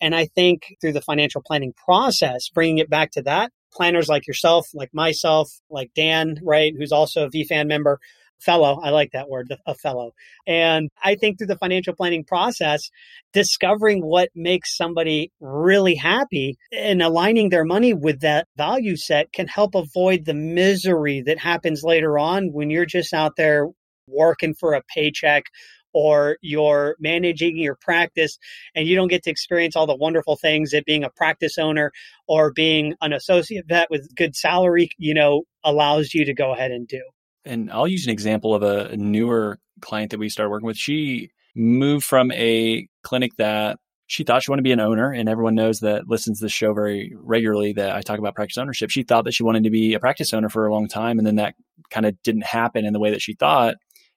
And 0.00 0.14
I 0.14 0.26
think 0.26 0.76
through 0.80 0.92
the 0.92 1.00
financial 1.00 1.42
planning 1.44 1.72
process, 1.72 2.48
bringing 2.48 2.78
it 2.78 2.90
back 2.90 3.12
to 3.12 3.22
that, 3.22 3.52
planners 3.72 4.08
like 4.08 4.26
yourself, 4.26 4.68
like 4.74 4.92
myself, 4.94 5.50
like 5.70 5.90
Dan, 5.94 6.38
right, 6.42 6.72
who's 6.76 6.92
also 6.92 7.26
a 7.26 7.30
VFAN 7.30 7.66
member, 7.66 7.98
fellow. 8.40 8.80
I 8.82 8.90
like 8.90 9.12
that 9.12 9.28
word, 9.28 9.54
a 9.66 9.74
fellow. 9.74 10.12
And 10.46 10.90
I 11.02 11.14
think 11.14 11.38
through 11.38 11.48
the 11.48 11.58
financial 11.58 11.94
planning 11.94 12.24
process, 12.24 12.90
discovering 13.32 14.04
what 14.04 14.30
makes 14.34 14.76
somebody 14.76 15.32
really 15.40 15.94
happy 15.94 16.56
and 16.72 17.02
aligning 17.02 17.48
their 17.48 17.64
money 17.64 17.94
with 17.94 18.20
that 18.20 18.46
value 18.56 18.96
set 18.96 19.32
can 19.32 19.48
help 19.48 19.74
avoid 19.74 20.24
the 20.24 20.34
misery 20.34 21.22
that 21.22 21.38
happens 21.38 21.82
later 21.82 22.18
on 22.18 22.52
when 22.52 22.70
you're 22.70 22.86
just 22.86 23.12
out 23.12 23.36
there 23.36 23.68
working 24.08 24.54
for 24.54 24.72
a 24.72 24.82
paycheck 24.94 25.44
or 25.92 26.36
you're 26.42 26.96
managing 27.00 27.56
your 27.56 27.76
practice 27.80 28.38
and 28.74 28.86
you 28.86 28.94
don't 28.94 29.08
get 29.08 29.22
to 29.22 29.30
experience 29.30 29.74
all 29.74 29.86
the 29.86 29.96
wonderful 29.96 30.36
things 30.36 30.70
that 30.70 30.84
being 30.84 31.04
a 31.04 31.10
practice 31.10 31.58
owner 31.58 31.92
or 32.26 32.52
being 32.52 32.94
an 33.00 33.12
associate 33.12 33.64
vet 33.66 33.90
with 33.90 34.14
good 34.14 34.36
salary, 34.36 34.90
you 34.98 35.14
know, 35.14 35.42
allows 35.64 36.14
you 36.14 36.24
to 36.24 36.34
go 36.34 36.52
ahead 36.52 36.70
and 36.70 36.86
do. 36.86 37.00
And 37.44 37.70
I'll 37.70 37.88
use 37.88 38.06
an 38.06 38.12
example 38.12 38.54
of 38.54 38.62
a 38.62 38.96
newer 38.96 39.58
client 39.80 40.10
that 40.10 40.18
we 40.18 40.28
started 40.28 40.50
working 40.50 40.66
with. 40.66 40.76
She 40.76 41.30
moved 41.54 42.04
from 42.04 42.30
a 42.32 42.88
clinic 43.02 43.32
that 43.38 43.78
she 44.06 44.24
thought 44.24 44.42
she 44.42 44.50
wanted 44.50 44.62
to 44.62 44.68
be 44.68 44.72
an 44.72 44.80
owner, 44.80 45.12
and 45.12 45.28
everyone 45.28 45.54
knows 45.54 45.80
that 45.80 46.08
listens 46.08 46.38
to 46.38 46.46
the 46.46 46.48
show 46.48 46.72
very 46.72 47.14
regularly 47.14 47.74
that 47.74 47.94
I 47.94 48.00
talk 48.00 48.18
about 48.18 48.34
practice 48.34 48.56
ownership. 48.56 48.90
She 48.90 49.02
thought 49.02 49.24
that 49.26 49.34
she 49.34 49.42
wanted 49.42 49.64
to 49.64 49.70
be 49.70 49.92
a 49.92 50.00
practice 50.00 50.32
owner 50.32 50.48
for 50.48 50.66
a 50.66 50.72
long 50.72 50.88
time, 50.88 51.18
and 51.18 51.26
then 51.26 51.36
that 51.36 51.54
kind 51.90 52.06
of 52.06 52.20
didn't 52.22 52.44
happen 52.44 52.86
in 52.86 52.94
the 52.94 53.00
way 53.00 53.10
that 53.10 53.20
she 53.20 53.34
thought. 53.34 53.74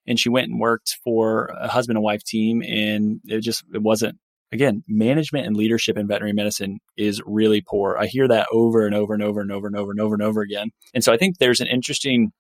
And 0.08 0.18
she 0.18 0.30
went 0.30 0.50
and 0.50 0.60
worked 0.60 0.98
for 1.04 1.52
a 1.60 1.68
husband 1.68 1.98
and 1.98 2.04
wife 2.04 2.24
team, 2.24 2.64
and 2.64 3.20
it 3.26 3.42
just 3.42 3.66
it 3.74 3.82
wasn't. 3.82 4.18
Again, 4.54 4.84
management 4.88 5.46
and 5.46 5.56
leadership 5.56 5.98
in 5.98 6.08
veterinary 6.08 6.34
medicine 6.34 6.80
is 6.98 7.22
really 7.26 7.62
poor. 7.62 7.98
I 7.98 8.08
hear 8.08 8.28
that 8.28 8.48
over 8.52 8.86
and 8.86 8.96
over 8.96 9.14
and 9.14 9.24
over 9.24 9.42
and 9.42 9.52
over 9.52 9.68
and 9.68 9.76
over 9.76 9.92
and 9.92 10.00
over 10.02 10.14
and 10.14 10.24
over 10.24 10.42
again. 10.42 10.72
And 10.94 11.04
so 11.04 11.14
I 11.14 11.18
think 11.18 11.38
there's 11.38 11.62
an 11.62 11.68
interesting 11.68 12.32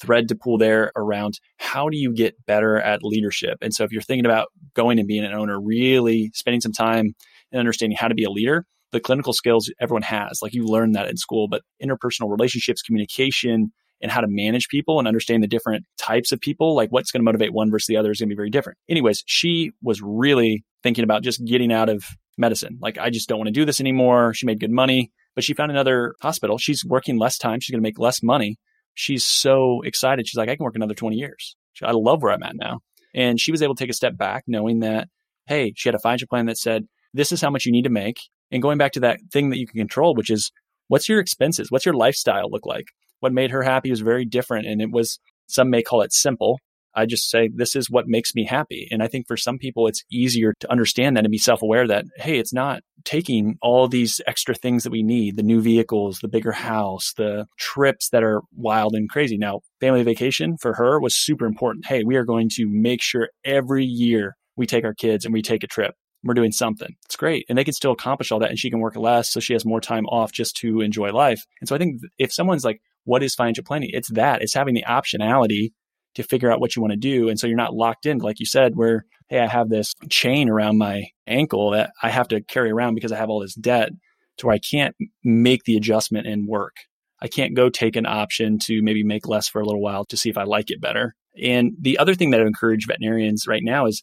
thread 0.00 0.28
to 0.28 0.34
pull 0.34 0.58
there 0.58 0.92
around 0.96 1.40
how 1.58 1.88
do 1.88 1.96
you 1.96 2.12
get 2.12 2.34
better 2.46 2.78
at 2.78 3.02
leadership. 3.02 3.58
And 3.60 3.74
so 3.74 3.84
if 3.84 3.92
you're 3.92 4.02
thinking 4.02 4.26
about 4.26 4.48
going 4.74 4.98
and 4.98 5.08
being 5.08 5.24
an 5.24 5.32
owner, 5.32 5.60
really 5.60 6.30
spending 6.34 6.60
some 6.60 6.72
time 6.72 7.14
and 7.52 7.58
understanding 7.58 7.96
how 7.96 8.08
to 8.08 8.14
be 8.14 8.24
a 8.24 8.30
leader, 8.30 8.64
the 8.92 9.00
clinical 9.00 9.32
skills 9.32 9.70
everyone 9.80 10.02
has, 10.02 10.40
like 10.42 10.54
you 10.54 10.64
learn 10.64 10.92
that 10.92 11.08
in 11.08 11.16
school, 11.16 11.48
but 11.48 11.62
interpersonal 11.82 12.30
relationships, 12.30 12.82
communication, 12.82 13.72
and 14.02 14.10
how 14.10 14.20
to 14.20 14.26
manage 14.28 14.68
people 14.68 14.98
and 14.98 15.06
understand 15.06 15.42
the 15.42 15.48
different 15.48 15.84
types 15.98 16.32
of 16.32 16.40
people, 16.40 16.74
like 16.74 16.90
what's 16.90 17.10
going 17.10 17.20
to 17.20 17.24
motivate 17.24 17.52
one 17.52 17.70
versus 17.70 17.86
the 17.86 17.96
other 17.96 18.10
is 18.10 18.18
going 18.18 18.28
to 18.28 18.34
be 18.34 18.36
very 18.36 18.50
different. 18.50 18.78
Anyways, 18.88 19.22
she 19.26 19.72
was 19.82 20.00
really 20.02 20.64
thinking 20.82 21.04
about 21.04 21.22
just 21.22 21.44
getting 21.44 21.72
out 21.72 21.88
of 21.88 22.04
medicine. 22.38 22.78
Like, 22.80 22.96
I 22.98 23.10
just 23.10 23.28
don't 23.28 23.38
want 23.38 23.48
to 23.48 23.52
do 23.52 23.66
this 23.66 23.80
anymore. 23.80 24.32
She 24.32 24.46
made 24.46 24.58
good 24.58 24.70
money, 24.70 25.12
but 25.34 25.44
she 25.44 25.52
found 25.52 25.70
another 25.70 26.14
hospital. 26.22 26.56
She's 26.56 26.82
working 26.84 27.18
less 27.18 27.36
time. 27.36 27.60
She's 27.60 27.72
going 27.72 27.82
to 27.82 27.86
make 27.86 27.98
less 27.98 28.22
money 28.22 28.58
she's 28.94 29.24
so 29.24 29.80
excited. 29.82 30.28
She's 30.28 30.36
like, 30.36 30.48
I 30.48 30.56
can 30.56 30.64
work 30.64 30.76
another 30.76 30.94
20 30.94 31.16
years. 31.16 31.56
I 31.82 31.92
love 31.92 32.22
where 32.22 32.32
I'm 32.32 32.42
at 32.42 32.56
now. 32.56 32.80
And 33.14 33.40
she 33.40 33.50
was 33.50 33.62
able 33.62 33.74
to 33.74 33.82
take 33.82 33.90
a 33.90 33.94
step 33.94 34.16
back 34.16 34.44
knowing 34.46 34.80
that, 34.80 35.08
hey, 35.46 35.72
she 35.76 35.88
had 35.88 35.94
a 35.94 35.98
financial 35.98 36.28
plan 36.28 36.46
that 36.46 36.58
said, 36.58 36.84
this 37.14 37.32
is 37.32 37.40
how 37.40 37.50
much 37.50 37.64
you 37.64 37.72
need 37.72 37.84
to 37.84 37.90
make. 37.90 38.18
And 38.50 38.62
going 38.62 38.78
back 38.78 38.92
to 38.92 39.00
that 39.00 39.20
thing 39.32 39.50
that 39.50 39.58
you 39.58 39.66
can 39.66 39.78
control, 39.78 40.14
which 40.14 40.30
is 40.30 40.52
what's 40.88 41.08
your 41.08 41.20
expenses? 41.20 41.70
What's 41.70 41.86
your 41.86 41.94
lifestyle 41.94 42.50
look 42.50 42.66
like? 42.66 42.86
What 43.20 43.32
made 43.32 43.50
her 43.50 43.62
happy 43.62 43.90
was 43.90 44.00
very 44.00 44.24
different. 44.24 44.66
And 44.66 44.80
it 44.80 44.90
was, 44.90 45.18
some 45.48 45.70
may 45.70 45.82
call 45.82 46.02
it 46.02 46.12
simple, 46.12 46.58
I 46.94 47.06
just 47.06 47.30
say, 47.30 47.48
this 47.54 47.76
is 47.76 47.90
what 47.90 48.08
makes 48.08 48.34
me 48.34 48.44
happy. 48.44 48.88
And 48.90 49.02
I 49.02 49.08
think 49.08 49.26
for 49.26 49.36
some 49.36 49.58
people, 49.58 49.86
it's 49.86 50.04
easier 50.10 50.54
to 50.60 50.70
understand 50.70 51.16
that 51.16 51.24
and 51.24 51.30
be 51.30 51.38
self 51.38 51.62
aware 51.62 51.86
that, 51.86 52.04
hey, 52.16 52.38
it's 52.38 52.52
not 52.52 52.82
taking 53.04 53.56
all 53.62 53.88
these 53.88 54.20
extra 54.26 54.54
things 54.54 54.82
that 54.84 54.92
we 54.92 55.02
need 55.02 55.36
the 55.36 55.42
new 55.42 55.60
vehicles, 55.60 56.18
the 56.20 56.28
bigger 56.28 56.52
house, 56.52 57.12
the 57.16 57.46
trips 57.58 58.10
that 58.10 58.22
are 58.22 58.42
wild 58.54 58.94
and 58.94 59.08
crazy. 59.08 59.38
Now, 59.38 59.60
family 59.80 60.02
vacation 60.02 60.56
for 60.58 60.74
her 60.74 61.00
was 61.00 61.16
super 61.16 61.46
important. 61.46 61.86
Hey, 61.86 62.02
we 62.04 62.16
are 62.16 62.24
going 62.24 62.48
to 62.56 62.66
make 62.68 63.02
sure 63.02 63.28
every 63.44 63.84
year 63.84 64.36
we 64.56 64.66
take 64.66 64.84
our 64.84 64.94
kids 64.94 65.24
and 65.24 65.32
we 65.32 65.42
take 65.42 65.62
a 65.62 65.68
trip. 65.68 65.94
We're 66.22 66.34
doing 66.34 66.52
something. 66.52 66.96
It's 67.06 67.16
great. 67.16 67.46
And 67.48 67.56
they 67.56 67.64
can 67.64 67.72
still 67.72 67.92
accomplish 67.92 68.30
all 68.30 68.40
that. 68.40 68.50
And 68.50 68.58
she 68.58 68.70
can 68.70 68.80
work 68.80 68.96
less. 68.96 69.32
So 69.32 69.40
she 69.40 69.54
has 69.54 69.64
more 69.64 69.80
time 69.80 70.04
off 70.06 70.32
just 70.32 70.56
to 70.56 70.82
enjoy 70.82 71.12
life. 71.12 71.42
And 71.60 71.68
so 71.68 71.74
I 71.74 71.78
think 71.78 72.00
if 72.18 72.32
someone's 72.32 72.64
like, 72.64 72.82
what 73.04 73.22
is 73.22 73.34
financial 73.34 73.64
planning? 73.64 73.90
It's 73.92 74.10
that. 74.12 74.42
It's 74.42 74.52
having 74.52 74.74
the 74.74 74.84
optionality 74.86 75.72
to 76.14 76.22
figure 76.22 76.50
out 76.50 76.60
what 76.60 76.74
you 76.74 76.82
want 76.82 76.92
to 76.92 76.98
do. 76.98 77.28
And 77.28 77.38
so 77.38 77.46
you're 77.46 77.56
not 77.56 77.74
locked 77.74 78.06
in, 78.06 78.18
like 78.18 78.40
you 78.40 78.46
said, 78.46 78.72
where, 78.74 79.04
hey, 79.28 79.40
I 79.40 79.46
have 79.46 79.68
this 79.68 79.94
chain 80.08 80.48
around 80.48 80.78
my 80.78 81.04
ankle 81.26 81.70
that 81.70 81.92
I 82.02 82.10
have 82.10 82.28
to 82.28 82.40
carry 82.40 82.70
around 82.70 82.94
because 82.94 83.12
I 83.12 83.16
have 83.16 83.30
all 83.30 83.40
this 83.40 83.54
debt 83.54 83.90
to 84.38 84.46
where 84.46 84.54
I 84.54 84.58
can't 84.58 84.96
make 85.22 85.64
the 85.64 85.76
adjustment 85.76 86.26
and 86.26 86.48
work. 86.48 86.76
I 87.22 87.28
can't 87.28 87.54
go 87.54 87.68
take 87.68 87.96
an 87.96 88.06
option 88.06 88.58
to 88.60 88.82
maybe 88.82 89.04
make 89.04 89.28
less 89.28 89.48
for 89.48 89.60
a 89.60 89.64
little 89.64 89.82
while 89.82 90.04
to 90.06 90.16
see 90.16 90.30
if 90.30 90.38
I 90.38 90.44
like 90.44 90.70
it 90.70 90.80
better. 90.80 91.14
And 91.40 91.72
the 91.80 91.98
other 91.98 92.14
thing 92.14 92.30
that 92.30 92.40
I 92.40 92.46
encourage 92.46 92.86
veterinarians 92.86 93.46
right 93.46 93.62
now 93.62 93.86
is 93.86 94.02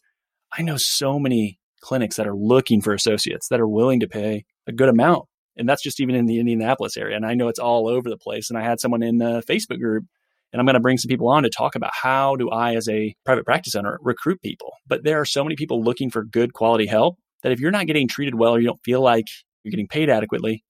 I 0.56 0.62
know 0.62 0.76
so 0.76 1.18
many 1.18 1.58
clinics 1.80 2.16
that 2.16 2.26
are 2.26 2.36
looking 2.36 2.80
for 2.80 2.94
associates 2.94 3.48
that 3.48 3.60
are 3.60 3.68
willing 3.68 4.00
to 4.00 4.08
pay 4.08 4.44
a 4.66 4.72
good 4.72 4.88
amount. 4.88 5.26
And 5.56 5.68
that's 5.68 5.82
just 5.82 6.00
even 6.00 6.14
in 6.14 6.26
the 6.26 6.38
Indianapolis 6.38 6.96
area. 6.96 7.16
And 7.16 7.26
I 7.26 7.34
know 7.34 7.48
it's 7.48 7.58
all 7.58 7.88
over 7.88 8.08
the 8.08 8.16
place. 8.16 8.48
And 8.48 8.58
I 8.58 8.62
had 8.62 8.80
someone 8.80 9.02
in 9.02 9.18
the 9.18 9.42
Facebook 9.48 9.80
group 9.80 10.04
and 10.52 10.60
I'm 10.60 10.66
going 10.66 10.74
to 10.74 10.80
bring 10.80 10.98
some 10.98 11.08
people 11.08 11.28
on 11.28 11.42
to 11.42 11.50
talk 11.50 11.74
about 11.74 11.92
how 11.94 12.36
do 12.36 12.50
I, 12.50 12.74
as 12.74 12.88
a 12.88 13.14
private 13.24 13.44
practice 13.44 13.74
owner, 13.74 13.98
recruit 14.00 14.40
people. 14.42 14.72
But 14.86 15.04
there 15.04 15.20
are 15.20 15.24
so 15.24 15.44
many 15.44 15.56
people 15.56 15.82
looking 15.82 16.10
for 16.10 16.24
good 16.24 16.52
quality 16.52 16.86
help 16.86 17.16
that 17.42 17.52
if 17.52 17.60
you're 17.60 17.70
not 17.70 17.86
getting 17.86 18.08
treated 18.08 18.34
well 18.34 18.54
or 18.54 18.60
you 18.60 18.66
don't 18.66 18.82
feel 18.84 19.00
like 19.00 19.26
you're 19.62 19.70
getting 19.70 19.88
paid 19.88 20.08
adequately, 20.10 20.64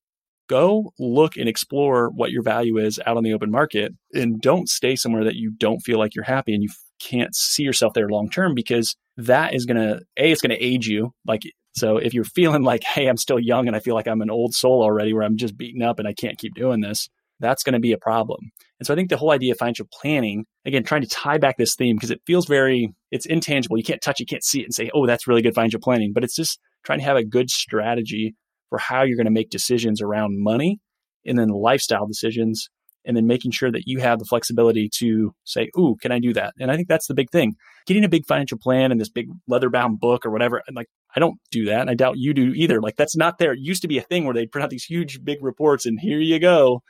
go 0.48 0.92
look 0.98 1.36
and 1.36 1.48
explore 1.48 2.10
what 2.10 2.30
your 2.30 2.42
value 2.42 2.78
is 2.78 2.98
out 3.06 3.16
on 3.16 3.22
the 3.22 3.32
open 3.32 3.50
market 3.50 3.92
and 4.14 4.40
don't 4.40 4.68
stay 4.68 4.96
somewhere 4.96 5.24
that 5.24 5.36
you 5.36 5.52
don't 5.56 5.80
feel 5.80 5.98
like 5.98 6.14
you're 6.14 6.24
happy 6.24 6.54
and 6.54 6.62
you 6.62 6.68
can't 7.00 7.34
see 7.34 7.62
yourself 7.62 7.92
there 7.94 8.08
long 8.08 8.28
term 8.28 8.54
because 8.54 8.96
that 9.16 9.54
is 9.54 9.66
going 9.66 9.76
to 9.76 10.00
a 10.18 10.32
it's 10.32 10.40
going 10.40 10.56
to 10.56 10.64
age 10.64 10.86
you 10.86 11.12
like 11.26 11.42
so 11.76 11.96
if 11.96 12.12
you're 12.12 12.24
feeling 12.24 12.62
like 12.62 12.82
hey 12.82 13.06
i'm 13.06 13.16
still 13.16 13.38
young 13.38 13.66
and 13.66 13.76
i 13.76 13.80
feel 13.80 13.94
like 13.94 14.08
i'm 14.08 14.20
an 14.20 14.30
old 14.30 14.52
soul 14.52 14.82
already 14.82 15.12
where 15.12 15.22
i'm 15.22 15.36
just 15.36 15.56
beaten 15.56 15.82
up 15.82 15.98
and 15.98 16.08
i 16.08 16.12
can't 16.12 16.38
keep 16.38 16.54
doing 16.54 16.80
this 16.80 17.08
that's 17.40 17.62
going 17.62 17.74
to 17.74 17.78
be 17.78 17.92
a 17.92 17.98
problem. 17.98 18.50
And 18.78 18.86
so 18.86 18.92
I 18.92 18.96
think 18.96 19.10
the 19.10 19.16
whole 19.16 19.32
idea 19.32 19.52
of 19.52 19.58
financial 19.58 19.86
planning, 19.92 20.44
again, 20.64 20.84
trying 20.84 21.02
to 21.02 21.08
tie 21.08 21.38
back 21.38 21.56
this 21.56 21.74
theme 21.74 21.96
because 21.96 22.10
it 22.10 22.20
feels 22.26 22.46
very, 22.46 22.92
it's 23.10 23.26
intangible. 23.26 23.76
You 23.76 23.84
can't 23.84 24.00
touch, 24.00 24.20
it, 24.20 24.22
you 24.22 24.26
can't 24.26 24.44
see 24.44 24.60
it 24.60 24.64
and 24.64 24.74
say, 24.74 24.90
oh, 24.94 25.06
that's 25.06 25.26
really 25.26 25.42
good 25.42 25.54
financial 25.54 25.80
planning. 25.80 26.12
But 26.12 26.24
it's 26.24 26.36
just 26.36 26.60
trying 26.84 27.00
to 27.00 27.04
have 27.04 27.16
a 27.16 27.24
good 27.24 27.50
strategy 27.50 28.34
for 28.68 28.78
how 28.78 29.02
you're 29.02 29.16
going 29.16 29.26
to 29.26 29.32
make 29.32 29.50
decisions 29.50 30.00
around 30.00 30.42
money 30.42 30.78
and 31.24 31.38
then 31.38 31.48
lifestyle 31.48 32.06
decisions. 32.06 32.68
And 33.04 33.16
then 33.16 33.26
making 33.26 33.52
sure 33.52 33.70
that 33.72 33.84
you 33.86 34.00
have 34.00 34.18
the 34.18 34.26
flexibility 34.26 34.90
to 34.96 35.32
say, 35.44 35.70
ooh, 35.78 35.96
can 36.02 36.12
I 36.12 36.18
do 36.18 36.34
that? 36.34 36.52
And 36.60 36.70
I 36.70 36.76
think 36.76 36.88
that's 36.88 37.06
the 37.06 37.14
big 37.14 37.30
thing. 37.30 37.54
Getting 37.86 38.04
a 38.04 38.08
big 38.08 38.26
financial 38.26 38.58
plan 38.58 38.92
and 38.92 39.00
this 39.00 39.08
big 39.08 39.28
leather 39.46 39.70
bound 39.70 39.98
book 39.98 40.26
or 40.26 40.30
whatever, 40.30 40.62
and 40.66 40.76
like, 40.76 40.88
I 41.16 41.20
don't 41.20 41.38
do 41.50 41.64
that. 41.66 41.80
And 41.80 41.88
I 41.88 41.94
doubt 41.94 42.18
you 42.18 42.34
do 42.34 42.52
either. 42.54 42.82
Like, 42.82 42.96
that's 42.96 43.16
not 43.16 43.38
there. 43.38 43.54
It 43.54 43.60
used 43.60 43.80
to 43.80 43.88
be 43.88 43.96
a 43.96 44.02
thing 44.02 44.24
where 44.26 44.34
they'd 44.34 44.52
print 44.52 44.64
out 44.64 44.68
these 44.68 44.84
huge, 44.84 45.24
big 45.24 45.38
reports 45.40 45.86
and 45.86 45.98
here 45.98 46.18
you 46.18 46.38
go 46.38 46.82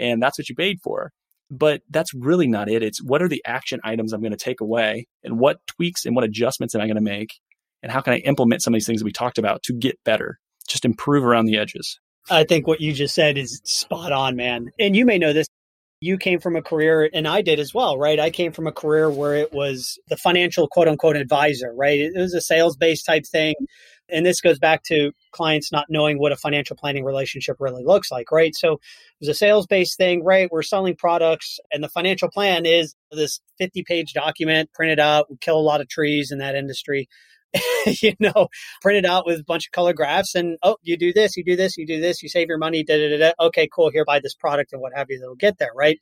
and 0.00 0.22
that's 0.22 0.38
what 0.38 0.48
you 0.48 0.54
paid 0.54 0.78
for. 0.82 1.12
But 1.50 1.82
that's 1.90 2.14
really 2.14 2.46
not 2.46 2.68
it. 2.68 2.82
It's 2.82 3.02
what 3.02 3.22
are 3.22 3.28
the 3.28 3.42
action 3.44 3.80
items 3.82 4.12
I'm 4.12 4.20
going 4.20 4.30
to 4.30 4.36
take 4.36 4.60
away 4.60 5.06
and 5.24 5.38
what 5.38 5.58
tweaks 5.66 6.06
and 6.06 6.14
what 6.14 6.24
adjustments 6.24 6.74
am 6.74 6.80
I 6.80 6.86
going 6.86 6.96
to 6.96 7.02
make? 7.02 7.30
And 7.82 7.90
how 7.90 8.00
can 8.00 8.12
I 8.12 8.18
implement 8.18 8.62
some 8.62 8.72
of 8.72 8.76
these 8.76 8.86
things 8.86 9.00
that 9.00 9.04
we 9.04 9.12
talked 9.12 9.38
about 9.38 9.62
to 9.64 9.72
get 9.72 9.98
better, 10.04 10.38
just 10.68 10.84
improve 10.84 11.24
around 11.24 11.46
the 11.46 11.58
edges? 11.58 11.98
I 12.30 12.44
think 12.44 12.66
what 12.66 12.80
you 12.80 12.92
just 12.92 13.14
said 13.14 13.38
is 13.38 13.60
spot 13.64 14.12
on, 14.12 14.36
man. 14.36 14.70
And 14.78 14.94
you 14.94 15.04
may 15.04 15.18
know 15.18 15.32
this. 15.32 15.46
You 16.02 16.16
came 16.16 16.40
from 16.40 16.56
a 16.56 16.62
career, 16.62 17.10
and 17.12 17.28
I 17.28 17.42
did 17.42 17.60
as 17.60 17.74
well, 17.74 17.98
right? 17.98 18.18
I 18.18 18.30
came 18.30 18.52
from 18.52 18.66
a 18.66 18.72
career 18.72 19.10
where 19.10 19.34
it 19.34 19.52
was 19.52 19.98
the 20.08 20.16
financial 20.16 20.66
quote 20.66 20.88
unquote 20.88 21.16
advisor, 21.16 21.74
right? 21.74 22.00
It 22.00 22.12
was 22.16 22.32
a 22.32 22.40
sales 22.40 22.76
based 22.76 23.04
type 23.04 23.24
thing 23.26 23.54
And 24.12 24.24
this 24.24 24.40
goes 24.40 24.58
back 24.58 24.82
to 24.84 25.12
clients 25.32 25.72
not 25.72 25.86
knowing 25.88 26.18
what 26.18 26.32
a 26.32 26.36
financial 26.36 26.76
planning 26.76 27.04
relationship 27.04 27.56
really 27.60 27.84
looks 27.84 28.10
like, 28.10 28.30
right? 28.30 28.54
So 28.54 28.74
it 28.74 28.80
was 29.20 29.28
a 29.28 29.34
sales 29.34 29.66
based 29.66 29.96
thing, 29.96 30.24
right? 30.24 30.50
We're 30.50 30.62
selling 30.62 30.96
products 30.96 31.58
and 31.72 31.82
the 31.82 31.88
financial 31.88 32.30
plan 32.30 32.66
is 32.66 32.94
this 33.10 33.40
50 33.58 33.82
page 33.84 34.12
document 34.12 34.72
printed 34.72 35.00
out. 35.00 35.30
We 35.30 35.36
kill 35.40 35.58
a 35.58 35.60
lot 35.60 35.80
of 35.80 35.88
trees 35.88 36.30
in 36.30 36.38
that 36.38 36.54
industry. 36.54 37.08
you 38.00 38.14
know, 38.20 38.46
printed 38.80 39.04
out 39.04 39.26
with 39.26 39.40
a 39.40 39.44
bunch 39.44 39.66
of 39.66 39.72
color 39.72 39.92
graphs 39.92 40.36
and, 40.36 40.56
oh, 40.62 40.76
you 40.82 40.96
do 40.96 41.12
this, 41.12 41.36
you 41.36 41.42
do 41.42 41.56
this, 41.56 41.76
you 41.76 41.84
do 41.84 42.00
this, 42.00 42.22
you 42.22 42.28
save 42.28 42.46
your 42.46 42.58
money, 42.58 42.84
da 42.84 42.96
da 42.96 43.18
da. 43.18 43.32
Okay, 43.46 43.68
cool. 43.74 43.90
Here, 43.90 44.04
buy 44.04 44.20
this 44.20 44.36
product 44.36 44.72
and 44.72 44.80
what 44.80 44.92
have 44.94 45.08
you 45.10 45.18
that'll 45.18 45.34
get 45.34 45.58
there, 45.58 45.72
right? 45.74 45.98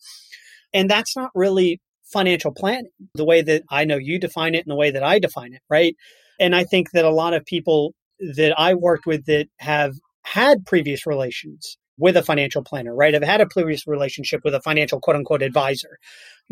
And 0.75 0.91
that's 0.91 1.17
not 1.17 1.31
really 1.35 1.81
financial 2.05 2.53
planning 2.53 2.91
the 3.15 3.25
way 3.25 3.43
that 3.43 3.63
I 3.71 3.85
know 3.85 3.97
you 3.97 4.19
define 4.19 4.55
it 4.55 4.65
and 4.65 4.71
the 4.71 4.77
way 4.77 4.91
that 4.91 5.03
I 5.03 5.19
define 5.19 5.53
it, 5.53 5.63
right? 5.69 5.95
And 6.41 6.55
I 6.55 6.65
think 6.65 6.91
that 6.93 7.05
a 7.05 7.11
lot 7.11 7.35
of 7.35 7.45
people 7.45 7.95
that 8.21 8.55
I 8.59 8.75
worked 8.75 9.07
with 9.07 9.27
that 9.27 9.49
have 9.59 9.95
had 10.23 10.67
previous 10.67 11.07
relations 11.07 11.79
with 11.99 12.17
a 12.17 12.23
financial 12.23 12.63
planner, 12.63 12.95
right? 12.95 13.15
I've 13.15 13.23
had 13.23 13.41
a 13.41 13.47
previous 13.47 13.87
relationship 13.87 14.43
with 14.45 14.55
a 14.55 14.61
financial 14.61 15.01
quote 15.01 15.17
unquote 15.17 15.43
advisor, 15.43 15.99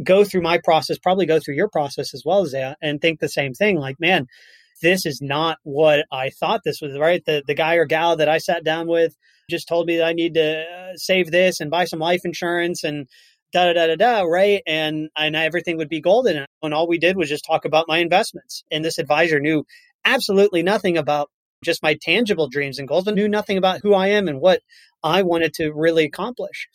go 0.03 0.25
through 0.25 0.43
my 0.43 0.59
process, 0.63 0.99
probably 0.99 1.27
go 1.27 1.39
through 1.39 1.55
your 1.55 1.69
process 1.69 2.13
as 2.15 2.23
well 2.25 2.43
as 2.43 2.53
that, 2.53 2.79
and 2.83 3.01
think 3.01 3.21
the 3.21 3.29
same 3.29 3.55
thing. 3.55 3.79
Like, 3.79 4.01
man, 4.01 4.27
this 4.83 5.07
is 5.07 5.21
not 5.23 5.59
what 5.63 6.05
I 6.11 6.31
thought 6.31 6.63
this 6.65 6.81
was, 6.81 6.99
right? 6.99 7.23
The 7.25 7.43
the 7.47 7.55
guy 7.55 7.77
or 7.77 7.87
gal 7.87 8.17
that 8.17 8.29
I 8.29 8.39
sat 8.39 8.65
down 8.65 8.89
with 8.89 9.15
just 9.49 9.69
told 9.69 9.87
me 9.87 9.99
that 9.99 10.07
I 10.07 10.13
need 10.13 10.35
to 10.35 10.65
uh, 10.65 10.97
save 10.97 11.31
this 11.31 11.61
and 11.61 11.71
buy 11.71 11.85
some 11.85 12.01
life 12.01 12.23
insurance 12.25 12.83
and 12.83 13.07
da 13.53 13.73
da 13.73 13.73
da 13.73 13.87
da 13.87 13.97
da, 13.97 14.23
right? 14.23 14.63
And 14.67 15.09
and 15.17 15.37
everything 15.37 15.77
would 15.79 15.89
be 15.89 16.01
golden. 16.01 16.45
And 16.63 16.75
all 16.75 16.89
we 16.89 16.99
did 16.99 17.17
was 17.17 17.29
just 17.29 17.45
talk 17.47 17.65
about 17.65 17.87
my 17.89 17.99
investments. 17.99 18.65
And 18.71 18.85
this 18.85 18.99
advisor 18.99 19.41
knew 19.41 19.65
absolutely 20.05 20.63
nothing 20.63 20.99
about 20.99 21.31
just 21.67 21.83
my 21.83 21.99
tangible 22.01 22.49
dreams 22.49 22.79
and 22.79 22.89
goals, 22.89 23.05
but 23.05 23.15
knew 23.15 23.29
nothing 23.29 23.59
about 23.59 23.81
who 23.83 23.93
I 23.93 24.09
am 24.09 24.29
and 24.29 24.41
what 24.41 24.63
I 25.03 25.23
wanted 25.23 25.53
to 25.55 25.73
really 25.73 26.05
accomplish. 26.05 26.69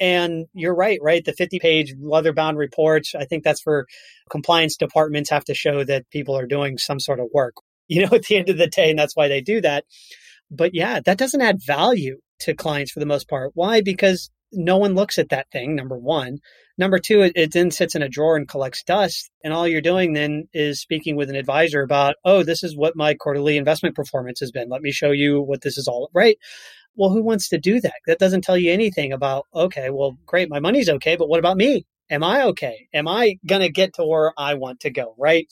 And 0.00 0.46
you're 0.54 0.74
right, 0.74 0.98
right? 1.02 1.24
The 1.24 1.34
50 1.34 1.58
page 1.60 1.94
leather 2.00 2.32
bound 2.32 2.58
reports, 2.58 3.14
I 3.14 3.26
think 3.26 3.44
that's 3.44 3.60
for 3.60 3.86
compliance 4.30 4.76
departments 4.76 5.30
have 5.30 5.44
to 5.44 5.54
show 5.54 5.84
that 5.84 6.10
people 6.10 6.36
are 6.36 6.46
doing 6.46 6.78
some 6.78 6.98
sort 6.98 7.20
of 7.20 7.28
work, 7.32 7.54
you 7.88 8.04
know, 8.04 8.14
at 8.16 8.24
the 8.24 8.36
end 8.36 8.48
of 8.48 8.58
the 8.58 8.66
day. 8.66 8.90
And 8.90 8.98
that's 8.98 9.14
why 9.14 9.28
they 9.28 9.40
do 9.40 9.60
that. 9.60 9.84
But 10.50 10.74
yeah, 10.74 11.00
that 11.04 11.18
doesn't 11.18 11.42
add 11.42 11.58
value 11.64 12.18
to 12.40 12.54
clients 12.54 12.90
for 12.90 13.00
the 13.00 13.06
most 13.06 13.28
part. 13.28 13.52
Why? 13.54 13.82
Because 13.82 14.30
no 14.52 14.78
one 14.78 14.94
looks 14.94 15.18
at 15.18 15.28
that 15.28 15.46
thing, 15.52 15.76
number 15.76 15.96
one. 15.96 16.38
Number 16.80 16.98
two, 16.98 17.20
it, 17.20 17.32
it, 17.36 17.52
then 17.52 17.70
sits 17.70 17.94
in 17.94 18.00
a 18.00 18.08
drawer 18.08 18.36
and 18.36 18.48
collects 18.48 18.82
dust. 18.82 19.30
And 19.44 19.52
all 19.52 19.68
you're 19.68 19.82
doing 19.82 20.14
then 20.14 20.48
is 20.54 20.80
speaking 20.80 21.14
with 21.14 21.28
an 21.28 21.36
advisor 21.36 21.82
about, 21.82 22.14
oh, 22.24 22.42
this 22.42 22.62
is 22.62 22.74
what 22.74 22.96
my 22.96 23.12
quarterly 23.12 23.58
investment 23.58 23.94
performance 23.94 24.40
has 24.40 24.50
been. 24.50 24.70
Let 24.70 24.80
me 24.80 24.90
show 24.90 25.10
you 25.10 25.42
what 25.42 25.60
this 25.60 25.76
is 25.76 25.86
all 25.86 26.08
right. 26.14 26.38
Well, 26.96 27.10
who 27.10 27.22
wants 27.22 27.50
to 27.50 27.58
do 27.58 27.82
that? 27.82 27.92
That 28.06 28.18
doesn't 28.18 28.44
tell 28.44 28.56
you 28.56 28.72
anything 28.72 29.12
about, 29.12 29.44
okay, 29.54 29.90
well, 29.90 30.16
great, 30.24 30.48
my 30.48 30.58
money's 30.58 30.88
okay, 30.88 31.16
but 31.16 31.28
what 31.28 31.38
about 31.38 31.58
me? 31.58 31.84
Am 32.08 32.24
I 32.24 32.44
okay? 32.46 32.88
Am 32.94 33.06
I 33.06 33.36
going 33.46 33.60
to 33.60 33.70
get 33.70 33.92
to 33.96 34.04
where 34.06 34.32
I 34.38 34.54
want 34.54 34.80
to 34.80 34.90
go? 34.90 35.14
Right. 35.18 35.48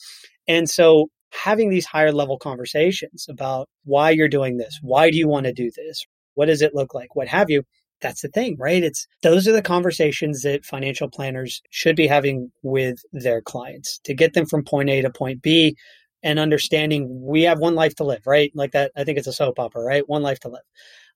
And 0.47 0.67
so 0.67 1.09
having 1.31 1.69
these 1.69 1.85
higher 1.85 2.11
level 2.11 2.39
conversations 2.39 3.27
about 3.29 3.69
why 3.85 4.09
you're 4.09 4.29
doing 4.29 4.57
this, 4.57 4.79
why 4.81 5.11
do 5.11 5.17
you 5.17 5.27
want 5.27 5.45
to 5.45 5.53
do 5.53 5.69
this? 5.75 6.07
What 6.33 6.47
does 6.47 6.63
it 6.63 6.73
look 6.73 6.95
like? 6.95 7.15
What 7.15 7.27
have 7.27 7.51
you? 7.51 7.61
That's 8.01 8.21
the 8.21 8.29
thing, 8.29 8.55
right? 8.59 8.83
It's 8.83 9.07
those 9.23 9.47
are 9.47 9.51
the 9.51 9.61
conversations 9.61 10.41
that 10.43 10.65
financial 10.65 11.09
planners 11.09 11.61
should 11.69 11.95
be 11.95 12.07
having 12.07 12.51
with 12.63 12.99
their 13.11 13.41
clients 13.41 13.99
to 14.05 14.13
get 14.13 14.33
them 14.33 14.45
from 14.45 14.63
point 14.63 14.89
A 14.89 15.01
to 15.01 15.09
point 15.09 15.41
B 15.41 15.75
and 16.23 16.39
understanding 16.39 17.07
we 17.25 17.43
have 17.43 17.59
one 17.59 17.75
life 17.75 17.95
to 17.95 18.03
live, 18.03 18.25
right? 18.25 18.51
Like 18.55 18.71
that, 18.71 18.91
I 18.95 19.03
think 19.03 19.17
it's 19.17 19.27
a 19.27 19.33
soap 19.33 19.59
opera, 19.59 19.83
right? 19.83 20.07
One 20.07 20.23
life 20.23 20.39
to 20.41 20.49
live. 20.49 20.63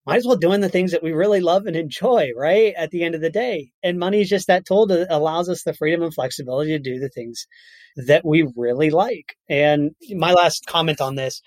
Might 0.06 0.18
as 0.18 0.26
well 0.26 0.36
doing 0.36 0.60
the 0.60 0.70
things 0.70 0.92
that 0.92 1.04
we 1.04 1.14
really 1.14 1.40
love 1.40 1.66
and 1.66 1.78
enjoy, 1.78 2.30
right? 2.38 2.74
At 2.78 2.92
the 2.92 3.04
end 3.04 3.16
of 3.16 3.22
the 3.22 3.30
day. 3.30 3.72
And 3.84 3.98
money 3.98 4.22
is 4.22 4.30
just 4.30 4.48
that 4.48 4.66
tool 4.66 4.86
that 4.88 5.08
allows 5.10 5.48
us 5.48 5.64
the 5.64 5.74
freedom 5.74 6.04
and 6.04 6.14
flexibility 6.14 6.72
to 6.72 6.80
do 6.80 7.00
the 7.00 7.10
things 7.10 7.48
that 7.96 8.26
we 8.26 8.46
really 8.56 8.90
like. 8.90 9.36
And 9.50 9.92
my 10.12 10.34
last 10.34 10.66
comment 10.68 11.00
on 11.00 11.16
this 11.16 11.42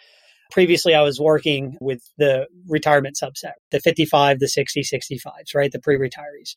Previously, 0.51 0.95
I 0.95 1.03
was 1.03 1.21
working 1.21 1.77
with 1.81 2.01
the 2.19 2.47
retirement 2.69 3.17
subset, 3.21 3.53
the 3.71 3.81
55, 3.81 4.39
the 4.39 4.49
60, 4.49 4.83
65s, 4.83 5.55
right? 5.55 5.71
The 5.71 5.81
pre 5.81 5.97
retirees. 5.97 6.55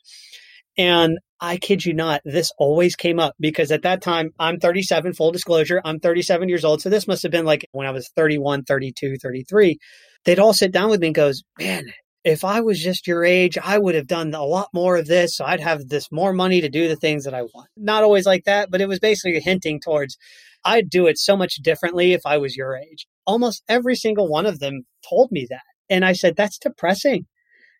And 0.77 1.19
I 1.41 1.57
kid 1.57 1.85
you 1.85 1.93
not, 1.93 2.21
this 2.23 2.51
always 2.57 2.95
came 2.95 3.19
up 3.19 3.35
because 3.39 3.71
at 3.71 3.81
that 3.81 4.01
time, 4.01 4.31
I'm 4.39 4.59
37, 4.59 5.13
full 5.13 5.31
disclosure, 5.31 5.81
I'm 5.83 5.99
37 5.99 6.47
years 6.47 6.63
old. 6.63 6.81
So 6.81 6.89
this 6.89 7.07
must 7.07 7.23
have 7.23 7.31
been 7.31 7.45
like 7.45 7.67
when 7.71 7.87
I 7.87 7.91
was 7.91 8.09
31, 8.15 8.63
32, 8.63 9.17
33. 9.17 9.77
They'd 10.25 10.39
all 10.39 10.53
sit 10.53 10.71
down 10.71 10.89
with 10.89 11.01
me 11.01 11.07
and 11.07 11.15
goes, 11.15 11.43
man, 11.59 11.85
if 12.23 12.43
I 12.43 12.61
was 12.61 12.81
just 12.81 13.07
your 13.07 13.23
age, 13.23 13.57
I 13.57 13.77
would 13.77 13.95
have 13.95 14.07
done 14.07 14.33
a 14.33 14.43
lot 14.43 14.69
more 14.73 14.97
of 14.97 15.07
this. 15.07 15.35
So 15.35 15.45
I'd 15.45 15.61
have 15.61 15.87
this 15.87 16.11
more 16.11 16.33
money 16.33 16.61
to 16.61 16.69
do 16.69 16.87
the 16.87 16.95
things 16.95 17.23
that 17.23 17.33
I 17.33 17.43
want. 17.43 17.69
Not 17.75 18.03
always 18.03 18.25
like 18.25 18.43
that, 18.45 18.69
but 18.69 18.81
it 18.81 18.87
was 18.87 18.99
basically 18.99 19.39
hinting 19.39 19.79
towards 19.79 20.17
I'd 20.63 20.89
do 20.89 21.07
it 21.07 21.17
so 21.17 21.37
much 21.37 21.55
differently 21.55 22.13
if 22.13 22.21
I 22.25 22.37
was 22.37 22.55
your 22.55 22.75
age 22.75 23.07
almost 23.29 23.63
every 23.69 23.95
single 23.95 24.27
one 24.27 24.47
of 24.47 24.59
them 24.59 24.81
told 25.07 25.31
me 25.31 25.45
that. 25.51 25.61
And 25.87 26.03
I 26.03 26.13
said, 26.13 26.35
that's 26.35 26.57
depressing. 26.57 27.27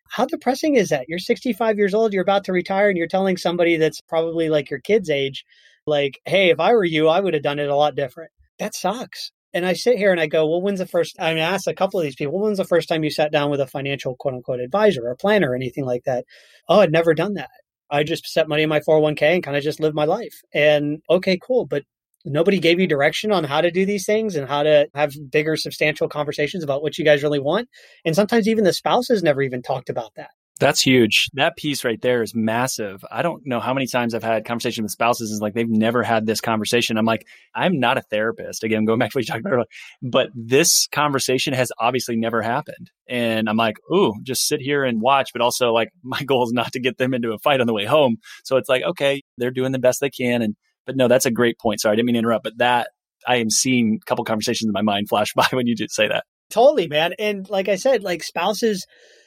How 0.08 0.24
depressing 0.24 0.76
is 0.76 0.90
that? 0.90 1.06
You're 1.08 1.18
65 1.18 1.76
years 1.76 1.92
old, 1.92 2.12
you're 2.12 2.22
about 2.22 2.44
to 2.44 2.52
retire, 2.52 2.88
and 2.88 2.96
you're 2.96 3.08
telling 3.08 3.36
somebody 3.36 3.76
that's 3.76 4.00
probably 4.00 4.48
like 4.48 4.70
your 4.70 4.78
kid's 4.78 5.10
age, 5.10 5.44
like, 5.86 6.20
hey, 6.24 6.50
if 6.50 6.60
I 6.60 6.72
were 6.72 6.84
you, 6.84 7.08
I 7.08 7.18
would 7.18 7.34
have 7.34 7.42
done 7.42 7.58
it 7.58 7.68
a 7.68 7.74
lot 7.74 7.96
different. 7.96 8.30
That 8.60 8.76
sucks. 8.76 9.32
And 9.52 9.66
I 9.66 9.72
sit 9.72 9.98
here 9.98 10.12
and 10.12 10.20
I 10.20 10.28
go, 10.28 10.48
well, 10.48 10.62
when's 10.62 10.78
the 10.78 10.86
first? 10.86 11.16
I 11.18 11.34
mean, 11.34 11.42
I 11.42 11.54
asked 11.54 11.66
a 11.66 11.74
couple 11.74 11.98
of 11.98 12.04
these 12.04 12.14
people, 12.14 12.40
when's 12.40 12.58
the 12.58 12.64
first 12.64 12.88
time 12.88 13.02
you 13.02 13.10
sat 13.10 13.32
down 13.32 13.50
with 13.50 13.60
a 13.60 13.66
financial 13.66 14.14
quote 14.14 14.34
unquote 14.34 14.60
advisor 14.60 15.02
or 15.04 15.16
planner 15.16 15.50
or 15.50 15.56
anything 15.56 15.84
like 15.84 16.04
that? 16.04 16.24
Oh, 16.68 16.78
I'd 16.78 16.92
never 16.92 17.12
done 17.12 17.34
that. 17.34 17.50
I 17.90 18.04
just 18.04 18.24
set 18.26 18.48
money 18.48 18.62
in 18.62 18.68
my 18.68 18.78
401k 18.78 19.22
and 19.22 19.42
kind 19.42 19.56
of 19.56 19.64
just 19.64 19.80
lived 19.80 19.96
my 19.96 20.04
life. 20.04 20.42
And 20.54 21.02
okay, 21.10 21.38
cool. 21.42 21.66
But 21.66 21.82
nobody 22.24 22.58
gave 22.58 22.80
you 22.80 22.86
direction 22.86 23.32
on 23.32 23.44
how 23.44 23.60
to 23.60 23.70
do 23.70 23.86
these 23.86 24.06
things 24.06 24.36
and 24.36 24.48
how 24.48 24.62
to 24.62 24.88
have 24.94 25.14
bigger 25.30 25.56
substantial 25.56 26.08
conversations 26.08 26.62
about 26.62 26.82
what 26.82 26.98
you 26.98 27.04
guys 27.04 27.22
really 27.22 27.40
want 27.40 27.68
and 28.04 28.14
sometimes 28.14 28.48
even 28.48 28.64
the 28.64 28.72
spouses 28.72 29.22
never 29.22 29.42
even 29.42 29.62
talked 29.62 29.88
about 29.88 30.12
that 30.16 30.30
that's 30.60 30.82
huge. 30.82 31.30
That 31.32 31.56
piece 31.56 31.84
right 31.84 32.00
there 32.02 32.22
is 32.22 32.34
massive. 32.34 33.02
I 33.10 33.22
don't 33.22 33.42
know 33.46 33.60
how 33.60 33.72
many 33.72 33.86
times 33.86 34.14
I've 34.14 34.22
had 34.22 34.44
conversations 34.44 34.82
with 34.82 34.92
spouses 34.92 35.30
is 35.30 35.40
like 35.40 35.54
they've 35.54 35.66
never 35.66 36.02
had 36.02 36.26
this 36.26 36.42
conversation. 36.42 36.98
I'm 36.98 37.06
like, 37.06 37.26
I'm 37.54 37.80
not 37.80 37.96
a 37.96 38.02
therapist. 38.02 38.62
Again, 38.62 38.84
going 38.84 38.98
back 38.98 39.10
to 39.10 39.16
what 39.16 39.26
you 39.26 39.26
talked 39.26 39.40
about 39.40 39.54
earlier, 39.54 39.66
but 40.02 40.28
this 40.34 40.86
conversation 40.92 41.54
has 41.54 41.72
obviously 41.80 42.14
never 42.14 42.42
happened. 42.42 42.90
And 43.08 43.48
I'm 43.48 43.56
like, 43.56 43.78
ooh, 43.90 44.12
just 44.22 44.46
sit 44.46 44.60
here 44.60 44.84
and 44.84 45.00
watch. 45.00 45.30
But 45.32 45.40
also 45.40 45.72
like 45.72 45.88
my 46.02 46.22
goal 46.22 46.44
is 46.44 46.52
not 46.52 46.72
to 46.74 46.80
get 46.80 46.98
them 46.98 47.14
into 47.14 47.32
a 47.32 47.38
fight 47.38 47.62
on 47.62 47.66
the 47.66 47.74
way 47.74 47.86
home. 47.86 48.18
So 48.44 48.58
it's 48.58 48.68
like, 48.68 48.82
okay, 48.82 49.22
they're 49.38 49.50
doing 49.50 49.72
the 49.72 49.78
best 49.78 50.00
they 50.02 50.10
can. 50.10 50.42
And 50.42 50.56
but 50.90 50.96
no, 50.96 51.06
that's 51.06 51.24
a 51.26 51.30
great 51.30 51.56
point. 51.60 51.80
Sorry, 51.80 51.92
I 51.92 51.96
didn't 51.96 52.06
mean 52.06 52.14
to 52.14 52.18
interrupt, 52.18 52.42
but 52.42 52.58
that 52.58 52.88
I 53.28 53.36
am 53.36 53.48
seeing 53.48 54.00
a 54.02 54.04
couple 54.06 54.24
conversations 54.24 54.66
in 54.66 54.72
my 54.72 54.82
mind 54.82 55.08
flash 55.08 55.32
by 55.36 55.46
when 55.52 55.68
you 55.68 55.76
did 55.76 55.92
say 55.92 56.08
that. 56.08 56.24
Totally, 56.50 56.88
man. 56.88 57.14
And 57.16 57.48
like 57.48 57.68
I 57.68 57.76
said, 57.76 58.02
like 58.02 58.24
spouses 58.24 58.84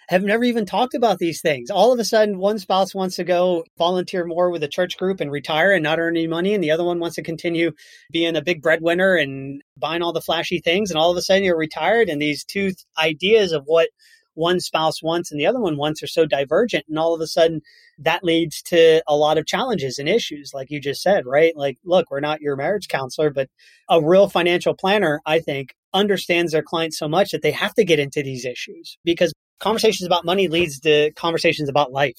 have 0.10 0.24
never 0.24 0.44
even 0.44 0.66
talked 0.66 0.94
about 0.94 1.20
these 1.20 1.40
things. 1.40 1.70
All 1.70 1.94
of 1.94 2.00
a 2.00 2.04
sudden, 2.04 2.38
one 2.38 2.60
spouse 2.60 2.94
wants 2.94 3.16
to 3.16 3.24
go 3.24 3.64
volunteer 3.78 4.26
more 4.26 4.50
with 4.52 4.62
a 4.62 4.68
church 4.68 4.98
group 4.98 5.22
and 5.22 5.32
retire 5.32 5.72
and 5.72 5.82
not 5.82 6.00
earn 6.00 6.18
any 6.18 6.28
money, 6.28 6.54
and 6.54 6.62
the 6.62 6.72
other 6.72 6.84
one 6.84 7.00
wants 7.00 7.16
to 7.16 7.24
continue 7.24 7.72
being 8.12 8.36
a 8.36 8.42
big 8.42 8.62
breadwinner 8.62 9.16
and 9.16 9.62
buying 9.78 10.02
all 10.02 10.12
the 10.12 10.20
flashy 10.20 10.60
things. 10.60 10.92
And 10.92 11.00
all 11.00 11.12
of 11.12 11.16
a 11.16 11.22
sudden, 11.22 11.46
you're 11.46 11.58
retired, 11.58 12.10
and 12.10 12.22
these 12.22 12.44
two 12.44 12.74
ideas 13.02 13.54
of 13.54 13.64
what 13.66 13.88
one 14.36 14.60
spouse 14.60 15.02
wants 15.02 15.32
and 15.32 15.40
the 15.40 15.46
other 15.46 15.60
one 15.60 15.78
wants 15.78 16.02
are 16.04 16.08
so 16.08 16.26
divergent. 16.26 16.86
And 16.88 16.98
all 16.98 17.14
of 17.14 17.22
a 17.22 17.28
sudden, 17.28 17.62
that 18.00 18.24
leads 18.24 18.62
to 18.64 19.04
a 19.08 19.16
lot 19.16 19.38
of 19.38 19.46
challenges 19.46 20.00
and 20.00 20.10
issues, 20.10 20.52
like 20.54 20.72
you 20.72 20.80
just 20.80 21.02
said, 21.02 21.26
right? 21.26 21.56
Like, 21.56 21.78
look, 21.84 22.10
we're 22.10 22.20
not 22.20 22.42
your 22.42 22.56
marriage 22.56 22.88
counselor, 22.88 23.30
but 23.30 23.50
a 23.90 24.02
real 24.02 24.28
financial 24.30 24.74
planner, 24.74 25.22
I 25.26 25.40
think, 25.40 25.76
understands 25.94 26.52
their 26.52 26.64
clients 26.64 26.98
so 26.98 27.08
much 27.08 27.32
that 27.32 27.42
they 27.42 27.52
have 27.52 27.74
to 27.76 27.86
get 27.86 28.00
into 28.00 28.24
these 28.24 28.46
issues 28.46 28.98
because 29.04 29.32
conversations 29.60 30.06
about 30.06 30.26
money 30.26 30.48
leads 30.48 30.80
to 30.80 31.12
conversations 31.12 31.70
about 31.70 31.92
life 31.92 32.18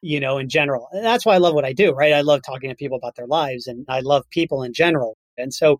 you 0.00 0.20
know 0.20 0.38
in 0.38 0.48
general 0.48 0.88
and 0.92 1.04
that's 1.04 1.26
why 1.26 1.34
i 1.34 1.38
love 1.38 1.52
what 1.52 1.64
i 1.64 1.72
do 1.72 1.92
right 1.92 2.12
i 2.12 2.20
love 2.20 2.40
talking 2.42 2.70
to 2.70 2.76
people 2.76 2.96
about 2.96 3.16
their 3.16 3.26
lives 3.26 3.66
and 3.66 3.84
i 3.88 4.00
love 4.00 4.24
people 4.30 4.62
in 4.62 4.72
general 4.72 5.16
and 5.36 5.52
so 5.52 5.78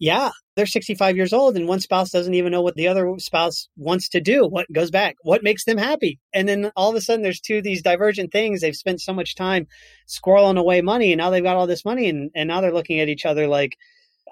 yeah, 0.00 0.30
they're 0.56 0.66
65 0.66 1.16
years 1.16 1.32
old 1.32 1.56
and 1.56 1.68
one 1.68 1.80
spouse 1.80 2.10
doesn't 2.10 2.34
even 2.34 2.52
know 2.52 2.62
what 2.62 2.74
the 2.74 2.88
other 2.88 3.12
spouse 3.18 3.68
wants 3.76 4.08
to 4.10 4.20
do. 4.20 4.46
What 4.46 4.70
goes 4.72 4.90
back? 4.90 5.16
What 5.22 5.42
makes 5.42 5.64
them 5.64 5.78
happy? 5.78 6.18
And 6.32 6.48
then 6.48 6.70
all 6.76 6.90
of 6.90 6.96
a 6.96 7.00
sudden 7.00 7.22
there's 7.22 7.40
two 7.40 7.62
these 7.62 7.82
divergent 7.82 8.32
things. 8.32 8.60
They've 8.60 8.74
spent 8.74 9.00
so 9.00 9.12
much 9.12 9.34
time 9.34 9.66
squirreling 10.08 10.58
away 10.58 10.80
money 10.80 11.12
and 11.12 11.18
now 11.18 11.30
they've 11.30 11.42
got 11.42 11.56
all 11.56 11.66
this 11.66 11.84
money 11.84 12.08
and, 12.08 12.30
and 12.34 12.48
now 12.48 12.60
they're 12.60 12.72
looking 12.72 13.00
at 13.00 13.08
each 13.08 13.24
other 13.24 13.46
like, 13.46 13.76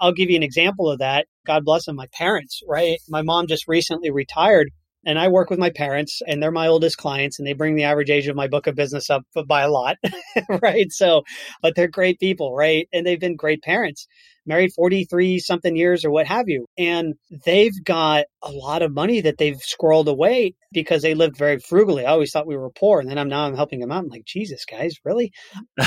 I'll 0.00 0.12
give 0.12 0.30
you 0.30 0.36
an 0.36 0.42
example 0.42 0.90
of 0.90 0.98
that. 1.00 1.26
God 1.46 1.64
bless 1.64 1.86
them, 1.86 1.96
my 1.96 2.08
parents, 2.12 2.62
right? 2.66 2.98
My 3.08 3.22
mom 3.22 3.46
just 3.46 3.68
recently 3.68 4.10
retired 4.10 4.70
and 5.04 5.18
I 5.18 5.28
work 5.28 5.50
with 5.50 5.58
my 5.58 5.70
parents 5.70 6.22
and 6.26 6.42
they're 6.42 6.50
my 6.50 6.68
oldest 6.68 6.96
clients 6.96 7.38
and 7.38 7.46
they 7.46 7.52
bring 7.52 7.74
the 7.74 7.84
average 7.84 8.10
age 8.10 8.28
of 8.28 8.36
my 8.36 8.46
book 8.46 8.66
of 8.66 8.74
business 8.74 9.10
up 9.10 9.24
by 9.46 9.62
a 9.62 9.70
lot, 9.70 9.96
right? 10.62 10.90
So, 10.90 11.22
but 11.60 11.74
they're 11.74 11.88
great 11.88 12.20
people, 12.20 12.54
right? 12.54 12.88
And 12.92 13.04
they've 13.04 13.20
been 13.20 13.36
great 13.36 13.62
parents. 13.62 14.06
Married 14.46 14.72
43 14.72 15.38
something 15.38 15.76
years 15.76 16.04
or 16.04 16.10
what 16.10 16.26
have 16.26 16.48
you. 16.48 16.66
And 16.78 17.14
they've 17.44 17.84
got 17.84 18.24
a 18.42 18.50
lot 18.50 18.82
of 18.82 18.92
money 18.92 19.20
that 19.20 19.38
they've 19.38 19.60
squirreled 19.60 20.06
away 20.06 20.54
because 20.72 21.02
they 21.02 21.14
lived 21.14 21.36
very 21.36 21.58
frugally. 21.58 22.04
I 22.04 22.10
always 22.10 22.32
thought 22.32 22.46
we 22.46 22.56
were 22.56 22.70
poor. 22.70 23.00
And 23.00 23.08
then 23.08 23.18
I'm 23.18 23.28
now 23.28 23.46
I'm 23.46 23.54
helping 23.54 23.80
them 23.80 23.92
out. 23.92 24.04
I'm 24.04 24.08
like, 24.08 24.24
Jesus, 24.24 24.64
guys, 24.64 24.96
really? 25.04 25.32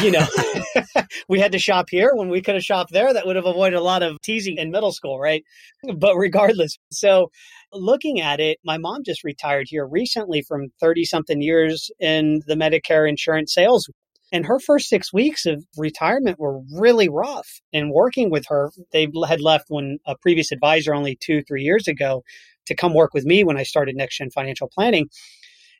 You 0.01 0.11
know, 0.11 0.25
we 1.29 1.39
had 1.39 1.51
to 1.53 1.59
shop 1.59 1.87
here 1.89 2.11
when 2.13 2.29
we 2.29 2.41
could 2.41 2.55
have 2.55 2.63
shopped 2.63 2.91
there. 2.91 3.13
That 3.13 3.25
would 3.25 3.35
have 3.35 3.45
avoided 3.45 3.77
a 3.77 3.83
lot 3.83 4.03
of 4.03 4.21
teasing 4.21 4.57
in 4.57 4.71
middle 4.71 4.91
school, 4.91 5.19
right? 5.19 5.43
But 5.97 6.15
regardless, 6.15 6.77
so 6.91 7.29
looking 7.71 8.21
at 8.21 8.39
it, 8.39 8.57
my 8.63 8.77
mom 8.77 9.03
just 9.03 9.23
retired 9.23 9.67
here 9.69 9.85
recently 9.85 10.41
from 10.41 10.67
30 10.79 11.05
something 11.05 11.41
years 11.41 11.89
in 11.99 12.41
the 12.47 12.55
Medicare 12.55 13.07
insurance 13.07 13.53
sales. 13.53 13.89
And 14.31 14.45
her 14.45 14.59
first 14.59 14.89
six 14.89 15.13
weeks 15.13 15.45
of 15.45 15.63
retirement 15.77 16.39
were 16.39 16.61
really 16.73 17.09
rough. 17.09 17.61
And 17.73 17.91
working 17.91 18.29
with 18.29 18.45
her, 18.47 18.71
they 18.91 19.07
had 19.27 19.41
left 19.41 19.65
when 19.69 19.99
a 20.05 20.17
previous 20.17 20.51
advisor 20.51 20.93
only 20.93 21.15
two, 21.15 21.43
three 21.43 21.63
years 21.63 21.87
ago 21.87 22.23
to 22.65 22.75
come 22.75 22.93
work 22.93 23.13
with 23.13 23.25
me 23.25 23.43
when 23.43 23.57
I 23.57 23.63
started 23.63 23.95
Next 23.95 24.17
Gen 24.17 24.31
Financial 24.31 24.67
Planning. 24.67 25.09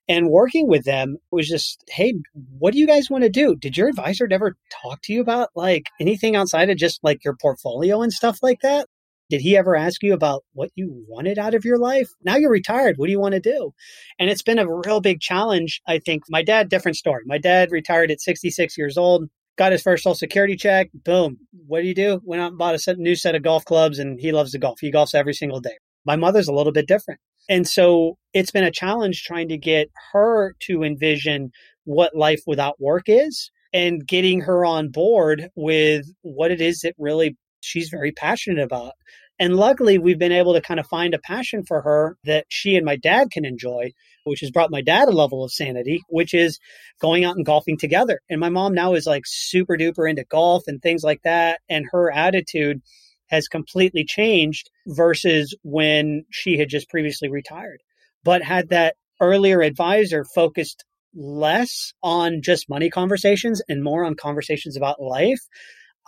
And 0.08 0.30
working 0.30 0.68
with 0.68 0.86
them 0.86 1.18
was 1.32 1.48
just, 1.48 1.84
hey, 1.90 2.14
what 2.60 2.74
do 2.74 2.80
you 2.80 2.86
guys 2.86 3.10
want 3.10 3.24
to 3.24 3.30
do? 3.30 3.56
Did 3.56 3.76
your 3.76 3.90
advisor 3.90 4.28
ever 4.30 4.56
talk 4.70 5.02
to 5.04 5.14
you 5.14 5.22
about 5.22 5.50
like 5.56 5.88
anything 6.00 6.36
outside 6.36 6.70
of 6.70 6.78
just 6.78 7.00
like 7.04 7.24
your 7.24 7.36
portfolio 7.42 8.04
and 8.04 8.14
stuff 8.14 8.38
like 8.44 8.60
that? 8.62 8.88
Did 9.30 9.42
he 9.42 9.58
ever 9.58 9.76
ask 9.76 10.04
you 10.04 10.14
about 10.14 10.44
what 10.54 10.70
you 10.76 11.04
wanted 11.08 11.40
out 11.40 11.56
of 11.56 11.66
your 11.66 11.80
life? 11.80 12.10
Now 12.24 12.36
you're 12.36 12.52
retired. 12.52 12.98
What 12.98 13.08
do 13.08 13.12
you 13.12 13.20
want 13.20 13.34
to 13.34 13.40
do? 13.40 13.72
And 14.20 14.30
it's 14.30 14.44
been 14.44 14.60
a 14.60 14.68
real 14.68 15.02
big 15.02 15.20
challenge. 15.20 15.82
I 15.88 16.00
think 16.00 16.24
my 16.30 16.44
dad, 16.44 16.70
different 16.70 16.98
story. 16.98 17.24
My 17.26 17.40
dad 17.40 17.72
retired 17.72 18.12
at 18.12 18.22
66 18.22 18.78
years 18.78 18.98
old, 18.98 19.26
got 19.58 19.72
his 19.72 19.82
first 19.82 20.04
social 20.04 20.16
security 20.16 20.56
check. 20.56 20.90
Boom. 20.94 21.38
What 21.66 21.82
do 21.82 21.88
you 21.88 21.96
do? 21.96 22.22
Went 22.24 22.42
out 22.42 22.50
and 22.50 22.58
bought 22.58 22.76
a 22.76 22.80
set, 22.80 23.00
new 23.00 23.16
set 23.16 23.36
of 23.36 23.42
golf 23.42 23.66
clubs 23.66 23.98
and 23.98 24.20
he 24.20 24.32
loves 24.32 24.52
to 24.52 24.60
golf. 24.60 24.80
He 24.80 24.92
golfs 24.92 25.16
every 25.16 25.34
single 25.34 25.60
day. 25.60 25.78
My 26.06 26.16
mother's 26.16 26.48
a 26.48 26.54
little 26.54 26.74
bit 26.74 26.88
different. 26.88 27.20
And 27.50 27.68
so 27.68 28.18
it's 28.34 28.52
been 28.52 28.64
a 28.64 28.72
challenge 28.72 29.24
trying 29.24 29.50
to 29.50 29.58
get 29.58 29.90
her 30.14 30.56
to 30.62 30.84
envision 30.84 31.52
what 31.84 32.16
life 32.16 32.42
without 32.46 32.80
work 32.80 33.04
is 33.08 33.52
and 33.74 34.08
getting 34.08 34.42
her 34.42 34.66
on 34.66 34.90
board 34.90 35.50
with 35.56 36.06
what 36.22 36.52
it 36.52 36.62
is 36.62 36.82
that 36.82 36.96
really 36.98 37.36
she's 37.66 37.90
very 37.90 38.12
passionate 38.12 38.64
about. 38.64 38.94
And 39.38 39.58
luckily, 39.58 39.98
we've 39.98 40.20
been 40.20 40.32
able 40.32 40.54
to 40.54 40.62
kind 40.62 40.80
of 40.80 40.88
find 40.88 41.14
a 41.14 41.20
passion 41.20 41.64
for 41.68 41.82
her 41.82 42.18
that 42.24 42.46
she 42.48 42.78
and 42.78 42.86
my 42.86 42.96
dad 42.96 43.32
can 43.32 43.44
enjoy, 43.44 43.92
which 44.24 44.40
has 44.40 44.52
brought 44.52 44.72
my 44.72 44.82
dad 44.82 45.10
a 45.10 45.12
level 45.12 45.44
of 45.44 45.52
sanity, 45.52 46.00
which 46.08 46.34
is 46.34 46.60
going 47.02 47.26
out 47.26 47.36
and 47.36 47.46
golfing 47.46 47.78
together. 47.78 48.22
And 48.30 48.40
my 48.40 48.50
mom 48.50 48.74
now 48.74 48.94
is 48.94 49.06
like 49.06 49.24
super 49.26 49.76
duper 49.78 50.10
into 50.10 50.24
golf 50.24 50.64
and 50.68 50.82
things 50.82 51.04
like 51.04 51.22
that. 51.24 51.60
And 51.68 51.86
her 51.92 52.10
attitude 52.12 52.82
has 53.28 53.48
completely 53.48 54.06
changed 54.06 54.70
versus 54.88 55.54
when 55.64 56.26
she 56.30 56.58
had 56.58 56.70
just 56.70 56.90
previously 56.90 57.28
retired. 57.28 57.82
But 58.24 58.42
had 58.42 58.70
that 58.70 58.96
earlier 59.20 59.62
advisor 59.62 60.24
focused 60.34 60.86
less 61.14 61.94
on 62.02 62.42
just 62.42 62.70
money 62.70 62.90
conversations 62.90 63.62
and 63.68 63.84
more 63.84 64.06
on 64.06 64.16
conversations 64.16 64.78
about 64.78 65.02
life, 65.02 65.40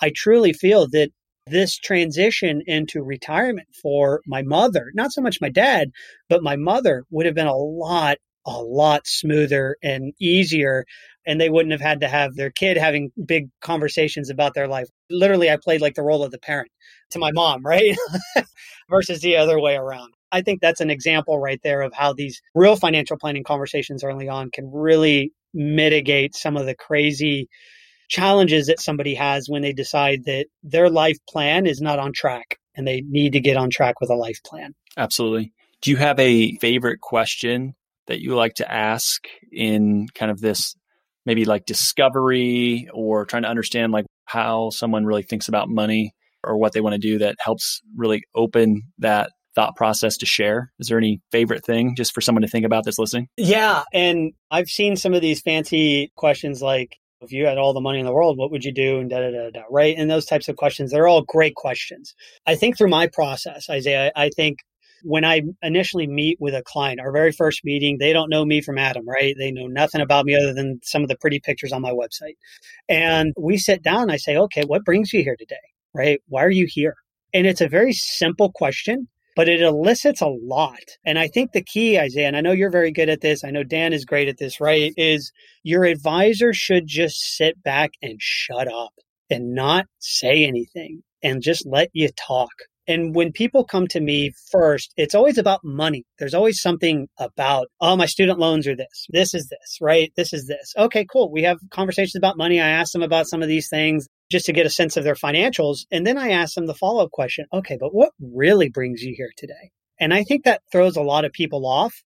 I 0.01 0.11
truly 0.15 0.53
feel 0.53 0.87
that 0.89 1.09
this 1.49 1.77
transition 1.77 2.61
into 2.65 3.03
retirement 3.03 3.67
for 3.81 4.21
my 4.25 4.41
mother, 4.41 4.91
not 4.93 5.11
so 5.11 5.21
much 5.21 5.41
my 5.41 5.49
dad, 5.49 5.91
but 6.29 6.43
my 6.43 6.55
mother 6.55 7.05
would 7.09 7.25
have 7.25 7.35
been 7.35 7.47
a 7.47 7.55
lot, 7.55 8.17
a 8.45 8.61
lot 8.61 9.07
smoother 9.07 9.77
and 9.83 10.13
easier. 10.19 10.85
And 11.25 11.41
they 11.41 11.49
wouldn't 11.49 11.73
have 11.73 11.81
had 11.81 12.01
to 12.01 12.07
have 12.07 12.35
their 12.35 12.51
kid 12.51 12.77
having 12.77 13.11
big 13.25 13.49
conversations 13.61 14.29
about 14.29 14.53
their 14.53 14.67
life. 14.67 14.87
Literally, 15.09 15.51
I 15.51 15.57
played 15.61 15.81
like 15.81 15.95
the 15.95 16.03
role 16.03 16.23
of 16.23 16.31
the 16.31 16.39
parent 16.39 16.71
to 17.11 17.19
my 17.19 17.31
mom, 17.31 17.65
right? 17.65 17.97
Versus 18.89 19.19
the 19.19 19.35
other 19.35 19.59
way 19.59 19.75
around. 19.75 20.13
I 20.31 20.41
think 20.41 20.61
that's 20.61 20.81
an 20.81 20.89
example 20.89 21.39
right 21.39 21.59
there 21.63 21.81
of 21.81 21.93
how 21.93 22.13
these 22.13 22.41
real 22.55 22.75
financial 22.75 23.17
planning 23.17 23.43
conversations 23.43 24.03
early 24.03 24.29
on 24.29 24.51
can 24.51 24.69
really 24.71 25.31
mitigate 25.53 26.35
some 26.35 26.57
of 26.57 26.65
the 26.65 26.75
crazy 26.75 27.47
challenges 28.07 28.67
that 28.67 28.79
somebody 28.79 29.15
has 29.15 29.47
when 29.49 29.61
they 29.61 29.73
decide 29.73 30.25
that 30.25 30.45
their 30.63 30.89
life 30.89 31.17
plan 31.29 31.65
is 31.65 31.81
not 31.81 31.99
on 31.99 32.13
track 32.13 32.57
and 32.75 32.87
they 32.87 33.01
need 33.07 33.33
to 33.33 33.39
get 33.39 33.57
on 33.57 33.69
track 33.69 33.99
with 33.99 34.09
a 34.09 34.15
life 34.15 34.39
plan. 34.45 34.73
Absolutely. 34.95 35.53
Do 35.81 35.91
you 35.91 35.97
have 35.97 36.19
a 36.19 36.55
favorite 36.57 37.01
question 37.01 37.75
that 38.07 38.21
you 38.21 38.35
like 38.35 38.55
to 38.55 38.71
ask 38.71 39.27
in 39.51 40.07
kind 40.15 40.31
of 40.31 40.39
this 40.39 40.75
maybe 41.25 41.45
like 41.45 41.65
discovery 41.65 42.87
or 42.93 43.25
trying 43.25 43.43
to 43.43 43.49
understand 43.49 43.91
like 43.91 44.05
how 44.25 44.69
someone 44.69 45.05
really 45.05 45.23
thinks 45.23 45.49
about 45.49 45.69
money 45.69 46.13
or 46.43 46.57
what 46.57 46.71
they 46.71 46.81
want 46.81 46.93
to 46.93 46.99
do 46.99 47.19
that 47.19 47.35
helps 47.39 47.81
really 47.95 48.23
open 48.33 48.83
that 48.99 49.31
thought 49.53 49.75
process 49.75 50.17
to 50.17 50.25
share? 50.25 50.71
Is 50.79 50.87
there 50.87 50.97
any 50.97 51.19
favorite 51.31 51.65
thing 51.65 51.95
just 51.95 52.13
for 52.13 52.21
someone 52.21 52.43
to 52.43 52.47
think 52.47 52.65
about 52.65 52.85
that's 52.85 52.99
listening? 52.99 53.27
Yeah. 53.37 53.83
And 53.91 54.33
I've 54.49 54.69
seen 54.69 54.95
some 54.95 55.13
of 55.13 55.21
these 55.21 55.41
fancy 55.41 56.11
questions 56.15 56.61
like, 56.61 56.97
if 57.21 57.31
you 57.31 57.45
had 57.45 57.57
all 57.57 57.73
the 57.73 57.81
money 57.81 57.99
in 57.99 58.05
the 58.05 58.13
world, 58.13 58.37
what 58.37 58.51
would 58.51 58.63
you 58.63 58.73
do? 58.73 58.99
And 58.99 59.09
da 59.09 59.19
da 59.19 59.31
da 59.31 59.49
da. 59.49 59.63
Right. 59.69 59.95
And 59.97 60.09
those 60.09 60.25
types 60.25 60.47
of 60.47 60.55
questions, 60.55 60.91
they're 60.91 61.07
all 61.07 61.23
great 61.23 61.55
questions. 61.55 62.13
I 62.45 62.55
think 62.55 62.77
through 62.77 62.89
my 62.89 63.07
process, 63.07 63.69
Isaiah, 63.69 64.11
I 64.15 64.29
think 64.29 64.59
when 65.03 65.23
I 65.23 65.41
initially 65.61 66.07
meet 66.07 66.37
with 66.39 66.53
a 66.53 66.63
client, 66.63 66.99
our 66.99 67.11
very 67.11 67.31
first 67.31 67.63
meeting, 67.63 67.97
they 67.99 68.13
don't 68.13 68.29
know 68.29 68.45
me 68.45 68.61
from 68.61 68.77
Adam, 68.77 69.07
right? 69.07 69.35
They 69.37 69.51
know 69.51 69.67
nothing 69.67 70.01
about 70.01 70.25
me 70.25 70.35
other 70.35 70.53
than 70.53 70.79
some 70.83 71.03
of 71.03 71.09
the 71.09 71.17
pretty 71.17 71.39
pictures 71.39 71.71
on 71.71 71.81
my 71.81 71.91
website. 71.91 72.35
And 72.89 73.33
we 73.37 73.57
sit 73.57 73.83
down 73.83 74.09
I 74.09 74.17
say, 74.17 74.37
okay, 74.37 74.63
what 74.65 74.85
brings 74.85 75.13
you 75.13 75.23
here 75.23 75.35
today? 75.37 75.55
Right? 75.93 76.21
Why 76.27 76.43
are 76.43 76.51
you 76.51 76.67
here? 76.69 76.95
And 77.33 77.45
it's 77.45 77.61
a 77.61 77.67
very 77.67 77.93
simple 77.93 78.51
question 78.53 79.07
but 79.37 79.47
it 79.47 79.61
elicits 79.61 80.19
a 80.19 80.27
lot. 80.27 80.81
And 81.05 81.19
I 81.19 81.27
think 81.27 81.51
the 81.51 81.63
key, 81.63 81.99
Isaiah, 81.99 82.25
and 82.25 82.35
I 82.35 82.41
know 82.41 82.53
you're 82.53 82.71
very 82.71 82.91
good 82.91 83.07
at 83.07 83.21
this. 83.21 83.43
I 83.43 83.51
know 83.51 83.61
Dan 83.61 83.93
is 83.93 84.03
great 84.03 84.27
at 84.27 84.39
this, 84.39 84.59
right? 84.59 84.91
Is 84.97 85.31
your 85.61 85.85
advisor 85.85 86.53
should 86.53 86.87
just 86.87 87.37
sit 87.37 87.61
back 87.61 87.91
and 88.01 88.17
shut 88.19 88.67
up 88.67 88.93
and 89.29 89.53
not 89.53 89.85
say 89.99 90.43
anything 90.43 91.03
and 91.21 91.43
just 91.43 91.67
let 91.67 91.89
you 91.93 92.09
talk. 92.17 92.49
And 92.87 93.13
when 93.13 93.31
people 93.33 93.65
come 93.65 93.87
to 93.89 93.99
me 93.99 94.31
first, 94.51 94.93
it's 94.95 95.13
always 95.13 95.37
about 95.37 95.59
money. 95.63 96.05
There's 96.19 96.33
always 96.33 96.61
something 96.61 97.07
about, 97.19 97.67
oh, 97.81 97.97
my 97.97 98.05
student 98.05 98.39
loans 98.39 98.65
are 98.67 98.75
this. 98.75 99.07
This 99.09 99.33
is 99.33 99.49
this, 99.49 99.77
right? 99.81 100.11
This 100.15 100.31
is 100.31 100.47
this. 100.47 100.73
Okay, 100.77 101.05
cool. 101.11 101.29
We 101.31 101.43
have 101.43 101.57
conversations 101.69 102.15
about 102.15 102.37
money. 102.37 102.61
I 102.61 102.69
ask 102.69 102.93
them 102.93 103.03
about 103.03 103.27
some 103.27 103.41
of 103.41 103.49
these 103.49 103.67
things 103.67 104.07
just 104.31 104.45
to 104.45 104.53
get 104.53 104.65
a 104.65 104.69
sense 104.69 104.95
of 104.95 105.03
their 105.03 105.15
financials. 105.15 105.79
And 105.91 106.07
then 106.07 106.17
I 106.17 106.29
ask 106.29 106.55
them 106.55 106.65
the 106.65 106.73
follow 106.73 107.03
up 107.03 107.11
question 107.11 107.45
okay, 107.53 107.77
but 107.79 107.93
what 107.93 108.11
really 108.21 108.69
brings 108.69 109.01
you 109.01 109.13
here 109.15 109.31
today? 109.37 109.71
And 109.99 110.13
I 110.13 110.23
think 110.23 110.45
that 110.45 110.61
throws 110.71 110.95
a 110.95 111.01
lot 111.01 111.25
of 111.25 111.31
people 111.31 111.65
off 111.65 112.03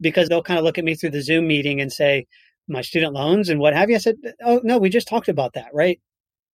because 0.00 0.28
they'll 0.28 0.42
kind 0.42 0.58
of 0.58 0.64
look 0.64 0.78
at 0.78 0.84
me 0.84 0.94
through 0.94 1.10
the 1.10 1.22
Zoom 1.22 1.46
meeting 1.46 1.80
and 1.80 1.92
say, 1.92 2.26
my 2.68 2.80
student 2.80 3.12
loans 3.12 3.48
and 3.48 3.60
what 3.60 3.74
have 3.74 3.90
you. 3.90 3.96
I 3.96 4.00
said, 4.00 4.16
oh, 4.44 4.60
no, 4.64 4.78
we 4.78 4.90
just 4.90 5.08
talked 5.08 5.28
about 5.28 5.52
that, 5.54 5.68
right? 5.72 6.00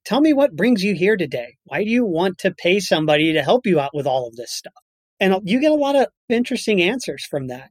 Tell 0.05 0.21
me 0.21 0.33
what 0.33 0.57
brings 0.57 0.83
you 0.83 0.95
here 0.95 1.17
today. 1.17 1.57
Why 1.65 1.85
do 1.85 1.91
you 1.91 2.05
want 2.05 2.39
to 2.39 2.53
pay 2.53 2.81
somebody 2.81 3.33
to 3.35 3.43
help 3.43 3.67
you 3.67 3.79
out 3.81 3.95
with 3.95 4.07
all 4.07 4.27
of 4.27 4.37
this 4.37 4.53
stuff? 4.53 4.73
And 5.21 5.37
you 5.45 5.61
get 5.61 5.71
a 5.71 5.77
lot 5.77 5.95
of 5.95 6.09
interesting 6.29 6.83
answers 6.83 7.25
from 7.25 7.49
that 7.49 7.71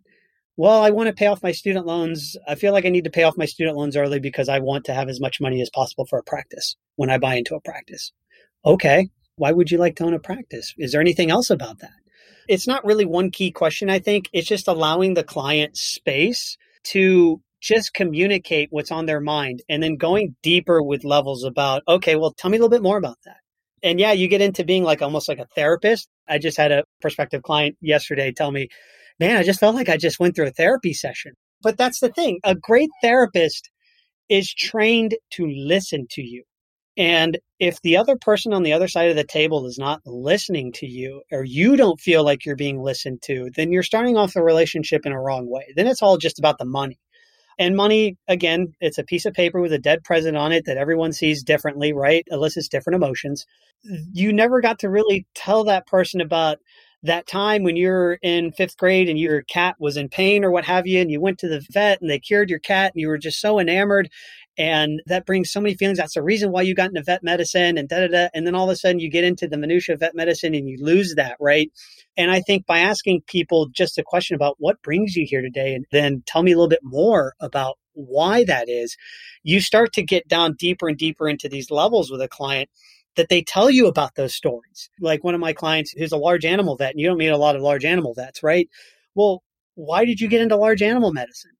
well, 0.57 0.83
I 0.83 0.91
want 0.91 1.07
to 1.07 1.13
pay 1.13 1.27
off 1.27 1.41
my 1.41 1.53
student 1.53 1.85
loans. 1.85 2.37
I 2.47 2.55
feel 2.55 2.73
like 2.73 2.85
I 2.85 2.89
need 2.89 3.05
to 3.05 3.09
pay 3.09 3.23
off 3.23 3.37
my 3.37 3.45
student 3.45 3.77
loans 3.77 3.95
early 3.95 4.19
because 4.19 4.49
I 4.49 4.59
want 4.59 4.85
to 4.85 4.93
have 4.93 5.09
as 5.09 5.19
much 5.19 5.41
money 5.41 5.61
as 5.61 5.69
possible 5.69 6.05
for 6.05 6.19
a 6.19 6.23
practice 6.23 6.75
when 6.97 7.09
I 7.09 7.17
buy 7.17 7.35
into 7.35 7.55
a 7.55 7.61
practice. 7.61 8.11
Okay. 8.65 9.09
Why 9.37 9.53
would 9.53 9.71
you 9.71 9.77
like 9.77 9.95
to 9.95 10.03
own 10.03 10.13
a 10.13 10.19
practice? 10.19 10.75
Is 10.77 10.91
there 10.91 11.01
anything 11.01 11.31
else 11.31 11.49
about 11.49 11.79
that? 11.79 11.93
It's 12.47 12.67
not 12.67 12.85
really 12.85 13.05
one 13.05 13.31
key 13.31 13.51
question, 13.51 13.89
I 13.89 13.99
think. 13.99 14.29
It's 14.33 14.47
just 14.47 14.67
allowing 14.67 15.13
the 15.13 15.23
client 15.23 15.77
space 15.77 16.57
to 16.83 17.41
just 17.61 17.93
communicate 17.93 18.69
what's 18.71 18.91
on 18.91 19.05
their 19.05 19.21
mind 19.21 19.61
and 19.69 19.81
then 19.81 19.95
going 19.95 20.35
deeper 20.41 20.81
with 20.81 21.03
levels 21.03 21.43
about, 21.43 21.83
okay, 21.87 22.15
well, 22.15 22.33
tell 22.33 22.49
me 22.49 22.57
a 22.57 22.59
little 22.59 22.69
bit 22.69 22.83
more 22.83 22.97
about 22.97 23.17
that. 23.25 23.37
And 23.83 23.99
yeah, 23.99 24.11
you 24.11 24.27
get 24.27 24.41
into 24.41 24.63
being 24.63 24.83
like 24.83 25.01
almost 25.01 25.29
like 25.29 25.39
a 25.39 25.47
therapist. 25.55 26.09
I 26.27 26.37
just 26.37 26.57
had 26.57 26.71
a 26.71 26.83
prospective 27.01 27.43
client 27.43 27.77
yesterday 27.81 28.31
tell 28.31 28.51
me, 28.51 28.69
man, 29.19 29.37
I 29.37 29.43
just 29.43 29.59
felt 29.59 29.75
like 29.75 29.89
I 29.89 29.97
just 29.97 30.19
went 30.19 30.35
through 30.35 30.47
a 30.47 30.51
therapy 30.51 30.93
session. 30.93 31.33
But 31.61 31.77
that's 31.77 31.99
the 31.99 32.09
thing. 32.09 32.39
A 32.43 32.55
great 32.55 32.89
therapist 33.01 33.69
is 34.29 34.53
trained 34.53 35.15
to 35.33 35.47
listen 35.47 36.07
to 36.11 36.21
you. 36.21 36.43
And 36.97 37.39
if 37.59 37.81
the 37.81 37.97
other 37.97 38.17
person 38.17 38.53
on 38.53 38.63
the 38.63 38.73
other 38.73 38.87
side 38.87 39.09
of 39.09 39.15
the 39.15 39.23
table 39.23 39.65
is 39.65 39.77
not 39.77 40.01
listening 40.05 40.71
to 40.73 40.85
you, 40.85 41.21
or 41.31 41.43
you 41.43 41.75
don't 41.75 41.99
feel 41.99 42.23
like 42.23 42.45
you're 42.45 42.55
being 42.55 42.81
listened 42.81 43.21
to, 43.23 43.49
then 43.55 43.71
you're 43.71 43.83
starting 43.83 44.17
off 44.17 44.33
the 44.33 44.43
relationship 44.43 45.05
in 45.05 45.13
a 45.13 45.21
wrong 45.21 45.49
way. 45.49 45.71
Then 45.75 45.87
it's 45.87 46.01
all 46.01 46.17
just 46.17 46.39
about 46.39 46.57
the 46.57 46.65
money. 46.65 46.99
And 47.59 47.75
money, 47.75 48.17
again, 48.27 48.73
it's 48.79 48.97
a 48.97 49.03
piece 49.03 49.25
of 49.25 49.33
paper 49.33 49.61
with 49.61 49.73
a 49.73 49.79
dead 49.79 50.03
president 50.03 50.37
on 50.37 50.51
it 50.51 50.65
that 50.65 50.77
everyone 50.77 51.13
sees 51.13 51.43
differently, 51.43 51.93
right? 51.93 52.25
Elicits 52.31 52.67
different 52.67 52.95
emotions. 52.95 53.45
You 54.13 54.33
never 54.33 54.61
got 54.61 54.79
to 54.79 54.89
really 54.89 55.25
tell 55.35 55.63
that 55.65 55.87
person 55.87 56.21
about 56.21 56.57
that 57.03 57.25
time 57.25 57.63
when 57.63 57.75
you're 57.75 58.13
in 58.21 58.51
fifth 58.51 58.77
grade 58.77 59.09
and 59.09 59.17
your 59.17 59.41
cat 59.43 59.75
was 59.79 59.97
in 59.97 60.07
pain 60.07 60.43
or 60.43 60.51
what 60.51 60.65
have 60.65 60.85
you, 60.85 61.01
and 61.01 61.09
you 61.09 61.19
went 61.19 61.39
to 61.39 61.47
the 61.47 61.65
vet 61.71 61.99
and 61.99 62.09
they 62.09 62.19
cured 62.19 62.49
your 62.49 62.59
cat 62.59 62.93
and 62.93 63.01
you 63.01 63.07
were 63.07 63.17
just 63.17 63.41
so 63.41 63.59
enamored 63.59 64.09
And 64.57 65.01
that 65.05 65.25
brings 65.25 65.51
so 65.51 65.61
many 65.61 65.75
feelings. 65.75 65.97
That's 65.97 66.13
the 66.13 66.21
reason 66.21 66.51
why 66.51 66.63
you 66.63 66.75
got 66.75 66.89
into 66.89 67.03
vet 67.03 67.23
medicine 67.23 67.77
and 67.77 67.87
da 67.87 68.01
da 68.01 68.07
da. 68.07 68.27
And 68.33 68.45
then 68.45 68.53
all 68.53 68.69
of 68.69 68.73
a 68.73 68.75
sudden 68.75 68.99
you 68.99 69.09
get 69.09 69.23
into 69.23 69.47
the 69.47 69.57
minutia 69.57 69.93
of 69.93 70.01
vet 70.01 70.13
medicine 70.13 70.53
and 70.53 70.67
you 70.67 70.77
lose 70.79 71.15
that, 71.15 71.37
right? 71.39 71.71
And 72.17 72.29
I 72.29 72.41
think 72.41 72.65
by 72.65 72.79
asking 72.79 73.21
people 73.27 73.69
just 73.73 73.97
a 73.97 74.03
question 74.03 74.35
about 74.35 74.55
what 74.59 74.81
brings 74.81 75.15
you 75.15 75.25
here 75.27 75.41
today 75.41 75.73
and 75.73 75.85
then 75.91 76.23
tell 76.25 76.43
me 76.43 76.51
a 76.51 76.55
little 76.55 76.67
bit 76.67 76.83
more 76.83 77.33
about 77.39 77.77
why 77.93 78.43
that 78.43 78.69
is, 78.69 78.95
you 79.43 79.61
start 79.61 79.93
to 79.93 80.03
get 80.03 80.27
down 80.27 80.55
deeper 80.57 80.87
and 80.87 80.97
deeper 80.97 81.27
into 81.27 81.49
these 81.49 81.71
levels 81.71 82.11
with 82.11 82.21
a 82.21 82.27
client 82.27 82.69
that 83.15 83.29
they 83.29 83.41
tell 83.41 83.69
you 83.69 83.87
about 83.87 84.15
those 84.15 84.33
stories. 84.33 84.89
Like 84.99 85.23
one 85.23 85.35
of 85.35 85.41
my 85.41 85.53
clients 85.53 85.91
who's 85.91 86.11
a 86.11 86.17
large 86.17 86.45
animal 86.45 86.77
vet, 86.77 86.91
and 86.91 86.99
you 86.99 87.07
don't 87.07 87.17
meet 87.17 87.27
a 87.27 87.37
lot 87.37 87.55
of 87.55 87.61
large 87.61 87.85
animal 87.85 88.13
vets, 88.13 88.43
right? 88.43 88.69
Well, 89.15 89.43
why 89.75 90.05
did 90.05 90.19
you 90.19 90.27
get 90.27 90.41
into 90.41 90.55
large 90.55 90.81
animal 90.81 91.11
medicine? 91.11 91.51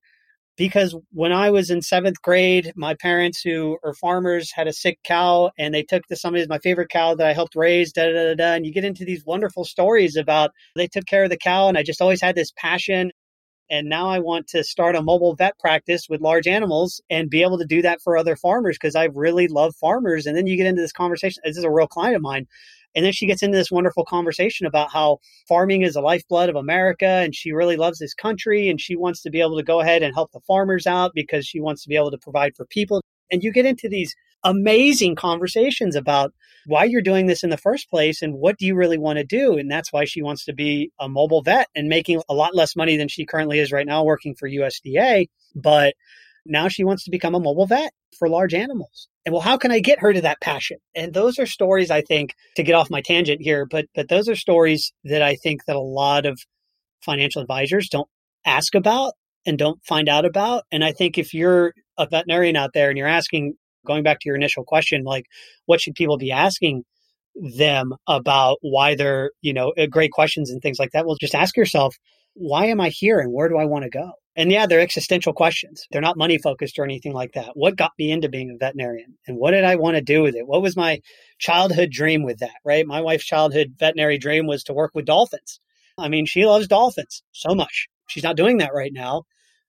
Because 0.61 0.95
when 1.11 1.31
I 1.31 1.49
was 1.49 1.71
in 1.71 1.81
seventh 1.81 2.21
grade, 2.21 2.71
my 2.75 2.93
parents, 2.93 3.41
who 3.41 3.79
are 3.83 3.95
farmers, 3.95 4.51
had 4.51 4.67
a 4.67 4.73
sick 4.73 4.99
cow 5.03 5.49
and 5.57 5.73
they 5.73 5.81
took 5.81 6.05
to 6.05 6.15
somebody's 6.15 6.47
my 6.47 6.59
favorite 6.59 6.89
cow 6.89 7.15
that 7.15 7.25
I 7.25 7.33
helped 7.33 7.55
raise, 7.55 7.91
da, 7.91 8.05
da, 8.05 8.13
da, 8.13 8.35
da. 8.35 8.53
And 8.53 8.63
you 8.63 8.71
get 8.71 8.85
into 8.85 9.03
these 9.03 9.25
wonderful 9.25 9.65
stories 9.65 10.15
about 10.15 10.51
they 10.75 10.85
took 10.85 11.07
care 11.07 11.23
of 11.23 11.31
the 11.31 11.37
cow. 11.37 11.67
And 11.67 11.79
I 11.79 11.83
just 11.83 11.99
always 11.99 12.21
had 12.21 12.35
this 12.35 12.51
passion 12.55 13.11
and 13.71 13.89
now 13.89 14.09
I 14.09 14.19
want 14.19 14.47
to 14.49 14.63
start 14.63 14.95
a 14.97 15.01
mobile 15.01 15.33
vet 15.33 15.57
practice 15.57 16.07
with 16.09 16.21
large 16.21 16.45
animals 16.45 17.01
and 17.09 17.29
be 17.29 17.41
able 17.41 17.57
to 17.57 17.65
do 17.65 17.81
that 17.81 18.01
for 18.01 18.17
other 18.17 18.35
farmers 18.35 18.77
because 18.77 18.95
I 18.95 19.05
really 19.05 19.47
love 19.47 19.73
farmers. 19.77 20.25
And 20.27 20.37
then 20.37 20.45
you 20.45 20.57
get 20.57 20.67
into 20.67 20.81
this 20.81 20.91
conversation. 20.91 21.41
This 21.45 21.57
is 21.57 21.63
a 21.63 21.71
real 21.71 21.87
client 21.87 22.17
of 22.17 22.21
mine. 22.21 22.47
And 22.95 23.05
then 23.05 23.13
she 23.13 23.25
gets 23.25 23.43
into 23.43 23.57
this 23.57 23.71
wonderful 23.71 24.05
conversation 24.05 24.65
about 24.65 24.91
how 24.91 25.19
farming 25.47 25.83
is 25.83 25.93
the 25.93 26.01
lifeblood 26.01 26.49
of 26.49 26.55
America 26.55 27.05
and 27.05 27.33
she 27.33 27.51
really 27.51 27.77
loves 27.77 27.99
this 27.99 28.13
country 28.13 28.69
and 28.69 28.79
she 28.79 28.95
wants 28.95 29.21
to 29.21 29.29
be 29.29 29.41
able 29.41 29.57
to 29.57 29.63
go 29.63 29.79
ahead 29.79 30.03
and 30.03 30.13
help 30.13 30.31
the 30.31 30.41
farmers 30.41 30.85
out 30.85 31.11
because 31.13 31.45
she 31.45 31.61
wants 31.61 31.83
to 31.83 31.89
be 31.89 31.95
able 31.95 32.11
to 32.11 32.17
provide 32.17 32.55
for 32.55 32.65
people. 32.65 33.01
And 33.31 33.43
you 33.43 33.51
get 33.51 33.65
into 33.65 33.87
these 33.87 34.13
amazing 34.43 35.15
conversations 35.15 35.95
about 35.95 36.33
why 36.65 36.83
you're 36.83 37.01
doing 37.01 37.27
this 37.27 37.43
in 37.43 37.49
the 37.49 37.57
first 37.57 37.89
place 37.89 38.21
and 38.21 38.33
what 38.33 38.57
do 38.57 38.65
you 38.65 38.75
really 38.75 38.97
want 38.97 39.17
to 39.17 39.23
do. 39.23 39.57
And 39.57 39.69
that's 39.69 39.93
why 39.93 40.05
she 40.05 40.21
wants 40.21 40.45
to 40.45 40.53
be 40.53 40.91
a 40.99 41.07
mobile 41.07 41.41
vet 41.41 41.67
and 41.75 41.87
making 41.87 42.21
a 42.29 42.33
lot 42.33 42.55
less 42.55 42.75
money 42.75 42.97
than 42.97 43.07
she 43.07 43.25
currently 43.25 43.59
is 43.59 43.71
right 43.71 43.85
now 43.85 44.03
working 44.03 44.35
for 44.35 44.49
USDA. 44.49 45.27
But 45.55 45.95
now 46.45 46.67
she 46.67 46.83
wants 46.83 47.05
to 47.05 47.11
become 47.11 47.35
a 47.35 47.39
mobile 47.39 47.67
vet 47.67 47.93
for 48.17 48.29
large 48.29 48.53
animals. 48.53 49.07
And 49.25 49.33
well, 49.33 49.41
how 49.41 49.57
can 49.57 49.71
I 49.71 49.79
get 49.79 49.99
her 49.99 50.13
to 50.13 50.21
that 50.21 50.41
passion? 50.41 50.77
And 50.95 51.13
those 51.13 51.39
are 51.39 51.45
stories 51.45 51.91
I 51.91 52.01
think 52.01 52.33
to 52.55 52.63
get 52.63 52.75
off 52.75 52.89
my 52.89 53.01
tangent 53.01 53.41
here, 53.41 53.65
but 53.69 53.85
but 53.93 54.09
those 54.09 54.27
are 54.27 54.35
stories 54.35 54.93
that 55.03 55.21
I 55.21 55.35
think 55.35 55.65
that 55.65 55.75
a 55.75 55.81
lot 55.81 56.25
of 56.25 56.39
financial 57.03 57.41
advisors 57.41 57.89
don't 57.89 58.09
ask 58.45 58.75
about 58.75 59.13
and 59.45 59.57
don't 59.57 59.83
find 59.83 60.09
out 60.09 60.25
about. 60.25 60.63
And 60.71 60.83
I 60.83 60.91
think 60.91 61.17
if 61.17 61.33
you're 61.33 61.73
a 61.97 62.07
veterinarian 62.07 62.55
out 62.55 62.71
there 62.73 62.89
and 62.89 62.97
you're 62.97 63.07
asking 63.07 63.53
going 63.85 64.03
back 64.03 64.19
to 64.19 64.29
your 64.29 64.35
initial 64.35 64.63
question, 64.63 65.03
like 65.03 65.25
what 65.65 65.81
should 65.81 65.95
people 65.95 66.17
be 66.17 66.31
asking 66.31 66.83
them 67.57 67.93
about 68.07 68.57
why 68.61 68.95
they're, 68.95 69.31
you 69.41 69.53
know, 69.53 69.73
uh, 69.77 69.85
great 69.85 70.11
questions 70.11 70.49
and 70.49 70.61
things 70.61 70.79
like 70.79 70.91
that? 70.91 71.05
Well, 71.05 71.17
just 71.19 71.35
ask 71.35 71.55
yourself, 71.55 71.95
why 72.33 72.65
am 72.65 72.81
I 72.81 72.89
here 72.89 73.19
and 73.19 73.31
where 73.31 73.49
do 73.49 73.57
I 73.57 73.65
want 73.65 73.83
to 73.83 73.89
go? 73.89 74.11
And 74.35 74.51
yeah, 74.51 74.65
they're 74.65 74.79
existential 74.79 75.33
questions. 75.33 75.87
They're 75.91 76.01
not 76.01 76.17
money 76.17 76.37
focused 76.37 76.79
or 76.79 76.85
anything 76.85 77.13
like 77.13 77.33
that. 77.33 77.51
What 77.53 77.75
got 77.75 77.91
me 77.99 78.11
into 78.11 78.29
being 78.29 78.49
a 78.49 78.57
veterinarian 78.57 79.17
and 79.27 79.37
what 79.37 79.51
did 79.51 79.65
I 79.65 79.75
want 79.75 79.95
to 79.95 80.01
do 80.01 80.21
with 80.21 80.35
it? 80.35 80.47
What 80.47 80.61
was 80.61 80.77
my 80.77 81.01
childhood 81.37 81.91
dream 81.91 82.23
with 82.23 82.39
that, 82.39 82.55
right? 82.63 82.87
My 82.87 83.01
wife's 83.01 83.25
childhood 83.25 83.75
veterinary 83.77 84.17
dream 84.17 84.47
was 84.47 84.63
to 84.65 84.73
work 84.73 84.91
with 84.93 85.05
dolphins. 85.05 85.59
I 85.97 86.07
mean, 86.07 86.25
she 86.25 86.45
loves 86.45 86.67
dolphins 86.67 87.23
so 87.31 87.53
much. 87.53 87.89
She's 88.07 88.23
not 88.23 88.37
doing 88.37 88.57
that 88.59 88.73
right 88.73 88.93
now. 88.93 89.23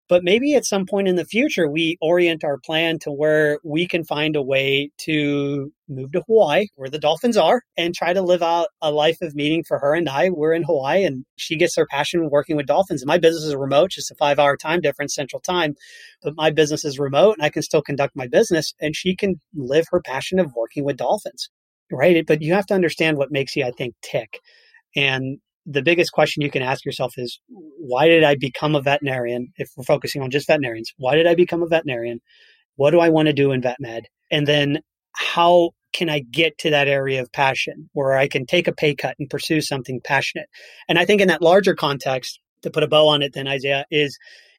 But 0.08 0.24
maybe 0.24 0.54
at 0.54 0.66
some 0.66 0.84
point 0.84 1.08
in 1.08 1.16
the 1.16 1.24
future, 1.24 1.70
we 1.70 1.96
orient 2.00 2.44
our 2.44 2.58
plan 2.58 2.98
to 3.00 3.10
where 3.10 3.58
we 3.64 3.86
can 3.86 4.04
find 4.04 4.36
a 4.36 4.42
way 4.42 4.90
to 4.98 5.72
move 5.88 6.12
to 6.12 6.22
Hawaii, 6.26 6.66
where 6.74 6.90
the 6.90 6.98
dolphins 6.98 7.36
are, 7.36 7.62
and 7.76 7.94
try 7.94 8.12
to 8.12 8.20
live 8.20 8.42
out 8.42 8.68
a 8.82 8.90
life 8.90 9.18
of 9.22 9.34
meaning 9.34 9.64
for 9.64 9.78
her 9.78 9.94
and 9.94 10.08
I. 10.08 10.28
We're 10.30 10.52
in 10.52 10.64
Hawaii, 10.64 11.04
and 11.04 11.24
she 11.36 11.56
gets 11.56 11.76
her 11.76 11.86
passion 11.86 12.28
working 12.30 12.56
with 12.56 12.66
dolphins. 12.66 13.00
And 13.00 13.08
my 13.08 13.18
business 13.18 13.44
is 13.44 13.54
remote, 13.54 13.90
just 13.90 14.10
a 14.10 14.14
five 14.16 14.38
hour 14.38 14.56
time 14.56 14.80
difference, 14.80 15.14
central 15.14 15.40
time. 15.40 15.74
But 16.22 16.34
my 16.36 16.50
business 16.50 16.84
is 16.84 16.98
remote, 16.98 17.36
and 17.38 17.44
I 17.44 17.50
can 17.50 17.62
still 17.62 17.82
conduct 17.82 18.16
my 18.16 18.26
business, 18.26 18.74
and 18.80 18.94
she 18.96 19.16
can 19.16 19.40
live 19.54 19.86
her 19.90 20.00
passion 20.00 20.38
of 20.38 20.52
working 20.54 20.84
with 20.84 20.96
dolphins. 20.96 21.48
Right. 21.90 22.24
But 22.26 22.42
you 22.42 22.54
have 22.54 22.66
to 22.66 22.74
understand 22.74 23.18
what 23.18 23.30
makes 23.30 23.54
you, 23.54 23.64
I 23.64 23.70
think, 23.70 23.94
tick. 24.02 24.40
And 24.96 25.38
the 25.66 25.82
biggest 25.82 26.12
question 26.12 26.42
you 26.42 26.50
can 26.50 26.62
ask 26.62 26.84
yourself 26.84 27.14
is 27.16 27.40
why 27.48 28.08
did 28.08 28.24
I 28.24 28.34
become 28.34 28.74
a 28.74 28.82
veterinarian? 28.82 29.52
If 29.56 29.70
we're 29.76 29.84
focusing 29.84 30.22
on 30.22 30.30
just 30.30 30.46
veterinarians, 30.46 30.92
why 30.96 31.16
did 31.16 31.26
I 31.26 31.34
become 31.34 31.62
a 31.62 31.68
veterinarian? 31.68 32.20
What 32.76 32.90
do 32.90 33.00
I 33.00 33.10
want 33.10 33.26
to 33.26 33.32
do 33.32 33.52
in 33.52 33.62
vet 33.62 33.76
med? 33.78 34.04
And 34.30 34.46
then 34.46 34.80
how 35.12 35.70
can 35.92 36.08
I 36.08 36.20
get 36.20 36.58
to 36.58 36.70
that 36.70 36.88
area 36.88 37.20
of 37.20 37.30
passion 37.32 37.90
where 37.92 38.16
I 38.16 38.28
can 38.28 38.46
take 38.46 38.66
a 38.66 38.72
pay 38.72 38.94
cut 38.94 39.14
and 39.18 39.28
pursue 39.28 39.60
something 39.60 40.00
passionate? 40.02 40.46
And 40.88 40.98
I 40.98 41.04
think 41.04 41.20
in 41.20 41.28
that 41.28 41.42
larger 41.42 41.74
context, 41.74 42.40
to 42.62 42.70
put 42.70 42.82
a 42.82 42.88
bow 42.88 43.08
on 43.08 43.22
it, 43.22 43.32
then 43.34 43.48
Isaiah, 43.48 43.84
is 43.90 44.18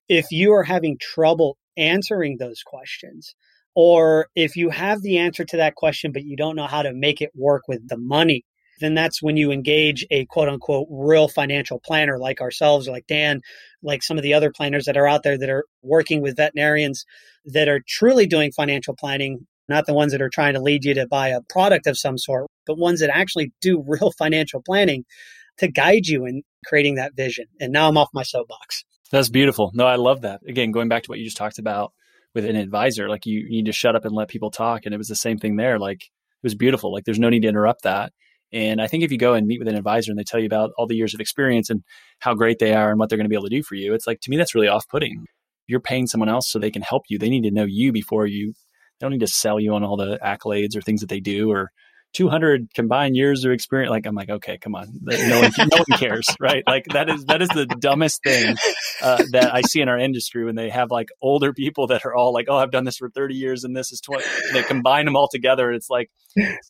if 0.09 0.27
you 0.31 0.53
are 0.53 0.63
having 0.63 0.97
trouble 0.99 1.57
answering 1.77 2.37
those 2.37 2.61
questions, 2.65 3.33
or 3.75 4.27
if 4.35 4.55
you 4.55 4.69
have 4.69 5.01
the 5.01 5.17
answer 5.17 5.43
to 5.45 5.57
that 5.57 5.75
question, 5.75 6.11
but 6.11 6.23
you 6.23 6.35
don't 6.37 6.55
know 6.55 6.67
how 6.67 6.83
to 6.83 6.93
make 6.93 7.21
it 7.21 7.31
work 7.33 7.63
with 7.67 7.87
the 7.87 7.97
money 7.97 8.43
then 8.79 8.93
that's 8.93 9.21
when 9.21 9.37
you 9.37 9.51
engage 9.51 10.05
a 10.11 10.25
quote 10.25 10.49
unquote 10.49 10.87
real 10.89 11.27
financial 11.27 11.79
planner 11.79 12.17
like 12.17 12.41
ourselves, 12.41 12.87
like 12.87 13.07
Dan, 13.07 13.41
like 13.81 14.03
some 14.03 14.17
of 14.17 14.23
the 14.23 14.33
other 14.33 14.51
planners 14.51 14.85
that 14.85 14.97
are 14.97 15.07
out 15.07 15.23
there 15.23 15.37
that 15.37 15.49
are 15.49 15.65
working 15.81 16.21
with 16.21 16.37
veterinarians 16.37 17.05
that 17.45 17.67
are 17.67 17.81
truly 17.87 18.25
doing 18.25 18.51
financial 18.51 18.95
planning, 18.95 19.45
not 19.67 19.85
the 19.85 19.93
ones 19.93 20.11
that 20.11 20.21
are 20.21 20.29
trying 20.29 20.53
to 20.53 20.61
lead 20.61 20.85
you 20.85 20.93
to 20.95 21.07
buy 21.07 21.29
a 21.29 21.41
product 21.41 21.87
of 21.87 21.97
some 21.97 22.17
sort, 22.17 22.47
but 22.65 22.77
ones 22.77 22.99
that 22.99 23.09
actually 23.09 23.51
do 23.61 23.83
real 23.87 24.11
financial 24.11 24.61
planning 24.61 25.05
to 25.57 25.67
guide 25.67 26.07
you 26.07 26.25
in 26.25 26.41
creating 26.65 26.95
that 26.95 27.15
vision. 27.15 27.45
And 27.59 27.71
now 27.71 27.87
I'm 27.87 27.97
off 27.97 28.09
my 28.13 28.23
soapbox. 28.23 28.83
That's 29.11 29.29
beautiful. 29.29 29.71
No, 29.75 29.85
I 29.85 29.95
love 29.95 30.21
that. 30.21 30.41
Again, 30.47 30.71
going 30.71 30.89
back 30.89 31.03
to 31.03 31.09
what 31.09 31.19
you 31.19 31.25
just 31.25 31.37
talked 31.37 31.59
about 31.59 31.93
with 32.33 32.45
an 32.45 32.55
advisor, 32.55 33.07
like 33.09 33.27
you, 33.27 33.41
you 33.41 33.57
need 33.57 33.67
to 33.67 33.71
shut 33.71 33.95
up 33.95 34.05
and 34.05 34.15
let 34.15 34.27
people 34.27 34.49
talk. 34.49 34.85
And 34.85 34.93
it 34.95 34.97
was 34.97 35.07
the 35.07 35.15
same 35.15 35.37
thing 35.37 35.55
there. 35.55 35.77
Like 35.77 36.01
it 36.01 36.43
was 36.43 36.55
beautiful. 36.55 36.91
Like 36.91 37.05
there's 37.05 37.19
no 37.19 37.29
need 37.29 37.41
to 37.41 37.47
interrupt 37.47 37.83
that. 37.83 38.11
And 38.53 38.79
I 38.79 38.87
think 38.87 39.03
if 39.03 39.11
you 39.11 39.17
go 39.17 39.33
and 39.33 39.47
meet 39.47 39.59
with 39.59 39.67
an 39.67 39.75
advisor 39.75 40.11
and 40.11 40.19
they 40.19 40.23
tell 40.23 40.39
you 40.39 40.45
about 40.45 40.71
all 40.77 40.85
the 40.85 40.95
years 40.95 41.15
of 41.15 41.19
experience 41.19 41.71
and 41.71 41.83
how 42.19 42.35
great 42.35 42.59
they 42.59 42.73
are 42.73 42.91
and 42.91 42.99
what 42.99 43.09
they're 43.09 43.17
going 43.17 43.25
to 43.25 43.29
be 43.29 43.35
able 43.35 43.49
to 43.49 43.55
do 43.55 43.63
for 43.63 43.73
you, 43.73 43.93
it's 43.93 44.05
like 44.05 44.19
to 44.21 44.29
me 44.29 44.37
that's 44.37 44.53
really 44.53 44.67
off-putting. 44.67 45.25
You're 45.65 45.79
paying 45.79 46.07
someone 46.07 46.29
else 46.29 46.51
so 46.51 46.59
they 46.59 46.71
can 46.71 46.83
help 46.83 47.03
you. 47.09 47.17
They 47.17 47.29
need 47.29 47.43
to 47.43 47.51
know 47.51 47.65
you 47.67 47.91
before 47.91 48.27
you. 48.27 48.53
They 48.99 49.05
don't 49.05 49.11
need 49.11 49.21
to 49.21 49.27
sell 49.27 49.59
you 49.59 49.73
on 49.73 49.83
all 49.83 49.97
the 49.97 50.19
accolades 50.23 50.75
or 50.75 50.81
things 50.81 51.01
that 51.01 51.09
they 51.09 51.19
do 51.19 51.51
or 51.51 51.71
200 52.13 52.73
combined 52.73 53.15
years 53.15 53.43
of 53.43 53.51
experience. 53.51 53.89
Like, 53.89 54.05
I'm 54.05 54.15
like, 54.15 54.29
okay, 54.29 54.57
come 54.57 54.75
on. 54.75 54.87
No 55.01 55.41
one, 55.41 55.51
no 55.57 55.77
one 55.87 55.99
cares, 55.99 56.27
right? 56.39 56.63
Like 56.65 56.85
that 56.93 57.09
is, 57.09 57.25
that 57.25 57.41
is 57.41 57.49
the 57.49 57.65
dumbest 57.65 58.21
thing 58.23 58.55
uh, 59.01 59.23
that 59.31 59.53
I 59.53 59.61
see 59.61 59.81
in 59.81 59.89
our 59.89 59.97
industry 59.97 60.45
when 60.45 60.55
they 60.55 60.69
have 60.69 60.91
like 60.91 61.09
older 61.21 61.53
people 61.53 61.87
that 61.87 62.05
are 62.05 62.15
all 62.15 62.31
like, 62.31 62.45
oh, 62.49 62.57
I've 62.57 62.71
done 62.71 62.85
this 62.85 62.97
for 62.97 63.09
30 63.09 63.35
years 63.35 63.63
and 63.63 63.75
this 63.75 63.91
is 63.91 63.99
20. 64.01 64.23
They 64.53 64.63
combine 64.63 65.05
them 65.05 65.15
all 65.15 65.27
together. 65.27 65.71
It's 65.71 65.89
like, 65.89 66.11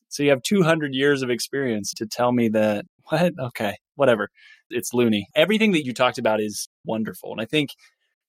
so 0.09 0.23
you 0.23 0.29
have 0.29 0.43
200 0.43 0.93
years 0.93 1.21
of 1.21 1.29
experience 1.29 1.93
to 1.95 2.05
tell 2.05 2.31
me 2.31 2.49
that, 2.49 2.85
what? 3.09 3.33
Okay, 3.37 3.75
whatever. 3.95 4.29
It's 4.69 4.93
loony. 4.93 5.27
Everything 5.35 5.73
that 5.73 5.85
you 5.85 5.93
talked 5.93 6.17
about 6.17 6.39
is 6.41 6.69
wonderful. 6.85 7.31
And 7.31 7.41
I 7.41 7.45
think 7.45 7.71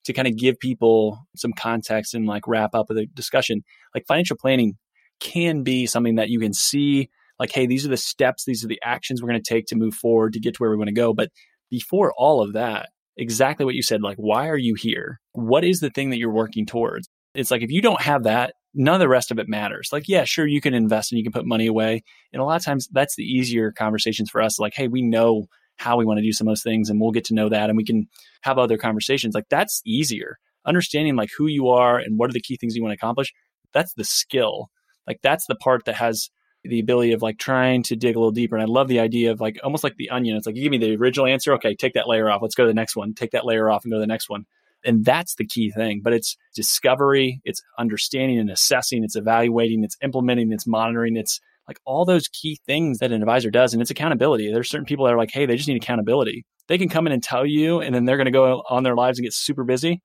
to 0.05 0.13
kind 0.13 0.27
of 0.27 0.37
give 0.37 0.59
people 0.59 1.25
some 1.35 1.53
context 1.53 2.13
and 2.13 2.25
like 2.25 2.47
wrap 2.47 2.75
up 2.75 2.87
the 2.87 3.07
discussion, 3.13 3.63
like 3.93 4.05
financial 4.07 4.37
planning 4.37 4.77
can 5.19 5.63
be 5.63 5.85
something 5.85 6.15
that 6.15 6.29
you 6.29 6.39
can 6.39 6.53
see 6.53 7.09
like, 7.39 7.51
hey, 7.51 7.65
these 7.65 7.85
are 7.85 7.89
the 7.89 7.97
steps, 7.97 8.45
these 8.45 8.63
are 8.63 8.67
the 8.67 8.81
actions 8.83 9.21
we're 9.21 9.29
going 9.29 9.41
to 9.41 9.53
take 9.53 9.65
to 9.67 9.75
move 9.75 9.93
forward 9.93 10.33
to 10.33 10.39
get 10.39 10.55
to 10.55 10.59
where 10.59 10.71
we 10.71 10.77
want 10.77 10.87
to 10.87 10.93
go. 10.93 11.13
But 11.13 11.29
before 11.69 12.13
all 12.17 12.41
of 12.41 12.53
that, 12.53 12.89
exactly 13.17 13.65
what 13.65 13.75
you 13.75 13.83
said, 13.83 14.01
like, 14.01 14.17
why 14.17 14.47
are 14.49 14.57
you 14.57 14.75
here? 14.75 15.19
What 15.33 15.63
is 15.63 15.79
the 15.79 15.89
thing 15.89 16.09
that 16.09 16.17
you're 16.17 16.31
working 16.31 16.65
towards? 16.65 17.09
It's 17.33 17.51
like 17.51 17.61
if 17.61 17.71
you 17.71 17.81
don't 17.81 18.01
have 18.01 18.23
that, 18.23 18.53
none 18.73 18.95
of 18.95 18.99
the 18.99 19.09
rest 19.09 19.31
of 19.31 19.39
it 19.39 19.49
matters. 19.49 19.89
Like, 19.91 20.07
yeah, 20.07 20.23
sure, 20.23 20.47
you 20.47 20.61
can 20.61 20.73
invest 20.73 21.11
and 21.11 21.17
you 21.17 21.23
can 21.23 21.33
put 21.33 21.45
money 21.45 21.67
away. 21.67 22.03
And 22.31 22.41
a 22.41 22.45
lot 22.45 22.57
of 22.57 22.65
times 22.65 22.87
that's 22.91 23.15
the 23.15 23.23
easier 23.23 23.71
conversations 23.71 24.29
for 24.29 24.41
us. 24.41 24.59
Like, 24.59 24.73
hey, 24.75 24.87
we 24.87 25.01
know 25.01 25.47
how 25.77 25.97
we 25.97 26.05
want 26.05 26.19
to 26.19 26.23
do 26.23 26.31
some 26.31 26.47
of 26.47 26.51
those 26.51 26.63
things 26.63 26.89
and 26.89 27.01
we'll 27.01 27.11
get 27.11 27.25
to 27.25 27.33
know 27.33 27.49
that 27.49 27.69
and 27.69 27.75
we 27.75 27.83
can 27.83 28.07
have 28.41 28.57
other 28.57 28.77
conversations. 28.77 29.35
Like, 29.35 29.49
that's 29.49 29.81
easier. 29.85 30.37
Understanding 30.65 31.15
like 31.15 31.29
who 31.37 31.47
you 31.47 31.69
are 31.69 31.97
and 31.97 32.17
what 32.17 32.29
are 32.29 32.33
the 32.33 32.41
key 32.41 32.57
things 32.57 32.75
you 32.75 32.81
want 32.81 32.91
to 32.91 32.95
accomplish, 32.95 33.33
that's 33.73 33.93
the 33.95 34.05
skill 34.05 34.69
like 35.07 35.19
that's 35.21 35.45
the 35.47 35.55
part 35.55 35.85
that 35.85 35.95
has 35.95 36.29
the 36.63 36.79
ability 36.79 37.11
of 37.13 37.21
like 37.21 37.37
trying 37.37 37.83
to 37.83 37.95
dig 37.95 38.15
a 38.15 38.19
little 38.19 38.31
deeper. 38.31 38.55
And 38.55 38.63
I 38.63 38.65
love 38.65 38.87
the 38.87 38.99
idea 38.99 39.31
of 39.31 39.39
like 39.39 39.59
almost 39.63 39.83
like 39.83 39.95
the 39.97 40.09
onion. 40.09 40.35
It's 40.35 40.45
like 40.45 40.55
you 40.55 40.63
give 40.63 40.71
me 40.71 40.77
the 40.77 40.95
original 40.95 41.27
answer. 41.27 41.53
Okay, 41.53 41.75
take 41.75 41.93
that 41.93 42.07
layer 42.07 42.29
off. 42.29 42.41
Let's 42.41 42.55
go 42.55 42.63
to 42.63 42.67
the 42.67 42.73
next 42.73 42.95
one. 42.95 43.13
Take 43.13 43.31
that 43.31 43.45
layer 43.45 43.69
off 43.69 43.83
and 43.83 43.91
go 43.91 43.97
to 43.97 44.01
the 44.01 44.07
next 44.07 44.29
one. 44.29 44.45
And 44.83 45.03
that's 45.03 45.35
the 45.35 45.45
key 45.45 45.71
thing. 45.71 46.01
But 46.03 46.13
it's 46.13 46.37
discovery, 46.53 47.41
it's 47.43 47.61
understanding 47.77 48.39
and 48.39 48.49
assessing, 48.49 49.03
it's 49.03 49.15
evaluating, 49.15 49.83
it's 49.83 49.97
implementing, 50.03 50.51
it's 50.51 50.67
monitoring, 50.67 51.15
it's 51.15 51.39
like 51.67 51.79
all 51.85 52.05
those 52.05 52.27
key 52.27 52.59
things 52.67 52.99
that 52.99 53.11
an 53.11 53.21
advisor 53.21 53.49
does. 53.49 53.73
And 53.73 53.81
it's 53.81 53.91
accountability. 53.91 54.51
There's 54.51 54.69
certain 54.69 54.85
people 54.85 55.05
that 55.05 55.13
are 55.13 55.17
like, 55.17 55.31
hey, 55.31 55.47
they 55.47 55.55
just 55.55 55.67
need 55.67 55.81
accountability. 55.81 56.45
They 56.67 56.77
can 56.77 56.89
come 56.89 57.07
in 57.07 57.13
and 57.13 57.23
tell 57.23 57.45
you, 57.45 57.81
and 57.81 57.93
then 57.93 58.05
they're 58.05 58.17
going 58.17 58.25
to 58.25 58.31
go 58.31 58.63
on 58.69 58.83
their 58.83 58.95
lives 58.95 59.17
and 59.17 59.25
get 59.25 59.33
super 59.33 59.63
busy. 59.63 60.01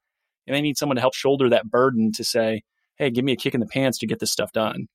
And 0.46 0.57
they 0.57 0.62
need 0.62 0.78
someone 0.78 0.96
to 0.96 1.03
help 1.03 1.14
shoulder 1.14 1.51
that 1.51 1.70
burden 1.70 2.12
to 2.12 2.24
say, 2.24 2.62
hey, 3.01 3.11
give 3.11 3.24
me 3.24 3.32
a 3.32 3.36
kick 3.36 3.55
in 3.55 3.61
the 3.61 3.66
pants 3.66 3.98
to 3.98 4.07
get 4.07 4.20
this 4.20 4.30
stuff 4.30 4.53
done. 4.53 4.86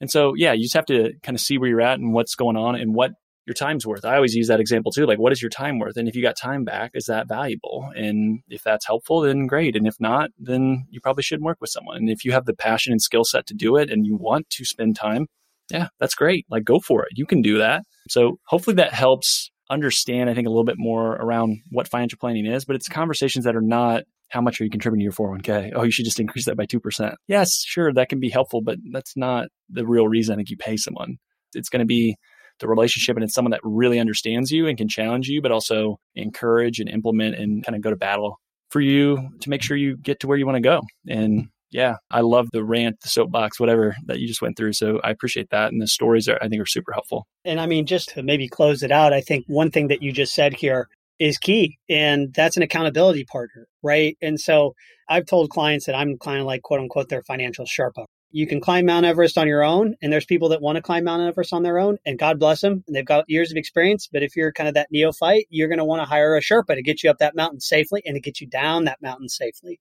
And 0.00 0.10
so, 0.10 0.34
yeah, 0.36 0.52
you 0.52 0.62
just 0.62 0.76
have 0.76 0.86
to 0.86 1.12
kind 1.22 1.34
of 1.34 1.40
see 1.40 1.58
where 1.58 1.68
you're 1.68 1.80
at 1.80 1.98
and 1.98 2.12
what's 2.14 2.36
going 2.36 2.56
on 2.56 2.76
and 2.76 2.94
what 2.94 3.10
your 3.46 3.54
time's 3.54 3.86
worth. 3.86 4.04
I 4.04 4.14
always 4.14 4.34
use 4.34 4.46
that 4.48 4.60
example 4.60 4.92
too. 4.92 5.06
Like, 5.06 5.18
what 5.18 5.32
is 5.32 5.42
your 5.42 5.48
time 5.48 5.78
worth? 5.78 5.96
And 5.96 6.06
if 6.06 6.14
you 6.14 6.22
got 6.22 6.36
time 6.36 6.64
back, 6.64 6.92
is 6.94 7.06
that 7.06 7.26
valuable? 7.26 7.90
And 7.96 8.40
if 8.48 8.62
that's 8.62 8.86
helpful, 8.86 9.22
then 9.22 9.46
great. 9.46 9.74
And 9.74 9.88
if 9.88 9.96
not, 9.98 10.30
then 10.38 10.86
you 10.90 11.00
probably 11.00 11.22
shouldn't 11.22 11.46
work 11.46 11.58
with 11.60 11.70
someone. 11.70 11.96
And 11.96 12.10
if 12.10 12.24
you 12.24 12.32
have 12.32 12.44
the 12.44 12.54
passion 12.54 12.92
and 12.92 13.02
skill 13.02 13.24
set 13.24 13.46
to 13.46 13.54
do 13.54 13.76
it 13.76 13.90
and 13.90 14.06
you 14.06 14.16
want 14.16 14.50
to 14.50 14.64
spend 14.64 14.96
time, 14.96 15.26
yeah, 15.70 15.88
that's 15.98 16.14
great. 16.14 16.46
Like, 16.48 16.64
go 16.64 16.78
for 16.78 17.02
it. 17.02 17.08
You 17.16 17.26
can 17.26 17.42
do 17.42 17.58
that. 17.58 17.82
So 18.08 18.38
hopefully 18.46 18.76
that 18.76 18.92
helps 18.92 19.50
understand, 19.70 20.30
I 20.30 20.34
think, 20.34 20.46
a 20.46 20.50
little 20.50 20.64
bit 20.64 20.78
more 20.78 21.12
around 21.16 21.58
what 21.70 21.88
financial 21.88 22.18
planning 22.18 22.46
is, 22.46 22.64
but 22.64 22.76
it's 22.76 22.88
conversations 22.88 23.46
that 23.46 23.56
are 23.56 23.60
not 23.60 24.04
how 24.28 24.40
much 24.40 24.60
are 24.60 24.64
you 24.64 24.70
contributing 24.70 25.00
to 25.00 25.04
your 25.04 25.38
401k? 25.38 25.72
Oh, 25.74 25.82
you 25.82 25.90
should 25.90 26.04
just 26.04 26.20
increase 26.20 26.44
that 26.46 26.56
by 26.56 26.66
2%. 26.66 27.14
Yes, 27.26 27.62
sure, 27.64 27.92
that 27.92 28.08
can 28.08 28.20
be 28.20 28.28
helpful, 28.28 28.60
but 28.60 28.78
that's 28.92 29.16
not 29.16 29.48
the 29.68 29.86
real 29.86 30.06
reason 30.06 30.34
I 30.34 30.36
think 30.36 30.50
you 30.50 30.56
pay 30.56 30.76
someone. 30.76 31.16
It's 31.54 31.68
going 31.68 31.80
to 31.80 31.86
be 31.86 32.16
the 32.60 32.68
relationship 32.68 33.16
and 33.16 33.24
it's 33.24 33.34
someone 33.34 33.52
that 33.52 33.60
really 33.62 33.98
understands 33.98 34.50
you 34.50 34.66
and 34.66 34.76
can 34.76 34.88
challenge 34.88 35.28
you, 35.28 35.40
but 35.40 35.52
also 35.52 35.98
encourage 36.14 36.80
and 36.80 36.88
implement 36.88 37.36
and 37.36 37.64
kind 37.64 37.76
of 37.76 37.82
go 37.82 37.90
to 37.90 37.96
battle 37.96 38.40
for 38.70 38.80
you 38.80 39.30
to 39.40 39.50
make 39.50 39.62
sure 39.62 39.76
you 39.76 39.96
get 39.96 40.20
to 40.20 40.26
where 40.26 40.36
you 40.36 40.46
want 40.46 40.56
to 40.56 40.60
go. 40.60 40.82
And 41.08 41.48
yeah, 41.70 41.96
I 42.10 42.20
love 42.20 42.48
the 42.52 42.64
rant, 42.64 43.00
the 43.00 43.08
soapbox, 43.08 43.60
whatever 43.60 43.94
that 44.06 44.18
you 44.18 44.26
just 44.26 44.42
went 44.42 44.56
through. 44.56 44.72
So 44.72 45.00
I 45.04 45.10
appreciate 45.10 45.50
that. 45.50 45.70
And 45.70 45.80
the 45.80 45.86
stories 45.86 46.28
are, 46.28 46.38
I 46.40 46.48
think, 46.48 46.62
are 46.62 46.66
super 46.66 46.92
helpful. 46.92 47.26
And 47.44 47.60
I 47.60 47.66
mean, 47.66 47.86
just 47.86 48.10
to 48.10 48.22
maybe 48.22 48.48
close 48.48 48.82
it 48.82 48.90
out, 48.90 49.12
I 49.12 49.20
think 49.20 49.44
one 49.46 49.70
thing 49.70 49.88
that 49.88 50.02
you 50.02 50.12
just 50.12 50.34
said 50.34 50.54
here 50.54 50.88
is 51.18 51.38
key, 51.38 51.78
and 51.88 52.32
that's 52.34 52.56
an 52.56 52.62
accountability 52.62 53.24
partner, 53.24 53.66
right? 53.82 54.16
And 54.22 54.38
so 54.38 54.74
I've 55.08 55.26
told 55.26 55.50
clients 55.50 55.86
that 55.86 55.94
I'm 55.94 56.18
kind 56.18 56.40
of 56.40 56.46
like 56.46 56.62
quote 56.62 56.80
unquote 56.80 57.08
their 57.08 57.22
financial 57.22 57.64
Sherpa, 57.64 58.06
you 58.30 58.46
can 58.46 58.60
climb 58.60 58.84
Mount 58.84 59.06
Everest 59.06 59.38
on 59.38 59.48
your 59.48 59.64
own, 59.64 59.94
and 60.02 60.12
there's 60.12 60.26
people 60.26 60.50
that 60.50 60.60
want 60.60 60.76
to 60.76 60.82
climb 60.82 61.04
Mount 61.04 61.22
Everest 61.22 61.52
on 61.54 61.62
their 61.62 61.78
own, 61.78 61.96
and 62.04 62.18
God 62.18 62.38
bless 62.38 62.60
them, 62.60 62.84
and 62.86 62.94
they've 62.94 63.04
got 63.04 63.24
years 63.26 63.50
of 63.50 63.56
experience. 63.56 64.08
But 64.12 64.22
if 64.22 64.36
you're 64.36 64.52
kind 64.52 64.68
of 64.68 64.74
that 64.74 64.88
neophyte, 64.90 65.46
you're 65.48 65.68
going 65.68 65.78
to 65.78 65.84
want 65.84 66.02
to 66.02 66.06
hire 66.06 66.36
a 66.36 66.40
Sherpa 66.40 66.74
to 66.74 66.82
get 66.82 67.02
you 67.02 67.10
up 67.10 67.18
that 67.18 67.34
mountain 67.34 67.60
safely 67.60 68.02
and 68.04 68.14
to 68.16 68.20
get 68.20 68.40
you 68.40 68.46
down 68.46 68.84
that 68.84 69.00
mountain 69.00 69.30
safely. 69.30 69.80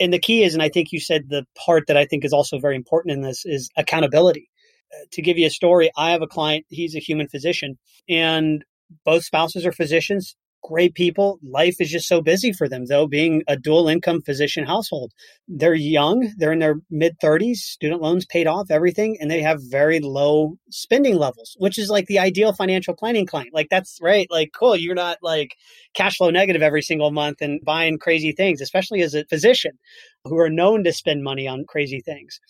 And 0.00 0.12
the 0.12 0.18
key 0.18 0.44
is, 0.44 0.54
and 0.54 0.62
I 0.62 0.70
think 0.70 0.92
you 0.92 1.00
said 1.00 1.28
the 1.28 1.44
part 1.66 1.84
that 1.88 1.96
I 1.96 2.06
think 2.06 2.24
is 2.24 2.32
also 2.32 2.58
very 2.58 2.76
important 2.76 3.12
in 3.12 3.20
this 3.20 3.44
is 3.44 3.68
accountability. 3.76 4.48
Uh, 4.92 5.04
to 5.12 5.22
give 5.22 5.36
you 5.36 5.46
a 5.46 5.50
story, 5.50 5.90
I 5.96 6.12
have 6.12 6.22
a 6.22 6.26
client, 6.26 6.64
he's 6.70 6.96
a 6.96 7.00
human 7.00 7.28
physician, 7.28 7.78
and 8.08 8.64
both 9.04 9.24
spouses 9.24 9.66
are 9.66 9.72
physicians 9.72 10.36
great 10.64 10.94
people. 10.94 11.38
Life 11.42 11.76
is 11.78 11.90
just 11.90 12.08
so 12.08 12.22
busy 12.22 12.52
for 12.52 12.68
them, 12.68 12.86
though, 12.86 13.06
being 13.06 13.42
a 13.46 13.56
dual 13.56 13.86
income 13.86 14.22
physician 14.22 14.64
household. 14.64 15.12
They're 15.46 15.74
young, 15.74 16.32
they're 16.38 16.52
in 16.52 16.58
their 16.58 16.76
mid 16.90 17.18
30s, 17.20 17.56
student 17.56 18.00
loans 18.00 18.24
paid 18.24 18.46
off, 18.46 18.70
everything, 18.70 19.18
and 19.20 19.30
they 19.30 19.42
have 19.42 19.60
very 19.62 20.00
low 20.00 20.56
spending 20.70 21.16
levels, 21.16 21.54
which 21.58 21.78
is 21.78 21.90
like 21.90 22.06
the 22.06 22.18
ideal 22.18 22.54
financial 22.54 22.94
planning 22.94 23.26
client. 23.26 23.50
Like, 23.52 23.68
that's 23.70 23.98
right. 24.00 24.26
Like, 24.30 24.52
cool. 24.58 24.74
You're 24.74 24.94
not 24.94 25.18
like 25.22 25.54
cash 25.92 26.16
flow 26.16 26.30
negative 26.30 26.62
every 26.62 26.82
single 26.82 27.10
month 27.10 27.42
and 27.42 27.60
buying 27.62 27.98
crazy 27.98 28.32
things, 28.32 28.60
especially 28.60 29.02
as 29.02 29.14
a 29.14 29.26
physician 29.26 29.78
who 30.24 30.38
are 30.38 30.50
known 30.50 30.82
to 30.84 30.92
spend 30.92 31.22
money 31.22 31.46
on 31.46 31.66
crazy 31.68 32.00
things. 32.00 32.40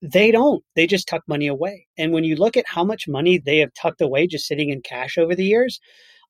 They 0.00 0.32
don't. 0.32 0.64
They 0.74 0.86
just 0.86 1.06
tuck 1.06 1.22
money 1.28 1.46
away. 1.46 1.86
And 1.96 2.12
when 2.12 2.24
you 2.24 2.34
look 2.34 2.56
at 2.56 2.64
how 2.66 2.82
much 2.82 3.06
money 3.06 3.38
they 3.38 3.58
have 3.58 3.72
tucked 3.74 4.00
away 4.00 4.26
just 4.26 4.46
sitting 4.46 4.70
in 4.70 4.80
cash 4.80 5.16
over 5.16 5.36
the 5.36 5.44
years, 5.44 5.78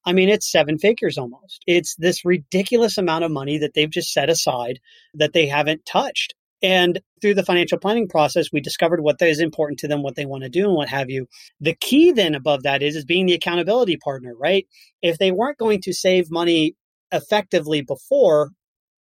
I 0.04 0.12
mean, 0.12 0.28
it's 0.28 0.50
seven 0.50 0.78
figures 0.78 1.18
almost. 1.18 1.62
It's 1.66 1.94
this 1.96 2.24
ridiculous 2.24 2.98
amount 2.98 3.24
of 3.24 3.30
money 3.30 3.58
that 3.58 3.74
they've 3.74 3.90
just 3.90 4.12
set 4.12 4.30
aside 4.30 4.80
that 5.14 5.32
they 5.32 5.46
haven't 5.46 5.86
touched. 5.86 6.34
And 6.62 7.00
through 7.20 7.34
the 7.34 7.44
financial 7.44 7.78
planning 7.78 8.08
process, 8.08 8.52
we 8.52 8.60
discovered 8.60 9.00
what 9.00 9.20
is 9.20 9.40
important 9.40 9.80
to 9.80 9.88
them, 9.88 10.02
what 10.02 10.14
they 10.14 10.26
want 10.26 10.44
to 10.44 10.48
do, 10.48 10.66
and 10.66 10.76
what 10.76 10.88
have 10.88 11.10
you. 11.10 11.26
The 11.60 11.74
key 11.74 12.12
then 12.12 12.34
above 12.34 12.62
that 12.62 12.82
is, 12.82 12.94
is 12.94 13.04
being 13.04 13.26
the 13.26 13.34
accountability 13.34 13.96
partner, 13.96 14.32
right? 14.38 14.66
If 15.02 15.18
they 15.18 15.32
weren't 15.32 15.58
going 15.58 15.80
to 15.82 15.92
save 15.92 16.30
money 16.30 16.76
effectively 17.10 17.82
before, 17.82 18.50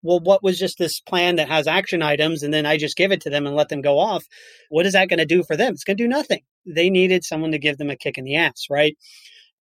well, 0.02 0.20
what 0.20 0.44
was 0.44 0.60
just 0.60 0.78
this 0.80 1.00
plan 1.00 1.36
that 1.36 1.48
has 1.48 1.68
action 1.68 2.02
items 2.02 2.44
and 2.44 2.54
then 2.54 2.66
I 2.66 2.78
just 2.78 2.98
give 2.98 3.12
it 3.12 3.22
to 3.22 3.30
them 3.30 3.46
and 3.46 3.56
let 3.56 3.70
them 3.70 3.82
go 3.82 4.00
off? 4.00 4.26
What 4.70 4.86
is 4.86 4.94
that 4.94 5.08
going 5.08 5.20
to 5.20 5.26
do 5.26 5.44
for 5.44 5.56
them? 5.56 5.74
It's 5.74 5.84
going 5.84 5.98
to 5.98 6.04
do 6.04 6.10
nothing. 6.10 6.42
They 6.66 6.90
needed 6.90 7.24
someone 7.24 7.52
to 7.52 7.60
give 7.60 7.78
them 7.78 7.90
a 7.90 7.96
kick 7.96 8.18
in 8.18 8.26
the 8.26 8.36
ass, 8.36 8.66
right? 8.70 8.98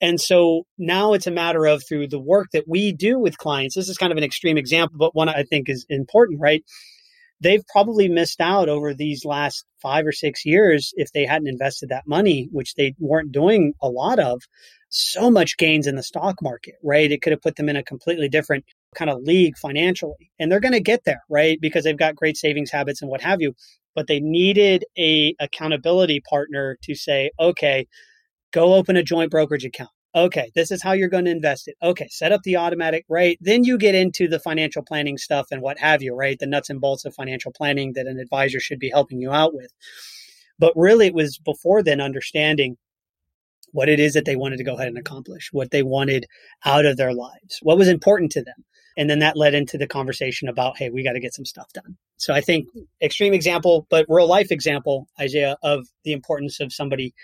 And 0.03 0.21
so 0.21 0.65
now 0.77 1.13
it's 1.13 1.29
a 1.29 1.31
matter 1.31 1.65
of 1.65 1.85
through 1.87 2.09
the 2.09 2.19
work 2.19 2.49
that 2.53 2.65
we 2.67 2.93
do 2.93 3.21
with 3.21 3.39
clients. 3.39 3.77
This 3.77 3.89
is 3.89 3.97
kind 3.97 4.11
of 4.11 4.19
an 4.19 4.25
extreme 4.25 4.59
example, 4.59 4.99
but 4.99 5.15
one 5.15 5.29
I 5.29 5.45
think 5.45 5.69
is 5.69 5.87
important, 5.89 6.41
right? 6.41 6.65
They've 7.41 7.65
probably 7.69 8.09
missed 8.09 8.41
out 8.41 8.69
over 8.69 8.95
these 8.95 9.25
last 9.25 9.65
five 9.81 10.05
or 10.07 10.13
six 10.13 10.45
years 10.45 10.93
if 10.97 11.13
they 11.13 11.25
hadn't 11.25 11.49
invested 11.49 11.89
that 11.89 12.07
money, 12.07 12.49
which 12.51 12.75
they 12.75 12.95
weren't 12.99 13.33
doing 13.33 13.75
a 13.81 13.89
lot 13.89 14.19
of. 14.19 14.43
So 14.91 15.31
much 15.31 15.57
gains 15.57 15.87
in 15.87 15.97
the 15.97 16.03
stock 16.03 16.37
market, 16.43 16.75
right? 16.83 17.11
It 17.11 17.23
could 17.23 17.33
have 17.33 17.41
put 17.41 17.57
them 17.57 17.69
in 17.69 17.77
a 17.77 17.83
completely 17.83 18.29
different 18.29 18.65
kind 18.95 19.11
of 19.11 19.23
league 19.23 19.57
financially. 19.57 20.31
And 20.39 20.51
they're 20.51 20.61
going 20.61 20.73
to 20.73 20.81
get 20.81 21.05
there, 21.05 21.23
right? 21.31 21.59
Because 21.61 21.85
they've 21.85 21.97
got 21.97 22.17
great 22.17 22.37
savings 22.37 22.71
habits 22.71 23.03
and 23.03 23.11
what 23.11 23.23
have 23.23 23.41
you. 23.41 23.55
But 23.95 24.09
they 24.09 24.21
needed 24.21 24.85
a 24.99 25.35
accountability 25.41 26.21
partner 26.29 26.77
to 26.83 26.95
say, 26.95 27.31
okay, 27.41 27.87
Go 28.53 28.75
open 28.75 28.97
a 28.97 29.03
joint 29.03 29.31
brokerage 29.31 29.65
account. 29.65 29.91
Okay, 30.15 30.53
this 30.55 30.71
is 30.71 30.83
how 30.83 30.93
you're 30.93 31.09
going 31.09 31.25
to 31.25 31.31
invest 31.31 31.69
it. 31.69 31.77
Okay, 31.83 32.07
set 32.11 32.33
up 32.33 32.43
the 32.43 32.57
automatic 32.57 33.07
rate. 33.09 33.39
Then 33.41 33.65
you 33.65 33.79
get 33.79 33.95
into 33.95 34.29
the 34.29 34.39
financial 34.39 34.83
planning 34.83 35.17
stuff 35.17 35.47
and 35.51 35.63
what 35.63 35.79
have 35.79 36.03
you, 36.03 36.15
right? 36.15 36.39
The 36.39 36.47
nuts 36.47 36.69
and 36.69 36.81
bolts 36.81 37.07
of 37.07 37.15
financial 37.15 37.51
planning 37.51 37.95
that 37.95 38.07
an 38.07 38.19
advisor 38.19 38.61
should 38.61 38.79
be 38.79 38.91
helping 38.91 39.21
you 39.21 39.33
out 39.33 39.55
with. 39.55 39.73
But 40.59 40.75
really, 40.77 41.07
it 41.07 41.15
was 41.15 41.39
before 41.39 41.83
then 41.83 42.01
understanding 42.01 42.77
what 43.73 43.89
it 43.89 43.99
is 43.99 44.13
that 44.13 44.27
they 44.27 44.37
wanted 44.37 44.59
to 44.59 44.65
go 44.65 44.75
ahead 44.75 44.89
and 44.89 44.99
accomplish, 44.99 45.49
what 45.51 45.71
they 45.71 45.83
wanted 45.83 46.27
out 46.65 46.85
of 46.85 46.99
their 46.99 47.15
lives, 47.15 47.59
what 47.63 47.79
was 47.79 47.89
important 47.89 48.33
to 48.33 48.43
them. 48.43 48.65
And 48.99 49.09
then 49.09 49.21
that 49.21 49.39
led 49.39 49.55
into 49.55 49.79
the 49.79 49.87
conversation 49.87 50.49
about, 50.49 50.77
hey, 50.77 50.91
we 50.91 51.03
got 51.03 51.15
to 51.15 51.21
get 51.21 51.33
some 51.33 51.47
stuff 51.47 51.73
done. 51.73 51.97
So 52.19 52.35
I 52.35 52.43
think 52.43 52.69
extreme 53.01 53.33
example, 53.33 53.87
but 53.89 54.05
real 54.11 54.29
life 54.29 54.53
example, 54.53 55.09
Isaiah, 55.19 55.57
of 55.63 55.89
the 56.05 56.13
importance 56.13 56.61
of 56.61 56.75
somebody 56.75 57.15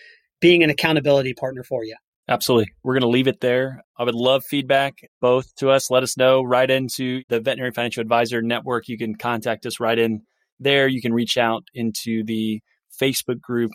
being 0.40 0.62
an 0.62 0.70
accountability 0.70 1.34
partner 1.34 1.62
for 1.62 1.84
you. 1.84 1.96
Absolutely. 2.28 2.72
We're 2.82 2.94
going 2.94 3.02
to 3.02 3.08
leave 3.08 3.26
it 3.26 3.40
there. 3.40 3.82
I 3.98 4.04
would 4.04 4.14
love 4.14 4.44
feedback 4.44 4.98
both 5.20 5.54
to 5.56 5.70
us. 5.70 5.90
Let 5.90 6.02
us 6.02 6.16
know 6.16 6.42
right 6.42 6.70
into 6.70 7.22
the 7.30 7.40
Veterinary 7.40 7.72
Financial 7.72 8.02
Advisor 8.02 8.42
Network. 8.42 8.86
You 8.86 8.98
can 8.98 9.14
contact 9.14 9.64
us 9.64 9.80
right 9.80 9.98
in 9.98 10.22
there. 10.60 10.86
You 10.86 11.00
can 11.00 11.14
reach 11.14 11.38
out 11.38 11.64
into 11.72 12.22
the 12.24 12.60
Facebook 13.00 13.40
group, 13.40 13.70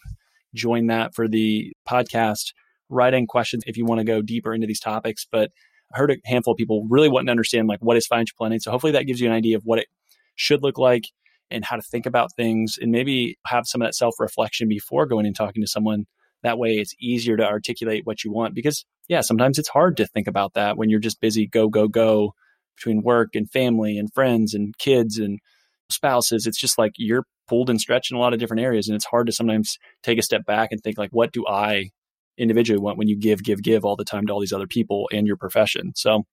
join 0.53 0.87
that 0.87 1.15
for 1.15 1.27
the 1.27 1.73
podcast. 1.89 2.53
Write 2.89 3.15
in 3.15 3.25
questions 3.25 3.63
if 3.65 3.75
you 3.75 3.85
want 3.85 3.99
to 3.99 4.05
go 4.05 4.21
deeper 4.21 4.53
into 4.53 4.67
these 4.67 4.79
topics. 4.79 5.25
But 5.31 5.49
I 5.93 5.97
heard 5.97 6.11
a 6.11 6.17
handful 6.25 6.53
of 6.53 6.57
people 6.57 6.85
really 6.89 7.09
wanting 7.09 7.27
to 7.27 7.31
understand 7.31 7.67
like 7.67 7.79
what 7.79 7.97
is 7.97 8.05
financial 8.05 8.35
planning. 8.37 8.59
So 8.59 8.69
hopefully 8.69 8.93
that 8.93 9.07
gives 9.07 9.19
you 9.19 9.27
an 9.27 9.33
idea 9.33 9.57
of 9.57 9.63
what 9.65 9.79
it 9.79 9.87
should 10.35 10.61
look 10.61 10.77
like 10.77 11.05
and 11.49 11.65
how 11.65 11.75
to 11.75 11.81
think 11.81 12.05
about 12.05 12.33
things 12.35 12.77
and 12.79 12.91
maybe 12.91 13.37
have 13.47 13.65
some 13.65 13.81
of 13.81 13.87
that 13.87 13.95
self 13.95 14.15
reflection 14.19 14.67
before 14.67 15.07
going 15.07 15.25
and 15.25 15.35
talking 15.35 15.63
to 15.63 15.67
someone 15.67 16.05
that 16.43 16.57
way 16.57 16.73
it's 16.73 16.93
easier 16.99 17.37
to 17.37 17.45
articulate 17.45 18.05
what 18.05 18.23
you 18.23 18.31
want 18.31 18.53
because, 18.53 18.85
yeah, 19.07 19.21
sometimes 19.21 19.57
it's 19.57 19.69
hard 19.69 19.97
to 19.97 20.07
think 20.07 20.27
about 20.27 20.53
that 20.53 20.77
when 20.77 20.89
you're 20.89 20.99
just 20.99 21.21
busy, 21.21 21.47
go, 21.47 21.69
go, 21.69 21.87
go 21.87 22.33
between 22.75 23.01
work 23.01 23.29
and 23.33 23.49
family 23.51 23.97
and 23.97 24.13
friends 24.13 24.53
and 24.53 24.77
kids 24.77 25.17
and 25.17 25.39
spouses. 25.89 26.45
It's 26.47 26.59
just 26.59 26.77
like 26.77 26.93
you're 26.97 27.25
pulled 27.47 27.69
and 27.69 27.79
stretched 27.79 28.11
in 28.11 28.17
a 28.17 28.19
lot 28.19 28.33
of 28.33 28.39
different 28.39 28.63
areas. 28.63 28.87
And 28.87 28.95
it's 28.95 29.05
hard 29.05 29.27
to 29.27 29.33
sometimes 29.33 29.77
take 30.01 30.19
a 30.19 30.23
step 30.23 30.45
back 30.45 30.69
and 30.71 30.81
think, 30.81 30.97
like, 30.97 31.11
what 31.11 31.31
do 31.31 31.45
I 31.47 31.89
individually 32.37 32.79
want 32.79 32.97
when 32.97 33.07
you 33.07 33.17
give, 33.17 33.43
give, 33.43 33.61
give 33.61 33.85
all 33.85 33.95
the 33.95 34.05
time 34.05 34.25
to 34.27 34.33
all 34.33 34.39
these 34.39 34.53
other 34.53 34.67
people 34.67 35.09
and 35.11 35.27
your 35.27 35.37
profession? 35.37 35.93
So, 35.95 36.23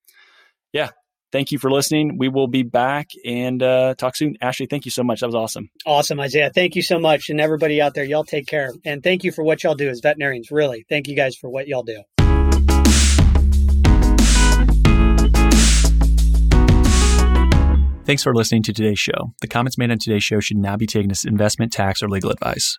yeah, 0.72 0.90
thank 1.32 1.52
you 1.52 1.58
for 1.58 1.70
listening. 1.70 2.18
We 2.18 2.28
will 2.28 2.48
be 2.48 2.62
back 2.62 3.10
and 3.24 3.62
uh, 3.62 3.94
talk 3.96 4.16
soon. 4.16 4.36
Ashley, 4.40 4.66
thank 4.66 4.84
you 4.84 4.90
so 4.90 5.02
much. 5.02 5.20
That 5.20 5.26
was 5.26 5.34
awesome. 5.34 5.70
Awesome, 5.86 6.20
Isaiah. 6.20 6.50
Thank 6.54 6.76
you 6.76 6.82
so 6.82 6.98
much. 6.98 7.30
And 7.30 7.40
everybody 7.40 7.80
out 7.80 7.94
there, 7.94 8.04
y'all 8.04 8.24
take 8.24 8.46
care. 8.46 8.72
And 8.84 9.02
thank 9.02 9.24
you 9.24 9.32
for 9.32 9.44
what 9.44 9.62
y'all 9.62 9.74
do 9.74 9.88
as 9.88 10.00
veterinarians. 10.00 10.50
Really, 10.50 10.84
thank 10.88 11.08
you 11.08 11.16
guys 11.16 11.36
for 11.36 11.48
what 11.50 11.68
y'all 11.68 11.82
do. 11.82 12.02
Thanks 18.04 18.24
for 18.24 18.34
listening 18.34 18.64
to 18.64 18.72
today's 18.72 18.98
show. 18.98 19.34
The 19.40 19.46
comments 19.46 19.78
made 19.78 19.92
on 19.92 19.98
today's 19.98 20.24
show 20.24 20.40
should 20.40 20.56
not 20.56 20.80
be 20.80 20.86
taken 20.86 21.12
as 21.12 21.24
investment, 21.24 21.72
tax, 21.72 22.02
or 22.02 22.08
legal 22.08 22.30
advice. 22.30 22.78